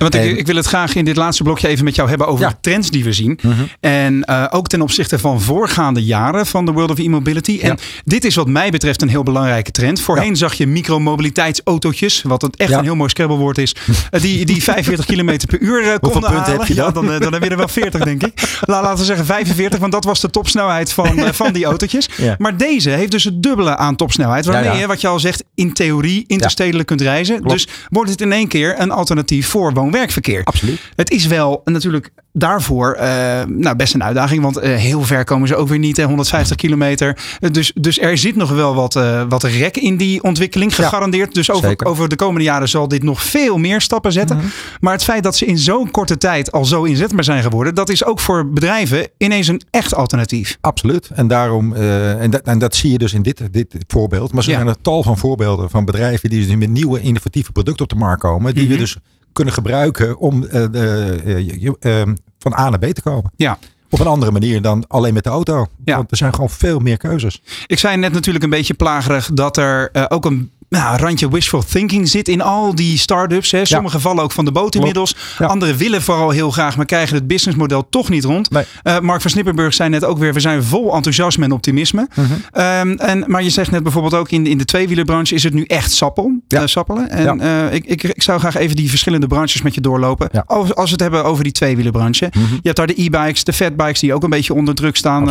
Want 0.00 0.14
ik, 0.14 0.38
ik, 0.38 0.46
wil 0.46 0.56
het 0.56 0.66
graag 0.66 0.94
in 0.94 1.04
dit 1.04 1.16
laatste 1.16 1.42
blokje 1.42 1.68
even 1.68 1.84
met 1.84 1.94
jou 1.94 2.08
hebben 2.08 2.26
over 2.26 2.44
ja. 2.44 2.50
de 2.50 2.56
trends 2.60 2.90
die 2.90 3.04
we 3.04 3.12
zien. 3.12 3.38
Mm 3.42 3.52
-hmm. 3.52 3.68
En 3.80 4.24
uh, 4.30 4.46
ook 4.50 4.68
ten 4.68 4.82
opzichte 4.82 5.18
van 5.18 5.40
voorgaande 5.40 6.04
jaren 6.04 6.46
van 6.46 6.64
de 6.64 6.72
World 6.72 6.90
of 6.90 6.98
E-Mobility. 6.98 7.58
En 7.62 7.68
Ja. 7.68 7.76
dit 8.04 8.24
is 8.24 8.34
wat 8.34 8.48
mij 8.48 8.70
betreft 8.70 9.02
een 9.02 9.08
heel 9.08 9.22
belangrijke 9.22 9.70
trend. 9.70 10.00
Voorheen 10.00 10.36
zag 10.36 10.54
je 10.54 10.66
micromobiliteitsautootjes, 10.66 12.22
wat 12.22 12.42
het 12.42 12.56
echt 12.56 12.72
een 12.72 12.84
heel 12.84 12.96
mooi 12.96 13.10
scrabblewoord 13.10 13.58
is. 13.58 13.74
uh, 14.10 14.20
die, 14.20 14.44
die 14.44 14.62
45 14.72 15.06
km 15.06 15.36
per 15.46 15.60
uur 15.60 15.82
uh, 15.82 15.94
konden 16.00 16.20
punten 16.20 16.30
halen. 16.40 16.58
heb 16.58 16.66
je 16.68 16.74
dan? 16.74 16.92
dan, 16.92 17.06
dan 17.18 17.32
heb 17.32 17.42
je 17.42 17.50
er 17.50 17.56
wel 17.56 17.68
40 17.68 18.04
denk 18.04 18.22
ik. 18.22 18.58
La, 18.60 18.82
laten 18.82 18.98
we 18.98 19.04
zeggen 19.04 19.26
45, 19.26 19.78
want 19.78 19.92
dat 19.92 20.04
was 20.04 20.20
de 20.20 20.30
topsnelheid 20.30 20.92
van, 20.92 21.18
uh, 21.18 21.28
van 21.32 21.52
die 21.52 21.64
autootjes. 21.64 22.08
Maar 22.38 22.56
deze 22.56 22.90
heeft 22.90 23.10
dus 23.10 23.24
het 23.24 23.42
dubbele 23.42 23.76
aan 23.76 23.96
topsnelheid. 23.96 24.44
Waarmee 24.44 24.78
je, 24.78 24.86
wat 24.86 25.00
je 25.00 25.08
al 25.08 25.20
zegt, 25.20 25.44
in 25.54 25.72
theorie 25.72 26.24
interstedelijk 26.26 26.86
kunt 26.86 27.00
reizen. 27.00 27.36
Klopt. 27.36 27.52
Dus 27.52 27.68
wordt 27.88 28.10
het 28.10 28.20
in 28.20 28.32
één 28.32 28.48
keer 28.48 28.80
een 28.80 28.90
alternatief 28.90 29.48
voor 29.48 29.72
woon-werkverkeer. 29.90 30.44
Absoluut. 30.44 30.80
Het 30.96 31.10
is 31.10 31.26
wel 31.26 31.60
natuurlijk 31.64 32.10
daarvoor 32.32 32.92
eh, 32.92 33.42
nou, 33.46 33.76
best 33.76 33.94
een 33.94 34.02
uitdaging. 34.02 34.42
Want 34.42 34.56
eh, 34.56 34.76
heel 34.76 35.02
ver 35.02 35.24
komen 35.24 35.48
ze 35.48 35.56
ook 35.56 35.68
weer 35.68 35.78
niet. 35.78 35.96
Hè, 35.96 36.04
150 36.04 36.56
kilometer. 36.56 37.18
Eh, 37.40 37.50
dus, 37.50 37.72
dus 37.74 37.98
er 38.00 38.18
zit 38.18 38.36
nog 38.36 38.50
wel 38.50 38.74
wat, 38.74 38.94
wat 39.28 39.42
rek 39.42 39.76
in 39.76 39.96
die 39.96 40.22
ontwikkeling. 40.22 40.74
Ja, 40.76 40.82
Gegarandeerd. 40.84 41.34
dus 41.34 41.50
over, 41.50 41.68
zeker. 41.68 41.86
over 41.86 42.08
de 42.08 42.16
komende 42.16 42.44
jaren 42.44 42.68
zal 42.68 42.88
dit 42.88 43.02
nog 43.02 43.22
veel 43.22 43.58
meer 43.58 43.80
stappen 43.80 44.12
zetten. 44.12 44.36
Mhm. 44.36 44.46
Maar 44.80 44.92
het 44.92 45.04
feit 45.04 45.22
dat 45.22 45.36
ze 45.36 45.44
in 45.46 45.58
zo'n 45.58 45.90
korte 45.90 46.18
tijd 46.18 46.52
al 46.52 46.64
zo 46.64 46.82
inzetbaar 46.84 47.24
zijn 47.24 47.42
geworden. 47.42 47.74
Dat 47.74 47.88
is 47.88 48.04
ook 48.04 48.20
voor 48.20 48.50
bedrijven 48.50 49.08
ineens 49.18 49.48
een 49.48 49.62
echt 49.70 49.94
alternatief. 49.94 50.58
Absoluut. 50.60 51.10
En 51.14 51.28
daarom, 51.28 51.74
en, 51.74 52.30
dat, 52.30 52.40
en 52.42 52.58
dat 52.58 52.74
zie 52.74 52.90
je 52.90 52.98
dus 52.98 53.12
in 53.12 53.22
dit, 53.22 53.42
dit 53.52 53.74
voorbeeld. 53.86 54.32
Maar 54.32 54.42
zo 54.42 54.50
Ja. 54.50 54.56
zijn 54.56 54.68
er 54.68 54.76
tal 54.82 55.02
van 55.02 55.18
voorbeelden 55.18 55.70
van 55.70 55.84
bedrijven 55.84 56.30
die 56.30 56.46
dus 56.46 56.56
met 56.56 56.68
nieuwe 56.70 57.00
innovatieve 57.00 57.52
producten 57.52 57.82
op 57.84 57.90
de 57.90 57.96
markt 57.96 58.20
komen. 58.22 58.54
Die 58.54 58.62
Mhm. 58.64 58.72
we 58.72 58.78
dus 58.78 58.96
kunnen 59.32 59.54
gebruiken 59.54 60.18
om 60.18 60.44
eh, 60.44 60.64
de, 60.70 61.20
eh, 61.24 61.38
je- 61.38 61.60
je- 61.60 61.76
eh, 61.80 62.02
van 62.38 62.52
A 62.58 62.68
naar 62.68 62.78
B 62.78 62.84
te 62.84 63.02
komen. 63.02 63.30
Ja. 63.36 63.58
Op 63.90 64.00
een 64.00 64.06
andere 64.06 64.30
manier 64.32 64.62
dan 64.62 64.84
alleen 64.88 65.14
met 65.14 65.24
de 65.24 65.30
auto. 65.30 65.66
Ja. 65.84 65.96
Want 65.96 66.10
er 66.10 66.16
zijn 66.16 66.34
gewoon 66.34 66.50
veel 66.50 66.78
meer 66.78 66.96
keuzes. 66.96 67.42
Ik 67.66 67.78
zei 67.78 67.96
net 67.96 68.12
natuurlijk 68.12 68.44
een 68.44 68.50
beetje 68.50 68.74
plagerig 68.74 69.30
dat 69.34 69.56
er 69.56 69.90
eh, 69.92 70.04
ook 70.08 70.24
een 70.24 70.50
nou, 70.70 70.96
randje 70.98 71.28
wishful 71.30 71.62
thinking 71.62 72.08
zit 72.08 72.28
in 72.28 72.40
al 72.42 72.74
die 72.74 72.98
start-ups. 72.98 73.50
Hè. 73.50 73.64
Sommige 73.64 74.00
vallen 74.00 74.22
ook 74.22 74.32
van 74.32 74.44
de 74.44 74.52
boot 74.52 74.74
inmiddels. 74.74 75.16
Ja. 75.38 75.46
Anderen 75.46 75.76
willen 75.76 76.02
vooral 76.02 76.30
heel 76.30 76.50
graag, 76.50 76.76
maar 76.76 76.86
krijgen 76.86 77.14
het 77.16 77.26
businessmodel 77.26 77.88
toch 77.88 78.08
niet 78.08 78.24
rond. 78.24 78.50
Nee. 78.50 78.64
Eh, 78.82 78.98
Mark 78.98 79.20
van 79.20 79.30
Snippenburg 79.30 79.74
zei 79.74 79.88
net 79.88 80.04
ook 80.04 80.18
weer, 80.18 80.34
we 80.34 80.40
zijn 80.40 80.62
vol 80.64 80.94
enthousiasme 80.94 81.44
en 81.44 81.52
optimisme. 81.52 82.08
Mhm. 82.14 82.26
Ehm, 82.52 82.90
en, 82.90 83.24
maar 83.26 83.42
je 83.42 83.50
zegt 83.50 83.70
net 83.70 83.82
bijvoorbeeld 83.82 84.14
ook 84.14 84.30
in, 84.30 84.46
in 84.46 84.58
de 84.58 84.64
tweewielenbranche 84.64 85.34
is 85.34 85.42
het 85.42 85.54
nu 85.54 85.64
echt 85.64 85.92
sappel, 85.92 86.40
Ja. 86.48 86.60
eh, 86.60 86.66
sappelen. 86.66 87.10
En 87.10 87.40
eh, 87.40 87.74
ik, 87.74 87.84
ik, 87.86 88.02
ik 88.02 88.22
zou 88.22 88.38
graag 88.38 88.56
even 88.56 88.76
die 88.76 88.88
verschillende 88.90 89.26
branches 89.26 89.62
met 89.62 89.74
je 89.74 89.80
doorlopen. 89.80 90.30
Als, 90.46 90.74
als 90.74 90.84
we 90.86 90.92
het 90.92 91.00
hebben 91.00 91.24
over 91.24 91.44
die 91.44 91.52
tweewielenbranche. 91.52 92.28
Mhm. 92.32 92.44
Je 92.52 92.60
hebt 92.62 92.76
daar 92.76 92.86
de 92.86 93.02
e-bikes, 93.02 93.44
de 93.44 93.52
fatbikes 93.52 94.00
die 94.00 94.14
ook 94.14 94.22
een 94.22 94.30
beetje 94.30 94.54
onder 94.54 94.74
druk 94.74 94.96
staan 94.96 95.28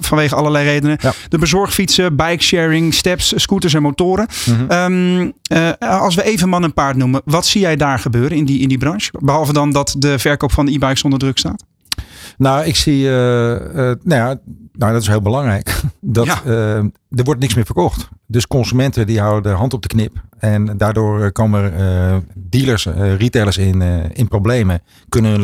vanwege 0.00 0.34
allerlei 0.34 0.64
redenen. 0.64 0.98
De 1.28 1.38
bezorgfietsen, 1.38 2.16
bikesharing, 2.16 2.94
steps, 2.94 3.32
scooters 3.36 3.74
en 3.74 3.82
motoren. 3.82 3.98
Mhm. 4.06 4.64
Ehm, 4.68 5.30
eh, 5.42 6.00
als 6.00 6.14
we 6.14 6.22
even 6.22 6.48
man 6.48 6.64
en 6.64 6.72
paard 6.74 6.96
noemen, 6.96 7.22
wat 7.24 7.46
zie 7.46 7.60
jij 7.60 7.76
daar 7.76 7.98
gebeuren 7.98 8.36
in 8.36 8.44
die, 8.44 8.60
in 8.60 8.68
die 8.68 8.78
branche? 8.78 9.10
Behalve 9.20 9.52
dan 9.52 9.70
dat 9.72 9.94
de 9.98 10.18
verkoop 10.18 10.52
van 10.52 10.66
e-bikes 10.68 11.02
onder 11.02 11.18
druk 11.18 11.38
staat. 11.38 11.64
Nou, 12.38 12.64
ik 12.64 12.76
zie, 12.76 13.06
eh, 13.08 13.54
eh, 13.54 13.96
nou 14.02 14.20
ja, 14.20 14.38
nou, 14.72 14.92
dat 14.92 15.02
is 15.02 15.08
heel 15.08 15.22
belangrijk. 15.22 15.80
Dat, 16.00 16.26
Ja. 16.26 16.40
er 16.44 17.24
wordt 17.24 17.40
niks 17.40 17.54
meer 17.54 17.64
verkocht. 17.64 18.08
Dus 18.26 18.46
consumenten 18.46 19.06
die 19.06 19.20
houden 19.20 19.52
de 19.52 19.58
hand 19.58 19.74
op 19.74 19.82
de 19.82 19.88
knip. 19.88 20.12
En 20.38 20.76
daardoor 20.76 21.32
komen 21.32 21.72
dealers, 22.34 22.86
retailers 23.18 23.56
in, 23.58 23.82
in 24.12 24.28
problemen. 24.28 24.82
Kunnen 25.08 25.40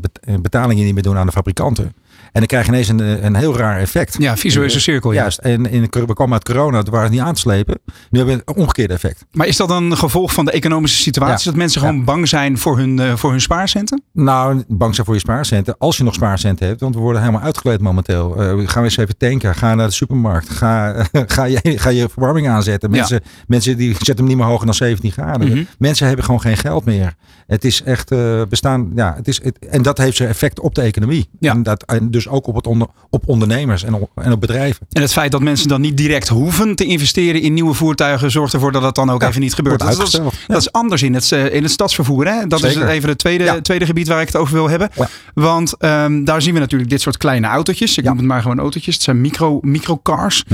bet- 0.00 0.42
betalingen 0.42 0.84
niet 0.84 0.94
meer 0.94 1.02
doen 1.02 1.16
aan 1.16 1.26
de 1.26 1.32
fabrikanten. 1.32 1.92
En 2.32 2.42
dan 2.42 2.46
krijg 2.46 2.66
je 2.66 2.72
ineens 2.72 2.88
een, 2.88 3.24
een 3.24 3.36
heel 3.36 3.56
raar 3.56 3.78
effect. 3.78 4.16
Ja, 4.18 4.36
visueuze 4.36 4.80
cirkel. 4.80 5.12
Ja. 5.12 5.20
Juist. 5.20 5.38
En 5.38 5.70
in, 5.70 5.88
we 5.90 6.14
kwamen 6.14 6.32
uit 6.32 6.44
corona, 6.44 6.82
toen 6.82 6.92
waren 6.92 7.06
het 7.08 7.16
niet 7.16 7.26
aan 7.26 7.34
te 7.34 7.40
slepen. 7.40 7.78
Nu 8.10 8.18
hebben 8.18 8.36
we 8.36 8.42
een 8.44 8.56
omgekeerde 8.56 8.94
effect. 8.94 9.24
Maar 9.32 9.46
is 9.46 9.56
dat 9.56 9.70
een 9.70 9.96
gevolg 9.96 10.32
van 10.32 10.44
de 10.44 10.50
economische 10.50 11.02
situatie? 11.02 11.44
Ja. 11.44 11.44
Dat 11.44 11.54
mensen 11.54 11.80
gewoon 11.80 12.04
bang 12.04 12.28
zijn 12.28 12.58
voor 12.58 12.78
hun, 12.78 12.98
eh, 12.98 13.16
voor 13.16 13.30
hun 13.30 13.40
spaarcenten? 13.40 14.02
Nou, 14.12 14.64
bang 14.68 14.94
zijn 14.94 15.06
voor 15.06 15.14
je 15.14 15.20
spaarcenten. 15.20 15.74
Als 15.78 15.96
je 15.96 16.04
nog 16.04 16.14
spaarcenten 16.14 16.66
hebt. 16.66 16.80
Want 16.80 16.94
we 16.94 17.00
worden 17.00 17.20
helemaal 17.20 17.42
uitgekleed 17.42 17.80
momenteel. 17.80 18.36
Eh, 18.36 18.46
gaan 18.46 18.82
we 18.82 18.88
eens 18.88 18.96
even 18.96 19.16
tanken. 19.16 19.54
Ga 19.54 19.74
naar 19.74 19.86
de 19.86 19.92
supermarkt. 19.92 20.48
Ga, 20.48 21.04
ga, 21.12 21.44
je, 21.44 21.60
ga 21.62 21.90
je 21.90 22.08
verwarming 22.08 22.48
aanzetten. 22.48 22.90
Ja. 22.90 22.96
Mensen, 22.96 23.20
mensen 23.46 23.76
die 23.76 23.92
zetten 23.94 24.16
hem 24.16 24.26
niet 24.26 24.36
meer 24.36 24.46
hoger 24.46 24.66
dan 24.66 24.74
17 24.74 25.12
graden. 25.12 25.48
Mhm. 25.48 25.64
Mensen 25.78 26.06
hebben 26.06 26.24
gewoon 26.24 26.40
geen 26.40 26.56
geld 26.56 26.84
meer. 26.84 27.14
Het 27.46 27.64
is 27.64 27.82
echt 27.82 28.10
eh, 28.10 28.42
bestaan. 28.48 28.92
Ja, 28.94 29.14
het 29.16 29.28
is, 29.28 29.42
het, 29.42 29.58
en 29.58 29.82
dat 29.82 29.98
heeft 29.98 30.16
zijn 30.16 30.28
effect 30.28 30.60
op 30.60 30.74
de 30.74 30.82
economie. 30.82 31.28
Ja. 31.38 31.52
En, 31.52 31.62
dat, 31.62 31.82
en 31.82 32.10
dus 32.10 32.25
ook 32.28 32.46
op, 32.46 32.54
het 32.54 32.66
onder, 32.66 32.86
op 33.10 33.22
ondernemers 33.28 33.84
en 33.84 33.94
op, 33.94 34.10
en 34.14 34.32
op 34.32 34.40
bedrijven. 34.40 34.86
En 34.92 35.02
het 35.02 35.12
feit 35.12 35.32
dat 35.32 35.40
mensen 35.40 35.68
dan 35.68 35.80
niet 35.80 35.96
direct 35.96 36.28
hoeven 36.28 36.74
te 36.76 36.84
investeren 36.84 37.40
in 37.40 37.54
nieuwe 37.54 37.74
voertuigen, 37.74 38.30
zorgt 38.30 38.52
ervoor 38.52 38.72
dat 38.72 38.82
dat 38.82 38.94
dan 38.94 39.10
ook 39.10 39.20
Ja, 39.22 39.28
even 39.28 39.40
niet 39.40 39.54
gebeurt. 39.54 39.78
Dat, 39.78 40.02
is- 40.02 40.20
dat 40.46 40.56
is 40.60 40.72
anders 40.72 41.02
in 41.02 41.14
het, 41.14 41.32
eh, 41.32 41.54
in 41.54 41.62
het 41.62 41.72
stadsvervoer. 41.72 42.26
Hè? 42.26 42.46
Dat 42.46 42.60
Zeker. 42.60 42.82
is 42.82 42.88
even 42.88 43.08
het 43.08 43.18
tweede, 43.18 43.44
Ja. 43.44 43.60
tweede 43.60 43.86
gebied 43.86 44.08
waar 44.08 44.20
ik 44.20 44.26
het 44.26 44.36
over 44.36 44.54
wil 44.54 44.68
hebben. 44.68 44.90
Want 45.34 45.76
ehm, 45.78 46.24
daar 46.24 46.42
zien 46.42 46.54
we 46.54 46.60
natuurlijk 46.60 46.90
dit 46.90 47.00
soort 47.00 47.16
kleine 47.16 47.46
autootjes. 47.46 47.98
Ik 47.98 48.04
noem 48.04 48.16
het 48.16 48.26
maar 48.26 48.42
gewoon 48.42 48.58
autootjes. 48.58 48.94
Het 48.94 49.02
zijn 49.02 49.20
micro, 49.20 49.58
microcars. 49.62 50.44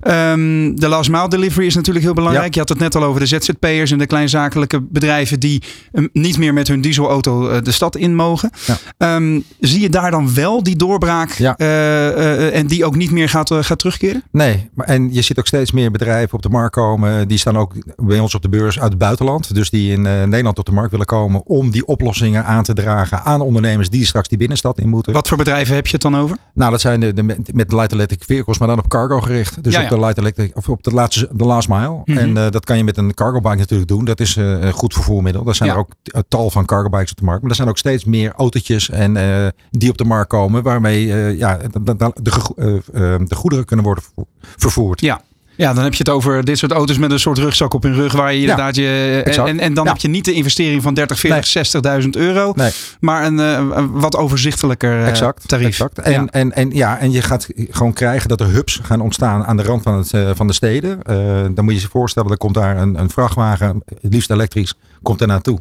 Ehm, 0.00 0.74
de 0.74 0.88
last 0.88 1.10
mile 1.10 1.28
delivery 1.28 1.66
is 1.66 1.74
natuurlijk 1.74 2.04
heel 2.04 2.14
belangrijk. 2.14 2.54
Je 2.54 2.60
had 2.60 2.68
het 2.68 2.78
net 2.78 2.94
al 2.94 3.02
over 3.02 3.20
de 3.20 3.26
ZZP'ers 3.26 3.90
en 3.90 3.98
de 3.98 4.06
kleinzakelijke 4.06 4.80
bedrijven 4.80 5.40
die 5.40 5.62
ehm, 5.92 6.06
niet 6.12 6.38
meer 6.38 6.52
met 6.52 6.68
hun 6.68 6.80
dieselauto 6.80 7.48
eh, 7.48 7.62
de 7.62 7.72
stad 7.72 7.96
in 7.96 8.14
mogen. 8.14 8.50
Zie 9.60 9.80
je 9.80 9.88
daar 9.88 10.10
dan 10.10 10.34
wel 10.34 10.62
die 10.62 10.76
doorbraak 10.76 11.02
Ja. 11.38 11.56
eh, 11.56 12.08
eh, 12.08 12.54
en 12.54 12.66
die 12.66 12.84
ook 12.84 12.96
niet 12.96 13.10
meer 13.10 13.28
gaat, 13.28 13.50
eh, 13.50 13.58
gaat 13.60 13.78
terugkeren? 13.78 14.22
Nee, 14.30 14.70
maar 14.74 14.86
en 14.86 15.12
je 15.12 15.22
ziet 15.22 15.38
ook 15.38 15.46
steeds 15.46 15.72
meer 15.72 15.90
bedrijven 15.90 16.34
op 16.34 16.42
de 16.42 16.48
markt 16.48 16.74
komen. 16.74 17.28
Die 17.28 17.38
staan 17.38 17.56
ook 17.58 17.72
bij 17.96 18.18
ons 18.18 18.34
op 18.34 18.42
de 18.42 18.48
beurs 18.48 18.80
uit 18.80 18.88
het 18.88 18.98
buitenland. 18.98 19.54
Dus 19.54 19.70
die 19.70 19.92
in 19.92 20.02
Nederland 20.02 20.58
op 20.58 20.66
de 20.66 20.72
markt 20.72 20.90
willen 20.90 21.06
komen 21.06 21.46
om 21.46 21.70
die 21.70 21.86
oplossingen 21.86 22.44
aan 22.44 22.62
te 22.62 22.72
dragen 22.72 23.22
aan 23.22 23.40
ondernemers 23.40 23.90
die 23.90 24.06
straks 24.06 24.28
die 24.28 24.38
binnenstad 24.38 24.78
in 24.78 24.88
moeten. 24.88 25.12
Wat 25.12 25.28
voor 25.28 25.36
bedrijven 25.36 25.74
heb 25.74 25.86
je 25.86 25.92
het 25.92 26.02
dan 26.02 26.16
over? 26.16 26.36
Nou, 26.54 26.70
dat 26.70 26.80
zijn 26.80 27.00
de, 27.00 27.12
de 27.12 27.22
met 27.52 27.72
light 27.72 27.92
electric 27.92 28.24
vehicles, 28.24 28.58
maar 28.58 28.68
dan 28.68 28.78
op 28.78 28.88
cargo 28.88 29.20
gericht. 29.20 29.62
Dus 29.64 29.74
Ja, 29.74 29.82
op 29.82 29.88
de 29.88 29.98
light 30.00 30.18
electric 30.18 30.56
of 30.56 30.68
op 30.68 30.82
de 30.82 30.90
laatste 30.90 31.28
de 31.32 31.44
last 31.44 31.68
mile. 31.68 32.00
Mhm. 32.04 32.18
En 32.18 32.34
dat 32.34 32.64
kan 32.64 32.76
je 32.76 32.84
met 32.84 32.96
een 32.96 33.14
cargo 33.14 33.40
bike 33.40 33.56
natuurlijk 33.56 33.88
doen. 33.88 34.04
Dat 34.04 34.20
is 34.20 34.36
een 34.36 34.72
goed 34.72 34.94
vervoermiddel. 34.94 35.46
Er 35.46 35.54
zijn 35.54 35.68
Ja. 35.68 35.74
er 35.74 35.80
ook 35.80 35.90
tal 36.28 36.50
van 36.50 36.64
cargo 36.64 36.88
bikes 36.88 37.10
op 37.10 37.16
de 37.16 37.24
markt. 37.24 37.40
Maar 37.40 37.50
er 37.50 37.56
zijn 37.56 37.68
ook 37.68 37.78
steeds 37.78 38.04
meer 38.04 38.32
autootjes 38.36 38.90
en 38.90 39.12
die 39.70 39.90
op 39.90 39.98
de 39.98 40.04
markt 40.04 40.28
komen 40.28 40.62
waarmee 40.62 40.93
eh, 40.94 41.38
ja, 41.38 41.56
de, 41.56 41.94
eh, 42.56 42.74
eh, 42.74 43.20
de 43.26 43.34
goederen 43.34 43.64
kunnen 43.64 43.84
worden 43.84 44.04
vervo- 44.04 44.28
vervoerd. 44.56 45.00
Ja. 45.00 45.20
Ja, 45.56 45.72
dan 45.74 45.82
heb 45.84 45.92
je 45.92 45.98
het 45.98 46.08
over 46.08 46.44
dit 46.44 46.58
soort 46.58 46.72
auto's 46.72 46.98
met 46.98 47.10
een 47.10 47.18
soort 47.20 47.38
rugzak 47.38 47.74
op 47.74 47.82
hun 47.82 47.94
rug. 47.94 48.12
Waar 48.12 48.34
je 48.34 48.40
inderdaad 48.40 48.76
je. 48.76 49.22
En, 49.24 49.60
en 49.60 49.74
dan 49.74 49.84
Ja. 49.84 49.90
heb 49.92 50.00
je 50.00 50.08
niet 50.08 50.24
de 50.24 50.32
investering 50.32 50.82
van 50.82 50.94
30, 50.94 51.18
40, 51.18 51.46
60.000 52.02 52.08
euro. 52.16 52.52
Nee. 52.56 52.70
Maar 53.00 53.24
een, 53.26 53.90
wat 53.92 54.16
overzichtelijker 54.16 55.04
Exact, 55.06 55.48
tarief. 55.48 55.66
exact. 55.66 55.98
En, 55.98 56.12
Ja. 56.12 56.26
en, 56.30 56.52
en, 56.52 56.70
ja, 56.70 56.98
en 56.98 57.10
je 57.12 57.22
gaat 57.22 57.46
gewoon 57.70 57.92
krijgen 57.92 58.28
dat 58.28 58.40
er 58.40 58.46
hubs 58.46 58.80
gaan 58.82 59.00
ontstaan 59.00 59.44
aan 59.44 59.56
de 59.56 59.62
rand 59.62 59.82
van, 59.82 59.98
het, 59.98 60.36
van 60.36 60.46
de 60.46 60.52
steden. 60.52 60.98
Dan 61.54 61.64
moet 61.64 61.74
je 61.74 61.80
je 61.80 61.88
voorstellen, 61.88 62.30
er 62.30 62.36
komt 62.36 62.54
daar 62.54 62.76
een, 62.76 63.00
een 63.00 63.10
vrachtwagen, 63.10 63.82
het 64.00 64.12
liefst 64.12 64.30
elektrisch, 64.30 64.74
komt 65.02 65.20
er 65.20 65.26
naartoe. 65.26 65.58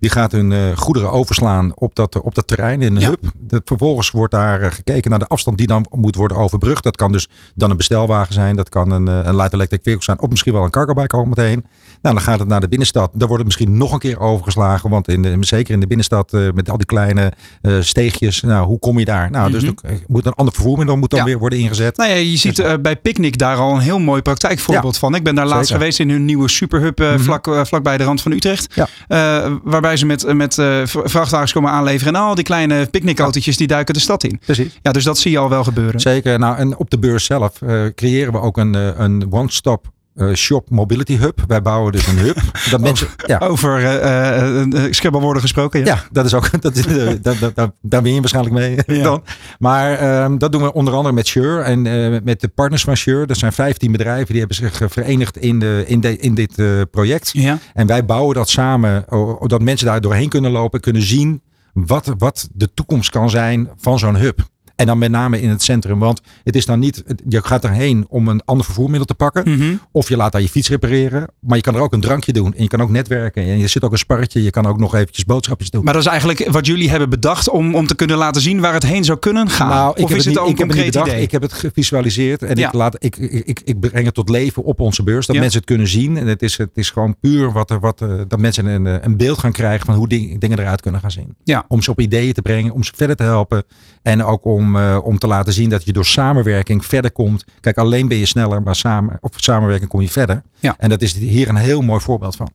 Die 0.00 0.10
gaat 0.10 0.32
hun 0.32 0.52
eh, 0.52 0.58
goederen 0.76 1.10
overslaan 1.10 1.72
op 1.74 1.94
dat, 1.94 2.20
op 2.20 2.34
dat 2.34 2.46
terrein 2.46 2.82
in 2.82 2.94
een 2.96 3.00
Ja. 3.00 3.08
hub. 3.08 3.20
Dat, 3.38 3.62
vervolgens 3.64 4.10
wordt 4.10 4.32
daar 4.32 4.60
eh, 4.60 4.70
gekeken 4.70 5.10
naar 5.10 5.18
de 5.18 5.26
afstand 5.26 5.58
die 5.58 5.66
dan 5.66 5.86
moet 5.90 6.14
worden 6.14 6.36
overbrugd. 6.36 6.82
Dat 6.82 6.96
kan 6.96 7.12
dus 7.12 7.28
dan 7.54 7.70
een 7.70 7.76
bestelwagen 7.76 8.34
zijn. 8.34 8.56
Dat 8.56 8.68
kan 8.68 8.90
een, 8.90 9.08
eh, 9.08 9.20
een 9.22 9.36
light 9.36 9.52
electric 9.52 9.80
vehicle 9.82 10.04
zijn. 10.04 10.20
Of 10.20 10.28
misschien 10.28 10.52
wel 10.52 10.64
een 10.64 10.70
cargo 10.70 10.92
bike 10.94 11.16
ook 11.16 11.26
meteen. 11.26 11.64
Nou, 12.02 12.14
dan 12.14 12.24
gaat 12.24 12.38
het 12.38 12.48
naar 12.48 12.60
de 12.60 12.68
binnenstad. 12.68 13.10
Daar 13.12 13.28
wordt 13.28 13.44
het 13.44 13.56
misschien 13.56 13.76
nog 13.76 13.92
een 13.92 13.98
keer 13.98 14.20
overgeslagen. 14.20 14.90
Want 14.90 15.08
in 15.08 15.22
de, 15.22 15.36
zeker 15.40 15.74
in 15.74 15.80
de 15.80 15.86
binnenstad 15.86 16.32
met 16.54 16.70
al 16.70 16.76
die 16.76 16.86
kleine 16.86 17.32
steegjes. 17.80 18.40
Nou, 18.42 18.66
hoe 18.66 18.78
kom 18.78 18.98
je 18.98 19.04
daar? 19.04 19.30
Nou, 19.30 19.50
dus 19.50 19.62
Mhm. 19.64 19.72
moet 20.06 20.26
een 20.26 20.32
ander 20.32 20.54
vervoermiddel 20.54 20.96
moet 20.96 21.10
dan 21.10 21.18
Ja. 21.18 21.24
weer 21.24 21.38
worden 21.38 21.58
ingezet. 21.58 21.96
Nou 21.96 22.10
ja, 22.10 22.16
je 22.16 22.36
ziet 22.36 22.58
eh, 22.58 22.72
bij 22.82 22.96
Picnic 22.96 23.38
daar 23.38 23.56
al 23.56 23.74
een 23.74 23.80
heel 23.80 23.98
mooi 23.98 24.22
praktijkvoorbeeld 24.22 24.98
van. 24.98 25.14
Ik 25.14 25.22
ben 25.24 25.34
daar 25.34 25.46
laatst 25.46 25.66
Zeker. 25.66 25.80
geweest 25.80 25.98
in 26.00 26.10
hun 26.10 26.24
nieuwe 26.24 26.48
superhub 26.48 26.98
Mhm. 26.98 27.18
vlak, 27.18 27.48
vlakbij 27.66 27.96
de 27.96 28.04
rand 28.04 28.22
van 28.22 28.32
Utrecht. 28.32 28.74
Ja. 28.74 28.86
Eh, 29.08 29.52
waarbij 29.86 30.18
ze 30.18 30.26
met, 30.26 30.36
met 30.36 30.58
eh, 30.58 30.80
vrachtwagens 30.84 31.52
komen 31.52 31.70
aanleveren. 31.70 32.14
En 32.14 32.20
al 32.20 32.34
die 32.34 32.44
kleine 32.44 32.86
picknickautootjes 32.86 33.56
die 33.56 33.66
duiken 33.66 33.94
de 33.94 34.00
stad 34.00 34.24
in. 34.24 34.40
Precies. 34.44 34.78
Ja, 34.82 34.92
dus 34.92 35.04
dat 35.04 35.18
zie 35.18 35.30
je 35.30 35.38
al 35.38 35.48
wel 35.48 35.64
gebeuren. 35.64 36.00
Zeker. 36.00 36.38
Nou, 36.38 36.56
en 36.56 36.76
op 36.76 36.90
de 36.90 36.98
beurs 36.98 37.24
zelf 37.24 37.62
eh, 37.62 37.84
creëren 37.94 38.32
we 38.32 38.40
ook 38.40 38.56
een, 38.56 38.74
eh, 38.74 38.98
een 38.98 39.26
one-stop 39.30 39.86
eh, 40.16 40.34
shop 40.34 40.70
mobility 40.70 41.16
hub. 41.16 41.44
Wij 41.46 41.62
bouwen 41.62 41.92
dus 41.92 42.06
een 42.06 42.18
hub. 42.18 42.36
Dat 42.70 42.80
mensen, 42.80 43.08
ja, 43.26 43.38
Over 43.38 43.84
eh 43.84 44.06
eh, 44.06 44.84
eh, 44.84 44.92
scrabblewoorden 44.92 45.42
gesproken. 45.42 45.80
Ja. 45.80 45.86
Ja, 45.86 46.04
dat 46.10 46.24
is 46.24 46.34
ook. 46.34 46.50
Dat 46.60 46.76
is, 46.76 46.86
eh, 46.96 47.42
daar, 47.80 48.02
ben 48.02 48.14
je 48.14 48.20
waarschijnlijk 48.20 48.54
mee. 48.54 48.96
Ja. 48.98 49.02
Dan. 49.02 49.22
Maar 49.58 49.98
ehm, 49.98 50.38
dat 50.38 50.52
doen 50.52 50.62
we 50.62 50.72
onder 50.72 50.94
andere 50.94 51.14
met 51.14 51.26
Shure 51.26 51.62
en 51.62 51.82
met 52.24 52.40
de 52.40 52.48
partners 52.48 52.84
van 52.84 52.96
Shure. 52.96 53.26
Dat 53.26 53.36
zijn 53.36 53.52
15 53.52 53.92
bedrijven 53.92 54.26
die 54.26 54.38
hebben 54.38 54.56
zich 54.56 54.82
verenigd 54.92 55.36
in, 55.36 55.58
de, 55.58 55.84
in, 55.86 56.00
de, 56.00 56.18
in 56.18 56.34
dit 56.34 56.54
project. 56.90 57.30
Ja. 57.32 57.58
En 57.74 57.86
wij 57.86 58.04
bouwen 58.04 58.34
dat 58.34 58.48
samen, 58.48 59.04
oh, 59.08 59.46
dat 59.46 59.62
mensen 59.62 59.86
daar 59.86 60.00
doorheen 60.00 60.28
kunnen 60.28 60.50
lopen, 60.50 60.80
kunnen 60.80 61.02
zien 61.02 61.42
wat, 61.72 62.14
wat 62.18 62.48
de 62.52 62.74
toekomst 62.74 63.10
kan 63.10 63.30
zijn 63.30 63.68
van 63.76 63.98
zo'n 63.98 64.16
hub. 64.16 64.40
En 64.76 64.86
dan 64.86 64.98
met 64.98 65.10
name 65.10 65.40
in 65.40 65.48
het 65.48 65.62
centrum. 65.62 65.98
Want 65.98 66.20
het 66.44 66.56
is 66.56 66.66
dan 66.66 66.78
niet, 66.78 67.04
je 67.28 67.42
gaat 67.44 67.64
erheen 67.64 68.06
om 68.08 68.28
een 68.28 68.42
ander 68.44 68.64
vervoermiddel 68.64 69.04
te 69.06 69.14
pakken. 69.14 69.50
Mhm. 69.56 69.74
Of 69.92 70.08
je 70.08 70.16
laat 70.16 70.32
daar 70.32 70.40
je 70.40 70.48
fiets 70.48 70.68
repareren. 70.68 71.26
Maar 71.40 71.56
je 71.56 71.62
kan 71.62 71.74
er 71.74 71.80
ook 71.80 71.92
een 71.92 72.00
drankje 72.00 72.32
doen. 72.32 72.54
En 72.54 72.62
je 72.62 72.68
kan 72.68 72.80
ook 72.80 72.90
netwerken. 72.90 73.42
En 73.42 73.58
je 73.58 73.66
zit 73.66 73.84
ook 73.84 73.92
een 73.92 73.98
sparretje. 73.98 74.42
Je 74.42 74.50
kan 74.50 74.66
ook 74.66 74.78
nog 74.78 74.94
eventjes 74.94 75.24
boodschapjes 75.24 75.70
doen. 75.70 75.84
Maar 75.84 75.92
dat 75.92 76.02
is 76.02 76.08
eigenlijk 76.08 76.48
wat 76.50 76.66
jullie 76.66 76.90
hebben 76.90 77.10
bedacht 77.10 77.48
om, 77.48 77.74
om 77.74 77.86
te 77.86 77.94
kunnen 77.94 78.16
laten 78.16 78.42
zien 78.42 78.60
waar 78.60 78.72
het 78.72 78.82
heen 78.86 79.04
zou 79.04 79.18
kunnen 79.18 79.48
gaan. 79.50 79.68
Nou, 79.68 79.90
ik 79.96 80.02
of 80.02 80.08
heb 80.08 80.18
is 80.18 80.24
het, 80.24 80.34
niet, 80.34 80.42
ook 80.42 80.48
ik 80.48 80.52
een 80.60 80.68
heb 80.68 80.76
het 80.76 80.84
concreet 80.84 81.08
idee? 81.08 81.22
Ik 81.22 81.30
heb 81.30 81.42
het 81.42 81.52
gevisualiseerd. 81.52 82.42
En 82.42 82.56
Ja. 82.56 82.66
ik, 82.66 82.72
laat, 82.74 83.04
ik, 83.04 83.16
ik, 83.16 83.60
ik, 83.64 83.80
breng 83.80 84.04
het 84.04 84.14
tot 84.14 84.28
leven 84.28 84.62
op 84.64 84.80
onze 84.80 85.02
beurs. 85.02 85.26
Dat 85.26 85.34
Ja. 85.34 85.40
mensen 85.40 85.58
het 85.60 85.68
kunnen 85.68 85.88
zien. 85.88 86.16
En 86.16 86.26
het 86.26 86.42
is, 86.42 86.56
het 86.56 86.70
is 86.74 86.90
gewoon 86.90 87.16
puur 87.20 87.52
wat, 87.52 87.70
er- 87.70 87.80
wat, 87.80 88.00
eh, 88.00 88.08
dat 88.28 88.38
mensen 88.38 88.66
een, 88.66 88.86
eh, 88.86 88.94
een 89.00 89.16
beeld 89.16 89.38
gaan 89.38 89.52
krijgen 89.52 89.86
van 89.86 89.94
hoe 89.94 90.08
ding- 90.08 90.40
dingen 90.40 90.58
eruit 90.58 90.80
kunnen 90.80 91.00
gaan 91.00 91.10
zien. 91.10 91.34
Ja. 91.44 91.64
Om 91.68 91.82
ze 91.82 91.90
op 91.90 92.00
ideeën 92.00 92.32
te 92.32 92.42
brengen. 92.42 92.72
Om 92.72 92.84
ze 92.84 92.92
verder 92.96 93.16
te 93.16 93.22
helpen. 93.22 93.64
En 94.02 94.24
ook 94.24 94.44
om, 94.44 94.65
eh, 94.74 94.98
om 95.02 95.18
te 95.18 95.26
laten 95.26 95.52
zien 95.52 95.68
dat 95.70 95.84
je 95.84 95.92
door 95.92 96.06
samenwerking 96.06 96.84
verder 96.86 97.10
komt. 97.10 97.44
Kijk, 97.60 97.76
alleen 97.78 98.08
ben 98.08 98.18
je 98.18 98.26
sneller. 98.26 98.62
Maar 98.62 98.76
samen, 98.76 99.18
op 99.20 99.32
samenwerking 99.36 99.90
kom 99.90 100.00
je 100.00 100.08
verder. 100.08 100.42
Ja. 100.58 100.74
En 100.78 100.88
dat 100.88 101.02
is 101.02 101.14
hier 101.14 101.48
een 101.48 101.56
heel 101.56 101.80
mooi 101.80 102.00
voorbeeld 102.00 102.36
van. 102.36 102.48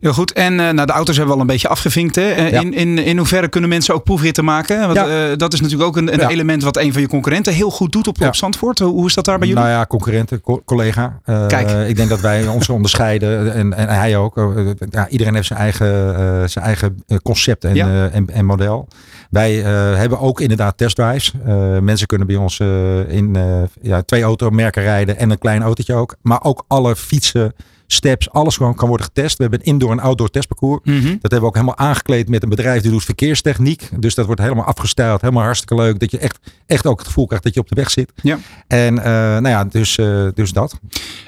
Heel 0.00 0.12
goed. 0.12 0.32
En 0.32 0.60
eh, 0.60 0.70
nou, 0.70 0.86
de 0.86 0.92
auto's 0.92 1.16
hebben 1.16 1.34
we 1.34 1.40
al 1.40 1.46
een 1.46 1.52
beetje 1.52 1.68
afgevinkt. 1.68 2.14
Hè? 2.14 2.30
Eh, 2.30 2.50
Ja. 2.50 2.60
In, 2.60 2.74
in, 2.74 2.98
in 2.98 3.16
hoeverre 3.16 3.48
kunnen 3.48 3.68
mensen 3.70 3.94
ook 3.94 4.04
proefritten 4.04 4.44
maken? 4.44 4.80
Want 4.80 4.94
Ja. 5.08 5.36
dat 5.36 5.52
is 5.52 5.60
natuurlijk 5.60 5.88
ook 5.88 5.96
een, 5.96 6.12
een 6.12 6.18
Ja. 6.20 6.28
element 6.28 6.62
wat 6.62 6.76
een 6.76 6.92
van 6.92 7.02
je 7.02 7.08
concurrenten 7.08 7.52
heel 7.54 7.70
goed 7.70 7.92
doet 7.92 8.06
op, 8.08 8.20
op 8.22 8.34
Zandvoort. 8.34 8.78
Hoe 8.78 9.06
is 9.06 9.14
dat 9.14 9.24
daar 9.24 9.38
bij 9.38 9.48
jullie? 9.48 9.62
Nou 9.62 9.74
ja, 9.74 9.86
concurrenten, 9.86 10.40
co- 10.40 10.62
collega. 10.64 11.20
Kijk. 11.46 11.88
Ik 11.88 11.96
denk 11.96 12.08
dat 12.08 12.20
wij 12.20 12.46
ons 12.46 12.68
onderscheiden. 12.78 13.52
En, 13.54 13.74
en 13.74 13.88
hij 13.88 14.16
ook. 14.16 14.54
Ja, 14.90 15.08
iedereen 15.08 15.34
heeft 15.34 15.46
zijn 15.46 15.58
eigen, 15.58 16.50
zijn 16.50 16.64
eigen 16.64 17.04
concept 17.22 17.64
en, 17.64 18.12
en, 18.12 18.30
en 18.30 18.44
model. 18.44 18.88
Wij 19.28 19.64
eh, 19.64 19.96
hebben 19.96 20.20
ook 20.20 20.40
inderdaad 20.40 20.76
testdrives. 20.76 21.32
Eh, 21.44 21.78
mensen 21.78 22.06
kunnen 22.06 22.26
bij 22.26 22.36
ons 22.36 22.60
eh, 22.60 23.10
in 23.10 23.36
ja, 23.82 24.02
twee 24.02 24.22
automerken 24.22 24.82
rijden 24.82 25.18
en 25.18 25.30
een 25.30 25.38
klein 25.38 25.62
autootje 25.62 25.94
ook. 25.94 26.16
Maar 26.22 26.42
ook 26.42 26.64
alle 26.68 26.96
fietsen, 26.96 27.54
steps, 27.86 28.30
alles 28.30 28.56
gewoon 28.56 28.74
kan 28.74 28.88
worden 28.88 29.06
getest. 29.06 29.36
We 29.36 29.42
hebben 29.42 29.60
een 29.60 29.66
indoor 29.66 29.90
en 29.90 30.00
outdoor 30.00 30.28
testparcours. 30.30 30.80
Mhm. 30.84 31.02
Dat 31.02 31.20
hebben 31.20 31.40
we 31.40 31.46
ook 31.46 31.54
helemaal 31.54 31.76
aangekleed 31.76 32.28
met 32.28 32.42
een 32.42 32.48
bedrijf 32.48 32.82
die 32.82 32.90
doet 32.90 33.04
verkeerstechniek. 33.04 33.88
Dus 33.98 34.14
dat 34.14 34.26
wordt 34.26 34.40
helemaal 34.40 34.64
afgestyled, 34.64 35.20
helemaal 35.20 35.42
hartstikke 35.42 35.74
leuk. 35.74 35.98
Dat 36.00 36.10
je 36.10 36.18
echt, 36.18 36.38
echt 36.66 36.86
ook 36.86 36.98
het 36.98 37.06
gevoel 37.06 37.26
krijgt 37.26 37.44
dat 37.44 37.54
je 37.54 37.60
op 37.60 37.68
de 37.68 37.74
weg 37.74 37.90
zit. 37.90 38.12
Ja. 38.22 38.38
En 38.66 38.94
nou 38.94 39.48
ja, 39.48 39.64
dus, 39.64 39.94
dus 40.34 40.52
dat. 40.52 40.80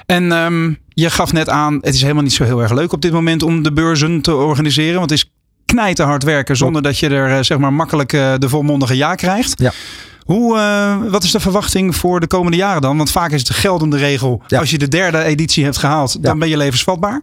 En 0.05 0.31
ehm, 0.31 0.73
je 0.89 1.09
gaf 1.09 1.33
net 1.33 1.49
aan, 1.49 1.73
het 1.81 1.93
is 1.93 2.01
helemaal 2.01 2.23
niet 2.23 2.33
zo 2.33 2.43
heel 2.43 2.61
erg 2.61 2.73
leuk 2.73 2.93
op 2.93 3.01
dit 3.01 3.11
moment 3.11 3.43
om 3.43 3.63
de 3.63 3.73
beurzen 3.73 4.21
te 4.21 4.35
organiseren. 4.35 4.99
Want 4.99 5.09
het 5.09 5.19
is 5.19 5.31
knijten 5.71 6.05
hard 6.05 6.23
werken 6.23 6.57
zonder 6.57 6.81
dat 6.81 6.97
je 6.97 7.09
er 7.09 7.37
eh, 7.37 7.43
zeg 7.43 7.57
maar 7.57 7.73
makkelijk 7.73 8.13
eh, 8.13 8.33
de 8.37 8.49
volmondige 8.49 8.95
ja 8.95 9.15
krijgt. 9.15 9.59
Ja. 9.59 9.71
Hoe, 10.21 10.57
eh, 10.57 10.97
wat 11.11 11.23
is 11.23 11.31
de 11.31 11.39
verwachting 11.39 11.95
voor 11.95 12.19
de 12.19 12.27
komende 12.27 12.57
jaren 12.57 12.81
dan? 12.81 12.97
Want 12.97 13.11
vaak 13.11 13.31
is 13.31 13.39
het 13.39 13.47
de 13.47 13.53
geldende 13.53 13.97
regel. 13.97 14.41
Ja. 14.47 14.59
Als 14.59 14.69
je 14.69 14.77
de 14.77 14.87
derde 14.87 15.23
editie 15.23 15.63
hebt 15.63 15.77
gehaald, 15.77 16.23
dan 16.23 16.39
ben 16.39 16.49
je 16.49 16.57
levensvatbaar. 16.57 17.19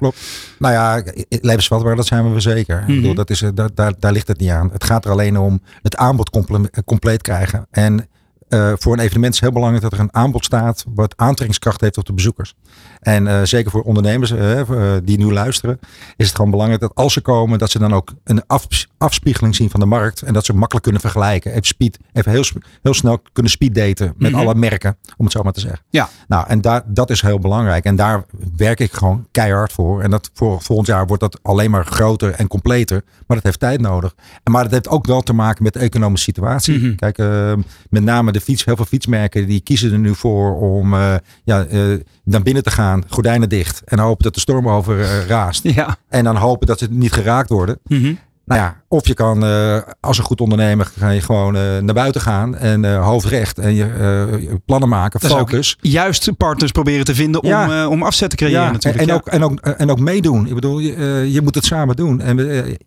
Nou 0.59 0.75
ja, 0.75 1.03
levensvatbaar, 1.29 1.97
dat 1.97 2.07
zijn 2.07 2.35
we 2.35 2.41
zeker. 2.41 2.81
Mhm. 2.81 2.91
Ik 2.91 2.97
bedoel, 2.97 3.15
dat 3.15 3.31
is, 3.31 3.45
daar, 3.55 3.69
daar, 3.75 3.93
daar 3.99 4.13
ligt 4.13 4.29
het 4.29 4.39
niet 4.41 4.51
aan. 4.51 4.71
Het 4.73 4.85
gaat 4.85 5.05
er 5.05 5.11
alleen 5.11 5.39
om 5.39 5.61
het 5.83 5.97
aanbod 5.97 6.31
comple- 6.31 6.71
compleet 6.85 7.23
krijgen. 7.23 7.67
En 7.71 8.09
eh, 8.49 8.73
voor 8.79 8.93
een 8.93 8.99
evenement 8.99 9.33
is 9.35 9.41
het 9.41 9.49
heel 9.51 9.59
belangrijk 9.59 9.83
dat 9.83 9.93
er 9.93 10.01
een 10.01 10.15
aanbod 10.15 10.45
staat 10.45 10.85
wat 10.95 11.17
aantrekkingskracht 11.17 11.81
heeft 11.81 11.99
op 11.99 12.07
de 12.07 12.13
bezoekers. 12.13 12.55
En 13.01 13.27
eh, 13.27 13.41
zeker 13.43 13.71
voor 13.71 13.83
ondernemers 13.83 14.31
eh, 14.31 14.61
die 15.05 15.19
nu 15.19 15.33
luisteren, 15.33 15.79
is 16.17 16.27
het 16.27 16.37
gewoon 16.37 16.51
belangrijk 16.51 16.81
dat 16.81 16.95
als 16.95 17.13
ze 17.13 17.21
komen, 17.21 17.59
dat 17.59 17.71
ze 17.71 17.79
dan 17.79 17.93
ook 17.95 18.13
een 18.25 18.47
af- 18.47 18.67
afspiegeling 18.99 19.55
zien 19.55 19.71
van 19.71 19.81
de 19.81 19.87
markt. 19.87 20.23
En 20.23 20.33
dat 20.33 20.45
ze 20.45 20.53
makkelijk 20.55 20.83
kunnen 20.85 21.01
vergelijken. 21.03 21.51
Even, 21.51 21.65
speed, 21.65 21.99
even 22.13 22.31
heel, 22.33 22.45
heel 22.83 22.95
snel 22.95 23.23
kunnen 23.33 23.53
speeddaten 23.53 24.15
met 24.17 24.31
Mhm. 24.33 24.41
alle 24.41 24.55
merken, 24.55 24.97
om 25.17 25.25
het 25.25 25.35
zo 25.35 25.43
maar 25.43 25.53
te 25.53 25.61
zeggen. 25.61 25.81
Ja. 25.91 26.09
Nou, 26.29 26.47
en 26.49 26.61
daar, 26.61 26.83
dat 26.87 27.11
is 27.11 27.21
heel 27.23 27.39
belangrijk. 27.39 27.85
En 27.85 27.97
daar 27.97 28.25
werk 28.57 28.81
ik 28.81 28.93
gewoon 28.93 29.27
keihard 29.31 29.73
voor. 29.73 30.03
En 30.03 30.11
dat 30.11 30.31
voor 30.35 30.61
volgend 30.63 30.87
jaar 30.89 31.07
wordt 31.07 31.23
dat 31.23 31.39
alleen 31.43 31.71
maar 31.71 31.87
groter 31.87 32.31
en 32.33 32.47
completer. 32.49 33.03
Maar 33.27 33.37
dat 33.37 33.47
heeft 33.47 33.59
tijd 33.61 33.81
nodig. 33.81 34.15
En 34.43 34.53
Maar 34.53 34.63
dat 34.63 34.73
heeft 34.73 34.89
ook 34.89 35.07
wel 35.07 35.21
te 35.23 35.33
maken 35.33 35.63
met 35.63 35.73
de 35.73 35.79
economische 35.79 36.25
situatie. 36.25 36.79
Mhm. 36.79 36.95
Kijk, 36.95 37.19
eh, 37.19 37.53
met 37.91 38.03
name 38.03 38.33
de 38.33 38.38
fiets, 38.41 38.65
heel 38.65 38.77
veel 38.77 38.85
fietsmerken 38.85 39.47
die 39.47 39.61
kiezen 39.61 39.93
er 39.93 39.99
nu 39.99 40.15
voor 40.15 40.61
om 40.61 40.95
eh, 40.95 41.15
ja, 41.45 41.65
eh, 41.65 41.81
naar 42.25 42.43
binnen 42.43 42.63
te 42.63 42.71
gaan, 42.71 43.05
gordijnen 43.09 43.49
dicht. 43.49 43.83
En 43.85 43.99
hopen 43.99 44.25
dat 44.25 44.35
de 44.35 44.41
storm 44.41 44.69
over 44.69 45.01
eh, 45.01 45.27
raast. 45.27 45.63
Ja. 45.63 45.97
En 46.09 46.25
dan 46.25 46.37
hopen 46.37 46.67
dat 46.67 46.79
ze 46.79 46.87
niet 46.91 47.13
geraakt 47.13 47.49
worden. 47.49 47.79
Mhm. 47.87 48.15
Nou 48.49 48.61
ja, 48.61 48.83
of 48.89 49.07
je 49.07 49.15
kan 49.15 49.45
eh, 49.45 49.79
als 50.01 50.19
een 50.19 50.25
goed 50.25 50.41
ondernemer 50.41 50.91
ga 50.99 51.11
je 51.11 51.21
gewoon 51.21 51.57
eh, 51.57 51.63
naar 51.79 51.95
buiten 51.95 52.21
gaan 52.21 52.57
en 52.57 52.85
eh, 52.85 53.05
hoofdrecht 53.07 53.59
en 53.59 53.75
je 53.75 54.61
plannen 54.67 54.89
maken, 54.89 55.21
Dat 55.21 55.31
focus. 55.31 55.77
Juist 55.81 56.37
partners 56.37 56.73
proberen 56.73 57.05
te 57.05 57.15
vinden 57.15 57.43
om, 57.43 57.49
Ja. 57.49 57.89
om 57.89 58.03
afzet 58.03 58.31
te 58.31 58.37
creëren 58.37 58.61
Ja, 58.63 58.71
natuurlijk. 58.73 59.03
en, 59.03 59.09
ja. 59.09 59.15
Ook, 59.15 59.27
en, 59.27 59.45
ook, 59.45 59.61
en 59.61 59.91
ook 59.91 60.01
meedoen. 60.01 60.47
Ik 60.47 60.55
bedoel, 60.55 60.79
je, 60.79 61.27
je 61.33 61.43
moet 61.43 61.55
het 61.55 61.65
samen 61.65 61.97
doen. 61.97 62.21
En 62.21 62.37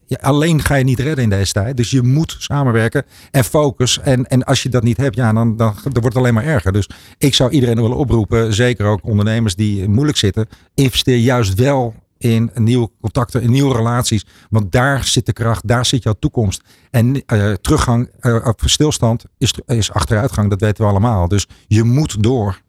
je- 0.05 0.21
alleen 0.21 0.61
ga 0.63 0.75
je 0.75 0.83
niet 0.83 0.99
redden 0.99 1.23
in 1.23 1.29
deze 1.29 1.51
tijd. 1.53 1.77
Dus 1.77 1.91
je 1.91 2.01
moet 2.01 2.35
samenwerken 2.39 3.03
en 3.31 3.43
focus. 3.43 3.99
En, 3.99 4.27
en 4.27 4.43
als 4.43 4.63
je 4.63 4.69
dat 4.69 4.83
niet 4.83 4.97
hebt, 4.97 5.15
ja, 5.15 5.33
dan, 5.33 5.57
dan, 5.57 5.73
dan 5.83 5.91
wordt 5.91 6.05
het 6.05 6.17
alleen 6.17 6.33
maar 6.33 6.45
erger. 6.45 6.71
Dus 6.71 6.89
ik 7.17 7.33
zou 7.33 7.49
iedereen 7.51 7.75
willen 7.81 7.97
oproepen, 7.97 8.53
zeker 8.53 8.85
ook 8.85 8.99
ondernemers 9.03 9.55
die 9.55 9.89
moeilijk 9.89 10.17
zitten, 10.17 10.47
investeer 10.75 11.17
juist 11.17 11.53
wel 11.53 11.93
in 12.23 12.51
nieuwe 12.55 12.89
contacten, 13.01 13.41
in 13.41 13.51
nieuwe 13.51 13.75
relaties. 13.75 14.25
Want 14.49 14.71
daar 14.71 15.03
zit 15.03 15.25
de 15.25 15.33
kracht, 15.33 15.67
daar 15.67 15.85
zit 15.85 16.03
jouw 16.03 16.15
toekomst. 16.19 16.63
En 16.91 17.25
eh, 17.25 17.53
teruggang 17.53 18.09
op 18.43 18.61
stilstand 18.65 19.25
is, 19.37 19.53
is 19.65 19.91
achteruitgang, 19.91 20.49
dat 20.49 20.61
weten 20.61 20.83
we 20.83 20.89
allemaal. 20.89 21.27
Dus 21.27 21.47
je 21.67 21.83
moet 21.83 22.23
door. 22.23 22.61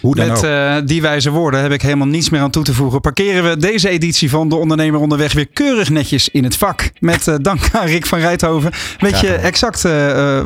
Hoe 0.00 0.14
dan 0.14 0.26
Met 0.26 0.42
eh, 0.42 0.76
die 0.84 1.02
wijze 1.02 1.30
woorden 1.30 1.60
heb 1.60 1.72
ik 1.72 1.82
helemaal 1.82 2.06
niets 2.06 2.30
meer 2.30 2.40
aan 2.40 2.50
toe 2.50 2.64
te 2.64 2.74
voegen. 2.74 3.00
Parkeren 3.00 3.50
we 3.50 3.56
deze 3.56 3.88
editie 3.88 4.30
van 4.30 4.48
De 4.48 4.54
Ondernemer 4.54 5.00
Onderweg 5.00 5.32
weer 5.32 5.46
keurig 5.46 5.90
netjes 5.90 6.28
in 6.28 6.44
het 6.44 6.56
vak. 6.56 6.90
Met 6.98 7.28
eh, 7.28 7.34
dank 7.40 7.60
aan 7.72 7.86
Rick 7.86 8.06
van 8.06 8.18
Rijthoven. 8.18 8.72
Weet 8.98 9.20
je 9.20 9.34
exact 9.34 9.84
eh, 9.84 9.92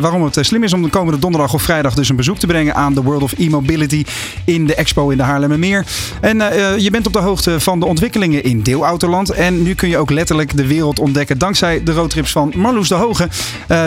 waarom 0.01 0.24
het 0.24 0.38
slim 0.40 0.62
is 0.62 0.72
om 0.72 0.82
de 0.82 0.88
komende 0.88 1.20
donderdag 1.20 1.55
of 1.55 1.62
vrijdag 1.62 1.94
dus 1.94 2.09
een 2.09 2.16
bezoek 2.16 2.38
te 2.38 2.46
brengen 2.46 2.74
aan 2.74 2.94
de 2.94 3.03
World 3.03 3.22
of 3.22 3.32
E-Mobility 3.38 4.05
in 4.44 4.66
de 4.66 4.74
expo 4.74 5.09
in 5.09 5.16
de 5.16 5.22
Haarlemmermeer. 5.22 5.86
En 6.20 6.36
je 6.78 6.88
bent 6.90 7.07
op 7.07 7.12
de 7.12 7.18
hoogte 7.18 7.61
van 7.61 7.80
de 7.80 7.86
ontwikkelingen 7.86 8.44
in 8.44 8.62
deelautoland. 8.62 9.30
En 9.30 9.62
nu 9.62 9.74
kun 9.74 9.88
je 9.88 9.99
ook 9.99 10.11
letterlijk 10.11 10.57
de 10.57 10.66
wereld 10.66 10.99
ontdekken 10.99 11.38
dankzij 11.38 11.82
de 11.82 11.92
roadtrips 11.92 12.32
van 12.32 12.53
Marloes 12.57 12.88
de 12.88 12.94
Hoge. 12.94 13.28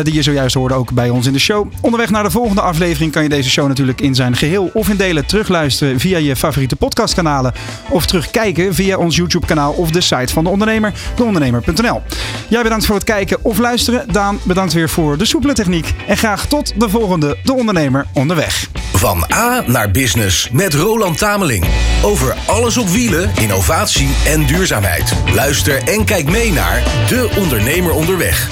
die 0.04 0.14
je 0.14 0.22
zojuist 0.22 0.56
hoorde 0.56 0.74
ook 0.74 0.92
bij 0.92 1.10
ons 1.10 1.26
in 1.26 1.34
de 1.34 1.40
show. 1.40 1.68
Onderweg 1.82 2.10
naar 2.10 2.24
de 2.24 2.32
volgende 2.32 2.62
aflevering 2.62 3.12
kan 3.12 3.24
je 3.24 3.30
deze 3.30 3.50
show 3.50 3.68
natuurlijk 3.68 4.02
in 4.02 4.16
zijn 4.16 4.36
geheel 4.36 4.70
of 4.74 4.90
in 4.90 4.98
delen 4.98 5.26
terugluisteren 5.26 5.51
terugluisteren 5.52 6.00
via 6.00 6.18
je 6.18 6.36
favoriete 6.36 6.76
podcastkanalen. 6.76 7.54
Of 7.90 8.06
terugkijken 8.06 8.74
via 8.74 8.98
ons 8.98 9.16
YouTube 9.16 9.46
kanaal 9.46 9.72
of 9.72 9.92
de 9.92 10.02
site 10.02 10.34
van 10.34 10.44
De 10.44 10.50
Ondernemer, 10.50 10.94
deondernemer.nl. 11.16 12.02
Jij 12.48 12.64
bedankt 12.64 12.86
voor 12.86 12.96
het 12.96 13.04
kijken 13.04 13.38
of 13.44 13.58
luisteren. 13.58 14.12
Daan, 14.12 14.40
bedankt 14.44 14.74
weer 14.74 14.90
voor 14.90 15.18
de 15.18 15.26
soepele 15.26 15.54
techniek. 15.54 15.94
En 16.08 16.18
graag 16.18 16.46
tot 16.46 16.74
de 16.80 16.90
volgende 16.90 17.38
De 17.44 17.54
Ondernemer 17.54 18.06
onderweg. 18.14 18.70
Van 18.94 19.26
A 19.34 19.64
naar 19.68 19.92
Business 19.92 20.50
met 20.52 20.74
Roland 20.74 21.18
Tameling. 21.18 21.66
Over 22.04 22.36
alles 22.46 22.78
op 22.78 22.90
wielen, 22.90 23.32
innovatie 23.36 24.10
en 24.26 24.46
duurzaamheid. 24.46 25.14
Luister 25.34 25.84
en 25.84 26.06
kijk 26.06 26.30
mee 26.30 26.52
naar 26.52 26.84
De 27.08 27.30
Ondernemer 27.38 27.92
Onderweg. 27.92 28.50